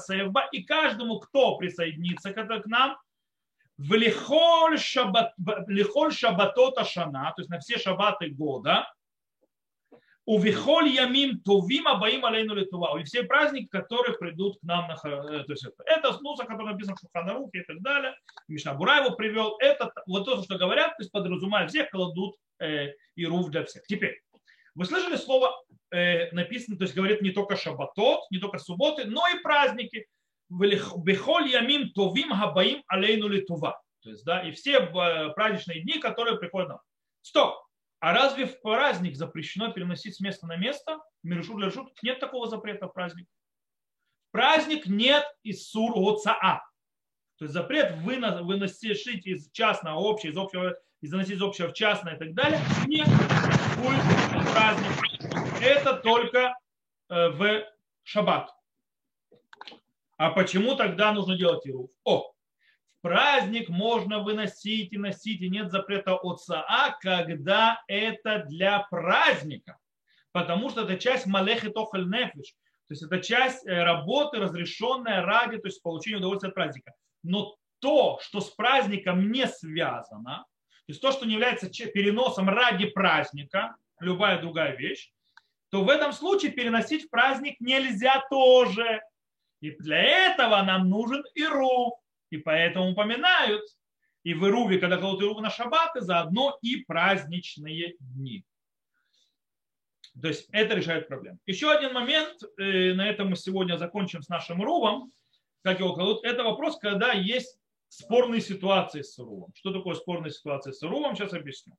и 0.53 0.63
каждому, 0.63 1.19
кто 1.19 1.57
присоединится 1.57 2.31
к 2.31 2.65
нам, 2.65 2.97
в 3.77 3.93
лихоль, 3.93 4.79
шабат, 4.79 5.33
лихоль 5.67 6.11
шабатота 6.11 6.83
шана, 6.83 7.33
то 7.35 7.41
есть 7.41 7.49
на 7.49 7.59
все 7.59 7.77
шабаты 7.77 8.29
года, 8.29 8.91
у 10.25 10.39
вихоль 10.39 10.89
ямим 10.89 11.39
тувим 11.39 11.87
абаим 11.87 12.25
алейну 12.25 12.53
литува. 12.53 12.99
И 12.99 13.03
все 13.05 13.23
праздники, 13.23 13.67
которые 13.67 14.17
придут 14.17 14.59
к 14.59 14.63
нам 14.63 14.89
на 14.89 14.95
то 14.97 15.45
есть 15.47 15.65
это, 15.65 15.83
это 15.85 16.21
нуса, 16.21 16.43
который 16.43 16.73
написан 16.73 16.95
в 16.95 16.99
Шуханарухе 16.99 17.59
и 17.59 17.63
так 17.63 17.81
далее. 17.81 18.13
Мишна 18.49 18.73
Бура 18.73 18.97
его 18.97 19.15
привел. 19.15 19.55
Это 19.59 19.89
вот 20.05 20.25
то, 20.25 20.43
что 20.43 20.57
говорят, 20.57 20.97
то 20.97 21.03
есть 21.03 21.13
подразумевая 21.13 21.67
всех, 21.67 21.89
кладут 21.91 22.35
э, 22.59 22.89
и 23.15 23.25
рув 23.25 23.49
для 23.51 23.63
всех. 23.63 23.83
Теперь, 23.87 24.21
вы 24.75 24.83
слышали 24.83 25.15
слово 25.15 25.53
э, 25.91 26.29
написано, 26.31 26.77
то 26.77 26.83
есть 26.83 26.93
говорит 26.93 27.21
не 27.21 27.31
только 27.31 27.55
шабатот, 27.55 28.29
не 28.29 28.39
только 28.39 28.57
субботы, 28.57 29.05
но 29.05 29.25
и 29.29 29.39
праздники. 29.39 30.07
Бехоль 30.49 31.49
ямим 31.49 31.91
тувим 31.91 32.33
хабаим 32.33 32.83
алейну 32.87 33.27
литува. 33.27 33.81
То 34.01 34.09
есть, 34.09 34.23
да, 34.23 34.41
и 34.41 34.51
все 34.51 34.79
э, 34.79 35.33
праздничные 35.33 35.81
дни, 35.81 35.99
которые 35.99 36.37
приходят 36.37 36.69
нам. 36.69 36.79
Стоп! 37.21 37.55
А 37.99 38.13
разве 38.13 38.45
в 38.45 38.61
праздник 38.61 39.15
запрещено 39.15 39.71
переносить 39.71 40.15
с 40.15 40.19
места 40.19 40.45
на 40.45 40.55
место? 40.55 40.99
Миршут 41.23 41.57
для 41.57 41.71
шут? 41.71 41.91
Нет 42.03 42.19
такого 42.19 42.47
запрета 42.47 42.87
в 42.87 42.93
праздник. 42.93 43.27
В 44.29 44.31
праздник 44.31 44.85
нет 44.85 45.25
из 45.43 45.67
сур 45.67 45.93
оцаа. 45.95 46.63
То 47.37 47.45
есть 47.45 47.53
запрет 47.53 47.97
выносить 47.97 49.25
из 49.25 49.51
частного 49.51 50.09
общего, 50.09 50.31
из 50.31 50.37
общего, 50.37 50.77
из 51.01 51.09
заносить 51.09 51.33
из 51.33 51.41
общего 51.41 51.67
в 51.69 51.73
частное 51.73 52.15
и 52.15 52.19
так 52.19 52.33
далее. 52.33 52.59
Нет. 52.85 53.07
Праздник. 54.53 55.61
Это 55.61 55.95
только 55.95 56.57
э, 57.09 57.29
в 57.29 57.65
шаббат. 58.03 58.56
А 60.17 60.31
почему 60.31 60.75
тогда 60.75 61.13
нужно 61.13 61.37
делать 61.37 61.65
ируф? 61.67 61.89
О, 62.03 62.31
праздник 63.01 63.69
можно 63.69 64.19
выносить 64.19 64.91
и 64.91 64.97
носить, 64.97 65.41
и 65.41 65.49
нет 65.49 65.71
запрета 65.71 66.15
от 66.15 66.41
САА, 66.41 66.97
когда 66.99 67.83
это 67.87 68.43
для 68.47 68.79
праздника. 68.89 69.77
Потому 70.31 70.69
что 70.69 70.83
это 70.83 70.97
часть 70.97 71.25
малехи 71.25 71.69
тохаль 71.69 72.07
нефиш. 72.07 72.53
То 72.87 72.93
есть 72.93 73.03
это 73.03 73.19
часть 73.19 73.67
э, 73.67 73.83
работы, 73.83 74.39
разрешенная 74.39 75.21
ради 75.21 75.57
то 75.57 75.67
есть 75.67 75.83
получения 75.83 76.17
удовольствия 76.17 76.49
от 76.49 76.55
праздника. 76.55 76.93
Но 77.21 77.55
то, 77.79 78.19
что 78.21 78.39
с 78.39 78.49
праздником 78.49 79.31
не 79.31 79.45
связано, 79.45 80.45
то 80.87 80.91
есть 80.91 81.01
то, 81.01 81.11
что 81.11 81.25
не 81.25 81.33
является 81.33 81.69
переносом 81.69 82.49
ради 82.49 82.87
праздника, 82.87 83.75
любая 83.99 84.39
другая 84.39 84.75
вещь, 84.77 85.11
то 85.69 85.83
в 85.83 85.89
этом 85.89 86.13
случае 86.13 86.53
переносить 86.53 87.05
в 87.05 87.09
праздник 87.09 87.59
нельзя 87.59 88.23
тоже. 88.29 89.01
И 89.61 89.71
для 89.71 90.01
этого 90.31 90.61
нам 90.63 90.89
нужен 90.89 91.23
ируф. 91.35 91.93
И 92.29 92.37
поэтому 92.37 92.91
упоминают 92.91 93.63
и 94.27 94.33
в 94.33 94.45
Ируве, 94.45 94.77
когда 94.77 94.97
кладут 94.97 95.21
Ируву 95.21 95.39
на 95.39 95.49
шаббаты, 95.49 96.01
заодно 96.01 96.57
и 96.61 96.83
праздничные 96.83 97.95
дни. 97.97 98.43
То 100.21 100.27
есть 100.27 100.49
это 100.51 100.75
решает 100.75 101.07
проблему. 101.07 101.39
Еще 101.45 101.71
один 101.71 101.93
момент, 101.93 102.43
э, 102.57 102.93
на 102.93 103.07
этом 103.07 103.29
мы 103.29 103.37
сегодня 103.37 103.77
закончим 103.77 104.21
с 104.21 104.27
нашим 104.27 104.61
Ирувом, 104.61 105.13
как 105.63 105.79
его 105.79 105.93
кладут, 105.93 106.25
это 106.25 106.43
вопрос, 106.43 106.77
когда 106.77 107.13
есть 107.13 107.57
спорные 107.87 108.41
ситуации 108.41 109.01
с 109.01 109.17
Ирувом. 109.17 109.53
Что 109.55 109.71
такое 109.71 109.95
спорные 109.95 110.31
ситуации 110.31 110.71
с 110.71 110.83
Ирувом, 110.83 111.15
сейчас 111.15 111.31
объясню. 111.31 111.77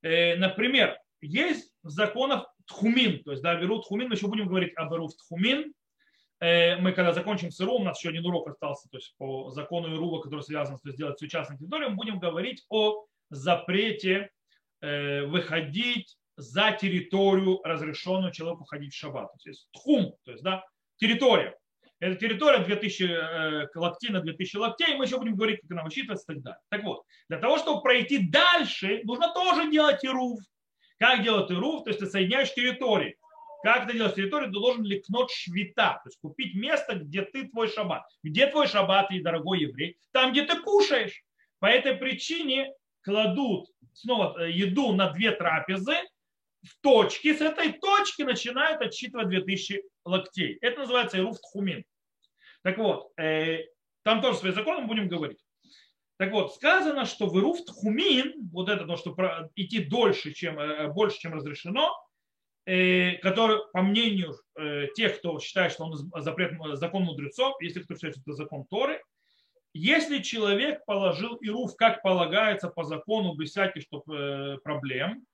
Э, 0.00 0.36
например, 0.36 0.98
есть 1.20 1.74
в 1.82 1.90
законах 1.90 2.46
тхумин, 2.66 3.22
то 3.22 3.32
есть 3.32 3.42
да, 3.42 3.54
берут 3.54 3.84
тхумин, 3.84 4.08
мы 4.08 4.14
еще 4.14 4.28
будем 4.28 4.48
говорить 4.48 4.72
об 4.76 4.94
Ирув 4.94 5.14
тхумин, 5.14 5.74
мы 6.40 6.92
когда 6.92 7.12
закончим 7.12 7.50
с 7.50 7.60
ИРУ, 7.60 7.76
у 7.76 7.84
нас 7.84 7.98
еще 7.98 8.10
один 8.10 8.26
урок 8.26 8.48
остался, 8.48 8.88
то 8.90 8.98
есть 8.98 9.14
по 9.16 9.50
закону 9.50 9.94
ИРУВа, 9.94 10.20
который 10.20 10.42
связан 10.42 10.78
с 10.78 10.82
сделать 10.82 11.16
всю 11.16 11.28
частную 11.28 11.58
территорию, 11.58 11.90
мы 11.90 11.96
будем 11.96 12.18
говорить 12.18 12.64
о 12.68 13.06
запрете 13.30 14.30
э, 14.80 15.24
выходить 15.26 16.16
за 16.36 16.72
территорию, 16.72 17.60
разрешенную 17.62 18.32
человеку 18.32 18.64
ходить 18.64 18.92
в 18.92 18.96
шаббат. 18.96 19.30
То 19.42 19.48
есть 19.48 19.68
тхум, 19.72 20.14
то 20.24 20.32
есть 20.32 20.42
да, 20.42 20.64
территория. 20.96 21.56
Это 22.00 22.16
территория 22.16 22.58
2000 22.58 23.02
э, 23.04 23.68
локтей 23.74 24.10
на 24.10 24.20
2000 24.20 24.56
локтей, 24.56 24.96
мы 24.96 25.04
еще 25.04 25.18
будем 25.18 25.36
говорить, 25.36 25.60
как 25.60 25.70
она 25.70 25.84
высчитывается 25.84 26.32
и 26.32 26.34
так 26.34 26.42
далее. 26.42 26.60
Так 26.68 26.84
вот, 26.84 27.04
для 27.28 27.38
того, 27.38 27.58
чтобы 27.58 27.82
пройти 27.82 28.28
дальше, 28.28 29.00
нужно 29.04 29.32
тоже 29.32 29.70
делать 29.70 30.04
ирув. 30.04 30.40
Как 30.98 31.22
делать 31.22 31.50
ирув? 31.50 31.84
То 31.84 31.90
есть 31.90 32.00
ты 32.00 32.06
соединяешь 32.06 32.52
территории. 32.52 33.16
Как 33.64 33.84
это 33.84 33.94
делать 33.94 34.14
территорию? 34.14 34.50
Ты 34.50 34.60
должен 34.60 34.84
ликнуть 34.84 35.30
швита, 35.30 35.98
то 36.04 36.10
есть 36.10 36.20
купить 36.20 36.54
место, 36.54 36.96
где 36.96 37.22
ты 37.22 37.48
твой 37.48 37.68
шаббат. 37.68 38.02
Где 38.22 38.46
твой 38.46 38.66
шаббат, 38.66 39.10
и 39.10 39.20
дорогой 39.20 39.60
еврей? 39.60 39.96
Там, 40.12 40.32
где 40.32 40.44
ты 40.44 40.60
кушаешь. 40.60 41.24
По 41.60 41.66
этой 41.66 41.94
причине 41.94 42.70
кладут 43.00 43.70
снова 43.94 44.38
э, 44.38 44.50
еду 44.50 44.92
на 44.92 45.08
две 45.12 45.30
трапезы 45.30 45.94
в 46.62 46.78
точке. 46.82 47.34
С 47.34 47.40
этой 47.40 47.72
точки 47.72 48.20
начинают 48.20 48.82
отсчитывать 48.82 49.30
2000 49.30 49.82
локтей. 50.04 50.58
Это 50.60 50.80
называется 50.80 51.16
ируф 51.16 51.40
тхумин. 51.40 51.86
Так 52.60 52.76
вот, 52.76 53.18
э, 53.18 53.60
там 54.02 54.20
тоже 54.20 54.36
свои 54.40 54.52
законы 54.52 54.82
мы 54.82 54.88
будем 54.88 55.08
говорить. 55.08 55.42
Так 56.18 56.32
вот, 56.32 56.54
сказано, 56.54 57.06
что 57.06 57.28
в 57.28 57.38
ируф 57.38 57.64
тхумин, 57.64 58.50
вот 58.52 58.68
это 58.68 58.84
то, 58.84 58.98
что 58.98 59.16
идти 59.56 59.82
дольше, 59.82 60.34
чем, 60.34 60.60
э, 60.60 60.88
больше, 60.88 61.18
чем 61.18 61.32
разрешено, 61.32 61.94
который, 62.66 63.58
по 63.72 63.82
мнению 63.82 64.34
э, 64.58 64.86
тех, 64.94 65.18
кто 65.18 65.38
считает, 65.38 65.72
что 65.72 65.84
он 65.84 66.10
запрет, 66.22 66.58
закон 66.78 67.02
мудрецов, 67.02 67.60
если 67.60 67.82
кто 67.82 67.94
считает, 67.94 68.14
что 68.14 68.22
это 68.22 68.32
закон 68.32 68.64
Торы, 68.64 69.02
если 69.74 70.22
человек 70.22 70.84
положил 70.86 71.36
ируф, 71.42 71.76
как 71.76 72.00
полагается 72.02 72.68
по 72.68 72.84
закону, 72.84 73.34
без 73.34 73.50
всяких 73.50 73.82
чтоб, 73.82 74.08
э, 74.08 74.56
проблем, 74.64 75.26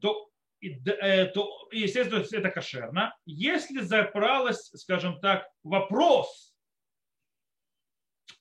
то, 0.00 0.28
то, 0.60 1.68
естественно, 1.70 2.24
это 2.32 2.50
кошерно. 2.50 3.14
Если 3.26 3.80
забралось, 3.80 4.70
скажем 4.74 5.20
так, 5.20 5.48
вопрос, 5.62 6.52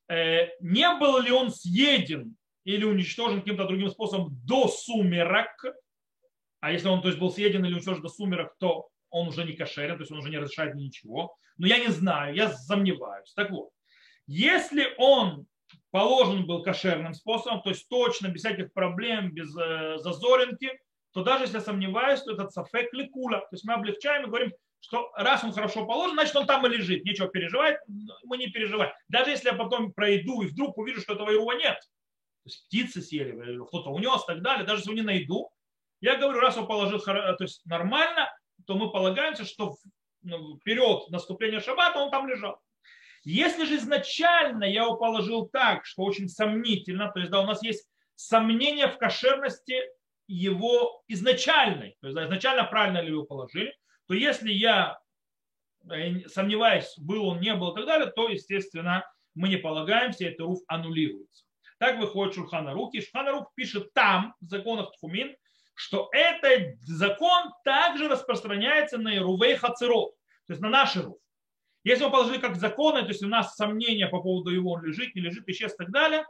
не 0.09 0.99
был 0.99 1.19
ли 1.19 1.31
он 1.31 1.51
съеден 1.51 2.35
или 2.63 2.83
уничтожен 2.85 3.39
каким-то 3.39 3.65
другим 3.65 3.89
способом 3.89 4.39
до 4.45 4.67
сумерок, 4.67 5.63
а 6.61 6.71
если 6.71 6.87
он 6.87 7.01
то 7.01 7.09
есть, 7.09 7.19
был 7.19 7.31
съеден 7.31 7.65
или 7.65 7.73
уничтожен 7.73 8.01
до 8.01 8.09
сумерок, 8.09 8.55
то 8.59 8.87
он 9.09 9.27
уже 9.27 9.43
не 9.43 9.53
кошерен, 9.53 9.97
то 9.97 10.01
есть 10.01 10.11
он 10.11 10.19
уже 10.19 10.29
не 10.29 10.37
разрешает 10.37 10.75
ничего. 10.75 11.35
Но 11.57 11.67
я 11.67 11.79
не 11.79 11.87
знаю, 11.87 12.33
я 12.33 12.49
сомневаюсь. 12.49 13.33
Так 13.33 13.51
вот, 13.51 13.69
если 14.27 14.93
он 14.97 15.47
положен 15.89 16.45
был 16.45 16.63
кошерным 16.63 17.13
способом, 17.13 17.61
то 17.61 17.69
есть 17.69 17.89
точно, 17.89 18.27
без 18.27 18.41
всяких 18.41 18.71
проблем, 18.73 19.31
без 19.31 19.55
э, 19.57 19.97
зазоринки, 19.97 20.79
то 21.13 21.23
даже 21.23 21.43
если 21.43 21.57
я 21.57 21.61
сомневаюсь, 21.61 22.21
то 22.21 22.31
этот 22.31 22.53
сафек 22.53 22.93
ликула. 22.93 23.39
То 23.39 23.49
есть 23.53 23.65
мы 23.65 23.73
облегчаем 23.73 24.23
и 24.23 24.27
говорим, 24.27 24.53
что 24.79 25.11
раз 25.15 25.43
он 25.43 25.51
хорошо 25.51 25.85
положен, 25.85 26.15
значит 26.15 26.35
он 26.35 26.45
там 26.45 26.65
и 26.65 26.69
лежит. 26.69 27.03
Нечего 27.03 27.27
переживать, 27.27 27.79
мы 28.23 28.37
не 28.37 28.47
переживаем. 28.47 28.93
Даже 29.09 29.31
если 29.31 29.49
я 29.49 29.55
потом 29.55 29.93
пройду 29.93 30.41
и 30.41 30.47
вдруг 30.47 30.77
увижу, 30.77 31.01
что 31.01 31.13
этого 31.13 31.31
ирува 31.31 31.53
нет, 31.53 31.77
то 32.43 32.47
есть 32.47 32.65
птицы 32.67 33.01
съели, 33.01 33.63
кто-то 33.67 33.89
унес 33.89 34.23
и 34.23 34.27
так 34.27 34.41
далее, 34.41 34.65
даже 34.65 34.79
если 34.79 34.91
его 34.91 35.01
не 35.01 35.05
найду, 35.05 35.51
я 36.01 36.17
говорю, 36.17 36.39
раз 36.39 36.57
он 36.57 36.67
положил 36.67 36.99
то 36.99 37.37
есть 37.39 37.65
нормально, 37.65 38.29
то 38.65 38.75
мы 38.75 38.91
полагаемся, 38.91 39.45
что 39.45 39.75
ну, 40.23 40.57
вперед 40.57 41.09
наступления 41.09 41.59
шаббата 41.59 41.99
он 41.99 42.11
там 42.11 42.27
лежал. 42.27 42.59
Если 43.23 43.65
же 43.65 43.75
изначально 43.75 44.63
я 44.63 44.83
его 44.83 44.97
положил 44.97 45.47
так, 45.47 45.85
что 45.85 46.03
очень 46.03 46.27
сомнительно, 46.27 47.11
то 47.11 47.19
есть 47.19 47.31
да, 47.31 47.41
у 47.41 47.45
нас 47.45 47.61
есть 47.63 47.87
сомнение 48.15 48.87
в 48.87 48.97
кошерности 48.97 49.79
его 50.27 51.03
изначальной, 51.07 51.97
то 52.01 52.07
есть 52.07 52.15
да, 52.15 52.25
изначально 52.25 52.63
правильно 52.63 52.99
ли 52.99 53.09
его 53.09 53.23
положили, 53.23 53.75
то 54.07 54.15
если 54.15 54.51
я 54.51 54.99
э, 55.89 56.27
сомневаюсь, 56.27 56.93
был 56.97 57.27
он, 57.27 57.41
не 57.41 57.53
был 57.53 57.73
и 57.73 57.75
так 57.75 57.85
далее, 57.85 58.11
то, 58.11 58.27
естественно, 58.27 59.05
мы 59.35 59.49
не 59.49 59.57
полагаемся, 59.57 60.25
это 60.25 60.43
руф 60.43 60.59
аннулируется. 60.67 61.45
Так 61.77 61.99
выходит 61.99 62.35
Шурхана 62.35 62.73
Рух. 62.73 62.93
И 62.93 63.01
Шурхана 63.01 63.31
Рух 63.31 63.51
пишет 63.55 63.91
там, 63.93 64.35
в 64.39 64.47
законах 64.47 64.91
Тхумин, 64.91 65.35
что 65.81 66.09
этот 66.11 66.79
закон 66.83 67.51
также 67.63 68.07
распространяется 68.07 68.99
на 68.99 69.17
Ирувей 69.17 69.55
Хацерот, 69.55 70.11
то 70.45 70.53
есть 70.53 70.61
на 70.61 70.69
наш 70.69 70.95
Ирув. 70.95 71.17
Если 71.83 72.03
мы 72.03 72.11
положили 72.11 72.37
как 72.37 72.55
законы, 72.55 73.01
то 73.01 73.07
есть 73.07 73.23
у 73.23 73.27
нас 73.27 73.55
сомнения 73.55 74.07
по 74.07 74.21
поводу 74.21 74.51
его, 74.51 74.73
он 74.73 74.83
лежит, 74.83 75.15
не 75.15 75.21
лежит, 75.21 75.49
исчез 75.49 75.73
и 75.73 75.77
так 75.77 75.89
далее, 75.89 76.23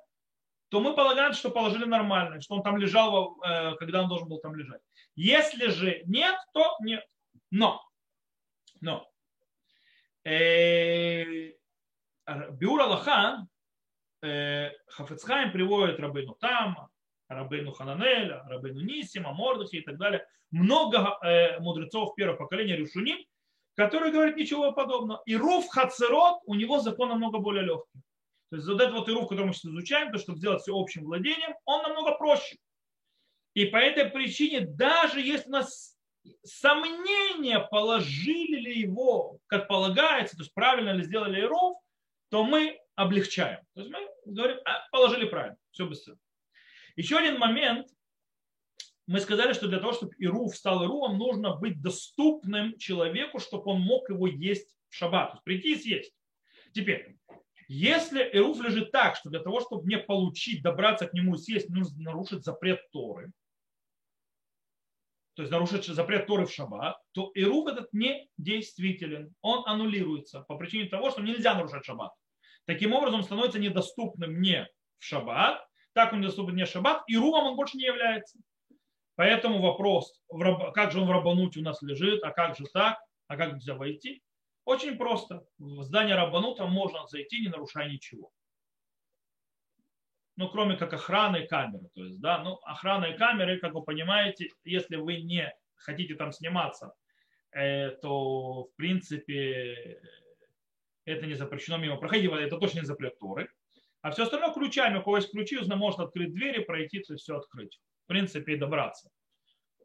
то 0.69 0.79
мы 0.79 0.95
полагаем, 0.95 1.33
что 1.33 1.49
положили 1.49 1.83
нормально, 1.83 2.39
что 2.39 2.55
он 2.55 2.63
там 2.63 2.77
лежал, 2.77 3.37
э, 3.43 3.75
когда 3.75 4.03
он 4.03 4.07
должен 4.07 4.29
был 4.29 4.39
там 4.39 4.55
лежать. 4.55 4.79
Если 5.15 5.67
же 5.67 6.01
нет, 6.05 6.37
то 6.53 6.77
нет. 6.79 7.05
Но, 7.49 7.83
но, 8.79 9.05
э, 10.23 11.51
Биур 12.51 12.79
Аллаха, 12.79 13.45
э, 14.21 14.71
Хафецхайм 14.87 15.51
приводит 15.51 15.99
Рабыну 15.99 16.35
Тама, 16.35 16.89
Рабыну 17.33 17.71
Хананеля, 17.71 18.43
Рабыну 18.47 18.81
Нисима, 18.81 19.33
Мордахи 19.33 19.77
и 19.77 19.81
так 19.81 19.97
далее. 19.97 20.25
Много 20.51 21.17
э, 21.23 21.59
мудрецов 21.59 22.15
первого 22.15 22.37
поколения 22.37 22.75
Рюшуним, 22.75 23.17
которые 23.75 24.11
говорят 24.11 24.35
ничего 24.35 24.71
подобного. 24.71 25.21
И 25.25 25.35
Руф 25.35 25.67
Хацерот, 25.69 26.39
у 26.45 26.55
него 26.55 26.79
закон 26.79 27.09
намного 27.09 27.39
более 27.39 27.63
легкий. 27.63 27.99
То 28.49 28.57
есть 28.57 28.67
вот 28.67 28.81
этот 28.81 28.93
вот 28.93 29.09
Ируф, 29.09 29.29
который 29.29 29.45
мы 29.45 29.53
сейчас 29.53 29.71
изучаем, 29.71 30.11
то, 30.11 30.19
чтобы 30.19 30.37
сделать 30.37 30.61
все 30.61 30.77
общим 30.77 31.05
владением, 31.05 31.55
он 31.63 31.83
намного 31.83 32.17
проще. 32.17 32.57
И 33.53 33.65
по 33.65 33.77
этой 33.77 34.09
причине, 34.09 34.61
даже 34.61 35.21
если 35.21 35.47
у 35.47 35.53
нас 35.53 35.97
сомнения, 36.43 37.59
положили 37.59 38.59
ли 38.59 38.79
его, 38.81 39.37
как 39.47 39.69
полагается, 39.69 40.35
то 40.35 40.43
есть 40.43 40.53
правильно 40.53 40.91
ли 40.91 41.03
сделали 41.03 41.39
Ируф, 41.39 41.77
то 42.29 42.43
мы 42.43 42.77
облегчаем. 42.95 43.61
То 43.73 43.81
есть 43.81 43.93
мы 43.93 43.99
говорим, 44.25 44.57
а, 44.65 44.87
положили 44.91 45.25
правильно, 45.25 45.57
все 45.71 45.85
быстро. 45.85 46.17
Еще 46.95 47.17
один 47.17 47.37
момент. 47.37 47.87
Мы 49.07 49.19
сказали, 49.19 49.53
что 49.53 49.67
для 49.67 49.79
того, 49.79 49.93
чтобы 49.93 50.13
Ируф 50.19 50.55
стал 50.55 50.83
Ирувом, 50.83 51.17
нужно 51.17 51.55
быть 51.55 51.81
доступным 51.81 52.77
человеку, 52.77 53.39
чтобы 53.39 53.71
он 53.71 53.81
мог 53.81 54.09
его 54.09 54.27
есть 54.27 54.77
в 54.89 54.95
шаббат. 54.95 55.43
Прийти 55.43 55.73
и 55.73 55.79
съесть. 55.79 56.13
Теперь, 56.73 57.17
если 57.67 58.21
Ируф 58.21 58.61
лежит 58.61 58.91
так, 58.91 59.15
что 59.15 59.29
для 59.29 59.39
того, 59.39 59.59
чтобы 59.61 59.87
не 59.87 59.97
получить, 59.97 60.61
добраться 60.61 61.07
к 61.07 61.13
нему 61.13 61.35
и 61.35 61.37
съесть, 61.37 61.69
нужно 61.69 62.03
нарушить 62.03 62.43
запрет 62.43 62.79
Торы, 62.91 63.31
то 65.35 65.43
есть 65.43 65.51
нарушить 65.51 65.85
запрет 65.85 66.27
Торы 66.27 66.45
в 66.45 66.53
шаббат, 66.53 66.97
то 67.13 67.31
Ируф 67.33 67.67
этот 67.67 67.91
не 67.93 68.29
действителен. 68.37 69.33
Он 69.41 69.63
аннулируется 69.65 70.41
по 70.41 70.57
причине 70.57 70.89
того, 70.89 71.09
что 71.11 71.21
нельзя 71.21 71.55
нарушать 71.55 71.85
шаббат. 71.85 72.11
Таким 72.65 72.93
образом, 72.93 73.23
становится 73.23 73.57
недоступным 73.57 74.31
мне 74.33 74.67
в 74.99 75.05
шаббат, 75.05 75.65
так 75.93 76.13
он 76.13 76.19
мне 76.19 76.65
в 76.65 76.69
шаббат, 76.69 77.03
и 77.07 77.17
румом 77.17 77.47
он 77.47 77.55
больше 77.55 77.77
не 77.77 77.85
является. 77.85 78.39
Поэтому 79.15 79.61
вопрос, 79.61 80.21
как 80.73 80.91
же 80.91 80.99
он 80.99 81.07
в 81.07 81.11
рабануте 81.11 81.59
у 81.59 81.63
нас 81.63 81.81
лежит, 81.81 82.23
а 82.23 82.31
как 82.31 82.55
же 82.55 82.65
так, 82.73 82.97
а 83.27 83.37
как 83.37 83.53
нельзя 83.53 83.75
войти? 83.75 84.23
Очень 84.65 84.97
просто. 84.97 85.45
В 85.57 85.83
здание 85.83 86.15
рабанута 86.15 86.65
можно 86.65 87.05
зайти, 87.07 87.41
не 87.41 87.49
нарушая 87.49 87.89
ничего. 87.89 88.31
Ну, 90.37 90.49
кроме 90.49 90.77
как 90.77 90.93
охраны 90.93 91.43
и 91.43 91.47
камеры. 91.47 91.89
То 91.93 92.03
есть, 92.03 92.19
да, 92.19 92.43
ну, 92.43 92.55
охрана 92.63 93.05
и 93.05 93.17
камеры, 93.17 93.59
как 93.59 93.73
вы 93.73 93.83
понимаете, 93.83 94.49
если 94.63 94.95
вы 94.95 95.21
не 95.21 95.53
хотите 95.75 96.15
там 96.15 96.31
сниматься, 96.31 96.93
э, 97.51 97.89
то, 98.01 98.63
в 98.63 98.75
принципе, 98.75 100.01
это 101.05 101.25
не 101.25 101.33
запрещено 101.33 101.77
мимо 101.77 101.97
проходить, 101.97 102.31
это 102.31 102.57
точно 102.57 102.79
не 102.79 102.85
запрет 102.85 103.19
Торы. 103.19 103.49
А 104.01 104.11
все 104.11 104.23
остальное 104.23 104.53
ключами, 104.53 104.97
у 104.97 105.03
кого 105.03 105.17
есть 105.17 105.31
ключи, 105.31 105.59
может 105.75 105.99
открыть 105.99 106.33
двери, 106.33 106.63
пройти 106.63 107.03
и 107.07 107.15
все 107.15 107.37
открыть. 107.37 107.79
В 108.05 108.07
принципе, 108.07 108.53
и 108.53 108.57
добраться. 108.57 109.09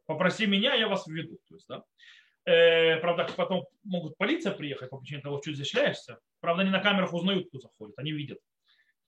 Попроси 0.07 0.47
меня, 0.47 0.75
я 0.75 0.89
вас 0.89 1.07
введу. 1.07 1.39
То 1.49 1.55
есть, 1.55 1.67
да. 1.69 1.85
э, 2.45 2.97
правда, 3.01 3.29
потом 3.37 3.67
могут 3.85 4.17
полиция 4.17 4.53
приехать 4.53 4.89
по 4.89 4.99
причине 4.99 5.21
того, 5.21 5.41
что 5.43 5.53
шляешься. 5.65 6.19
Правда, 6.41 6.63
они 6.63 6.71
на 6.71 6.81
камерах 6.81 7.13
узнают, 7.13 7.49
кто 7.49 7.59
заходит, 7.59 7.99
они 7.99 8.13
видят, 8.13 8.39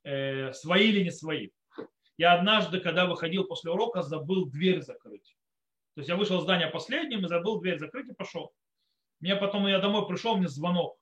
э, 0.05 0.53
свои 0.53 0.89
или 0.89 1.05
не 1.05 1.11
свои. 1.11 1.51
Я 2.19 2.35
однажды, 2.35 2.81
когда 2.81 3.07
выходил 3.07 3.45
после 3.45 3.71
урока, 3.71 4.03
забыл 4.03 4.47
дверь 4.47 4.83
закрыть. 4.83 5.37
То 5.95 6.01
есть 6.01 6.09
я 6.09 6.17
вышел 6.17 6.39
из 6.39 6.43
здания 6.43 6.67
последним 6.67 7.25
и 7.25 7.29
забыл 7.29 7.61
дверь 7.61 7.79
закрыть 7.79 8.09
и 8.09 8.15
пошел. 8.15 8.53
Мне 9.21 9.37
потом, 9.37 9.67
я 9.69 9.79
домой 9.79 10.07
пришел, 10.07 10.37
мне 10.37 10.49
звонок. 10.49 10.98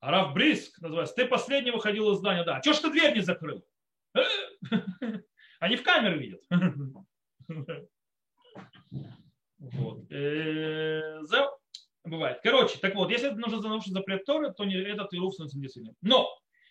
Раф 0.00 0.32
Бриск 0.32 0.80
называется, 0.80 1.14
ты 1.14 1.26
последний 1.26 1.70
выходил 1.70 2.12
из 2.12 2.18
здания. 2.18 2.44
Да, 2.44 2.62
что 2.62 2.72
ж 2.72 2.78
ты 2.78 2.90
дверь 2.90 3.14
не 3.14 3.20
закрыл? 3.20 3.64
Они 5.60 5.76
в 5.76 5.82
камеру 5.82 6.18
видят. 6.18 6.40
Вот. 9.60 10.08
Э, 10.12 11.20
бывает. 12.04 12.38
Короче, 12.44 12.78
так 12.78 12.94
вот, 12.94 13.10
если 13.10 13.30
нужно 13.30 13.60
нарушить 13.60 13.92
запрет 13.92 14.24
Торы, 14.24 14.52
то 14.52 14.64
этот 14.64 15.12
Ируф 15.12 15.34
становится 15.34 15.58
недействительным. 15.58 15.96
Но 16.00 16.28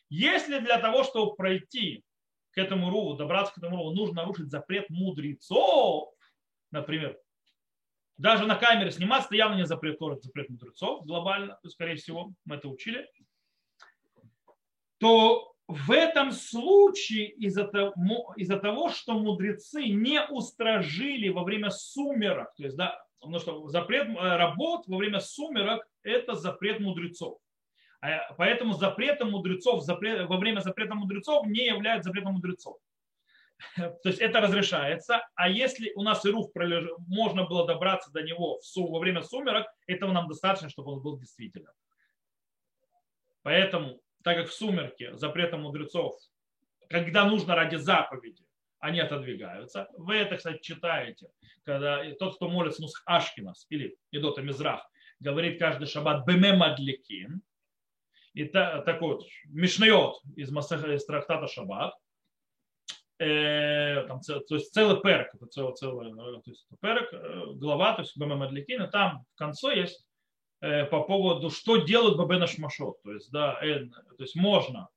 если 0.09 0.59
для 0.59 0.79
того, 0.79 1.03
чтобы 1.03 1.35
пройти 1.35 2.05
к 2.51 2.57
этому 2.57 2.89
Руву, 2.89 3.15
добраться 3.15 3.53
к 3.53 3.57
этому 3.57 3.75
Руву, 3.75 3.93
нужно 3.93 4.21
нарушить 4.21 4.49
запрет 4.49 4.89
мудрецов, 4.89 6.13
например, 6.71 7.19
даже 8.17 8.45
на 8.45 8.55
камере 8.55 8.91
сниматься, 8.91 9.35
явно 9.35 9.55
не 9.55 9.65
запрет 9.65 9.99
запрет 10.21 10.49
мудрецов 10.49 11.05
глобально, 11.05 11.59
скорее 11.67 11.95
всего, 11.95 12.31
мы 12.45 12.55
это 12.55 12.67
учили, 12.67 13.07
то 14.99 15.53
в 15.67 15.91
этом 15.91 16.31
случае 16.31 17.29
из-за 17.31 17.65
того, 17.65 18.33
из 18.37 18.47
того, 18.47 18.89
что 18.89 19.13
мудрецы 19.19 19.87
не 19.89 20.25
устражили 20.27 21.29
во 21.29 21.43
время 21.43 21.69
сумерок, 21.69 22.55
то 22.55 22.63
есть, 22.63 22.77
да, 22.77 22.99
потому 23.19 23.39
что 23.39 23.67
запрет 23.67 24.07
э, 24.07 24.37
работ 24.37 24.87
во 24.87 24.97
время 24.97 25.19
сумерок– 25.19 25.87
это 26.03 26.35
запрет 26.35 26.79
мудрецов. 26.79 27.39
А, 28.01 28.33
поэтому 28.37 28.73
запретом 28.73 29.31
мудрецов 29.31 29.83
запрет, 29.83 30.27
во 30.27 30.37
время 30.37 30.61
запрета 30.61 30.95
мудрецов 30.95 31.45
не 31.47 31.65
является 31.65 32.09
запретом 32.09 32.33
мудрецов. 32.33 32.77
То 33.75 33.99
есть 34.09 34.19
это 34.19 34.41
разрешается. 34.41 35.21
А 35.35 35.49
если 35.49 35.91
у 35.95 36.03
нас 36.03 36.25
Ируф 36.25 36.51
пролеж... 36.53 36.89
можно 37.07 37.45
было 37.45 37.65
добраться 37.65 38.11
до 38.11 38.21
него 38.21 38.59
во 38.75 38.99
время 38.99 39.23
сумерок, 39.23 39.67
этого 39.87 40.11
нам 40.11 40.27
достаточно, 40.27 40.69
чтобы 40.69 40.93
он 40.93 41.01
был 41.01 41.17
действительно. 41.19 41.71
Поэтому, 43.41 44.01
так 44.23 44.37
как 44.37 44.49
в 44.49 44.53
сумерке 44.53 45.15
запретом 45.15 45.61
мудрецов, 45.61 46.15
когда 46.89 47.25
нужно 47.25 47.55
ради 47.55 47.75
заповеди, 47.75 48.43
они 48.79 48.99
отодвигаются. 48.99 49.87
Вы 49.97 50.15
это, 50.17 50.37
кстати, 50.37 50.61
читаете, 50.61 51.27
когда 51.63 52.03
тот, 52.15 52.35
кто 52.35 52.47
молится 52.47 52.81
Нусх 52.81 53.01
Ашкинас 53.05 53.65
или 53.69 53.97
Идота 54.11 54.41
Мизрах, 54.41 54.87
говорит 55.19 55.59
каждый 55.59 55.87
шаббат 55.87 56.25
Беме 56.25 56.53
Мадликин, 56.53 57.41
и 58.33 58.45
та, 58.45 58.81
такой 58.83 59.15
вот 59.15 59.25
Мишнайот 59.45 60.21
из, 60.35 60.51
из 60.51 61.05
трактата 61.05 61.47
Шаббат, 61.47 61.95
э, 63.19 64.05
там, 64.07 64.21
то 64.21 64.55
есть 64.55 64.73
целый 64.73 65.01
перк, 65.01 65.33
это 65.33 65.47
целый, 65.47 65.73
целый 65.75 66.11
э, 66.11 66.41
то 66.41 66.49
есть 66.51 66.67
перк, 66.81 67.13
э, 67.13 67.43
глава, 67.55 67.93
то 67.93 68.01
есть 68.01 68.17
Бема 68.17 68.35
Мадликина, 68.35 68.87
там 68.87 69.25
в 69.33 69.37
конце 69.37 69.75
есть 69.75 70.05
э, 70.61 70.85
по 70.85 71.03
поводу, 71.03 71.49
что 71.49 71.77
делают 71.77 72.17
Бабена 72.17 72.47
Шмашот. 72.47 73.01
То 73.03 73.13
есть, 73.13 73.31
да, 73.31 73.59
э, 73.63 73.85
то 73.85 74.23
есть 74.23 74.35
можно 74.35 74.89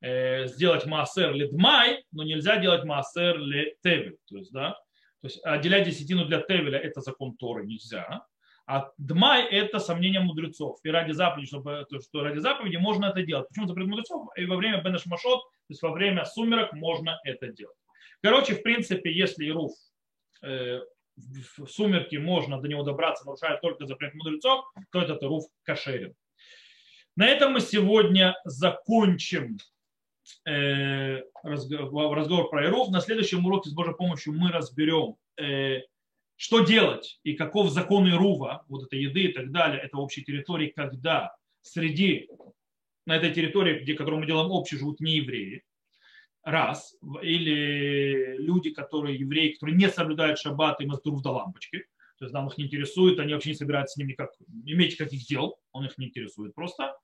э, 0.00 0.46
сделать 0.46 0.86
маасер 0.86 1.32
лидмай, 1.32 2.04
но 2.12 2.22
нельзя 2.22 2.56
делать 2.56 2.84
маасер 2.84 3.38
ли 3.38 3.76
тевель. 3.82 4.18
То 4.26 4.36
есть, 4.38 4.52
да, 4.52 4.72
то 5.20 5.26
есть 5.26 5.44
отделять 5.44 5.86
десятину 5.86 6.24
для 6.24 6.40
тевеля 6.40 6.78
это 6.78 7.00
закон 7.00 7.36
Торы 7.36 7.66
нельзя. 7.66 8.24
А 8.70 8.92
дмай– 8.98 9.48
это 9.50 9.80
сомнение 9.80 10.20
мудрецов. 10.20 10.78
И 10.84 10.90
ради 10.90 11.10
заповеди, 11.10 11.48
чтобы, 11.48 11.84
то, 11.90 12.00
что 12.00 12.22
ради 12.22 12.38
заповеди 12.38 12.76
можно 12.76 13.06
это 13.06 13.20
делать. 13.24 13.48
Почему 13.48 13.66
запрет 13.66 13.88
мудрецов? 13.88 14.28
И 14.36 14.44
во 14.44 14.54
время 14.54 14.80
бенешмашот, 14.80 15.40
то 15.40 15.70
есть 15.70 15.82
во 15.82 15.90
время 15.90 16.24
сумерок 16.24 16.72
можно 16.72 17.18
это 17.24 17.48
делать. 17.48 17.76
Короче, 18.22 18.54
в 18.54 18.62
принципе, 18.62 19.12
если 19.12 19.44
Ируф 19.48 19.72
э, 20.44 20.82
в 21.16 21.66
сумерки 21.66 22.14
можно 22.14 22.60
до 22.60 22.68
него 22.68 22.84
добраться, 22.84 23.24
нарушая 23.24 23.58
только 23.58 23.86
запрет 23.86 24.14
мудрецов, 24.14 24.64
то 24.92 25.02
этот 25.02 25.20
Ируф 25.24 25.46
кошерен. 25.64 26.14
На 27.16 27.26
этом 27.26 27.54
мы 27.54 27.60
сегодня 27.60 28.36
закончим 28.44 29.58
э, 30.46 31.22
разговор, 31.42 32.16
разговор 32.16 32.48
про 32.48 32.66
Ируф. 32.66 32.90
На 32.90 33.00
следующем 33.00 33.44
уроке 33.44 33.68
с 33.68 33.74
Божьей 33.74 33.96
помощью 33.96 34.32
мы 34.32 34.52
разберем 34.52 35.16
э, 35.40 35.80
что 36.40 36.60
делать 36.60 37.20
и 37.22 37.34
каков 37.34 37.70
закон 37.70 38.08
Ирува, 38.08 38.64
вот 38.66 38.84
этой 38.84 38.98
еды 38.98 39.24
и 39.24 39.32
так 39.32 39.52
далее, 39.52 39.78
это 39.78 39.98
общей 39.98 40.22
территории, 40.22 40.72
когда 40.74 41.36
среди, 41.60 42.30
на 43.04 43.14
этой 43.14 43.30
территории, 43.34 43.80
где, 43.82 43.92
которую 43.92 44.20
мы 44.20 44.26
делаем 44.26 44.50
общей, 44.50 44.78
живут 44.78 45.00
не 45.00 45.16
евреи, 45.16 45.64
раз, 46.42 46.96
или 47.20 48.38
люди, 48.38 48.70
которые 48.70 49.18
евреи, 49.18 49.52
которые 49.52 49.76
не 49.76 49.90
соблюдают 49.90 50.38
шаббат 50.38 50.80
и 50.80 50.86
маздур 50.86 51.20
до 51.20 51.32
лампочки, 51.32 51.80
то 52.18 52.24
есть 52.24 52.32
нам 52.32 52.48
их 52.48 52.56
не 52.56 52.64
интересует, 52.64 53.20
они 53.20 53.34
вообще 53.34 53.50
не 53.50 53.56
собираются 53.56 53.92
с 53.92 53.96
ним 53.98 54.08
никак 54.08 54.30
иметь 54.64 54.96
каких 54.96 55.26
дел, 55.26 55.58
он 55.72 55.84
их 55.84 55.98
не 55.98 56.06
интересует 56.06 56.54
просто. 56.54 56.96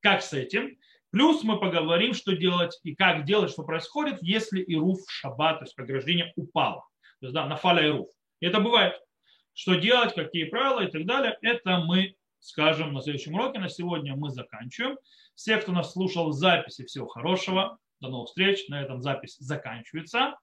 Как 0.00 0.20
с 0.20 0.34
этим? 0.34 0.76
Плюс 1.08 1.42
мы 1.44 1.58
поговорим, 1.58 2.12
что 2.12 2.36
делать 2.36 2.78
и 2.82 2.94
как 2.94 3.24
делать, 3.24 3.52
что 3.52 3.62
происходит, 3.62 4.18
если 4.20 4.62
ируф 4.62 5.00
в 5.00 5.10
шаббат, 5.10 5.60
то 5.60 5.64
есть 5.64 5.78
ограждение 5.78 6.34
упало. 6.36 6.84
То 7.20 7.26
есть 7.28 7.34
да, 7.34 7.46
на 7.46 7.56
фаля 7.56 7.86
Это 8.42 8.60
бывает. 8.60 9.00
Что 9.54 9.76
делать, 9.76 10.14
какие 10.14 10.44
правила 10.44 10.80
и 10.80 10.90
так 10.90 11.06
далее, 11.06 11.38
это 11.42 11.78
мы 11.78 12.16
скажем 12.40 12.92
на 12.92 13.00
следующем 13.00 13.34
уроке. 13.34 13.60
На 13.60 13.68
сегодня 13.68 14.16
мы 14.16 14.30
заканчиваем. 14.30 14.98
Все, 15.34 15.58
кто 15.58 15.72
нас 15.72 15.92
слушал 15.92 16.28
в 16.30 16.32
записи, 16.32 16.84
всего 16.84 17.06
хорошего. 17.06 17.78
До 18.00 18.08
новых 18.08 18.28
встреч. 18.28 18.66
На 18.68 18.82
этом 18.82 19.00
запись 19.00 19.36
заканчивается. 19.38 20.34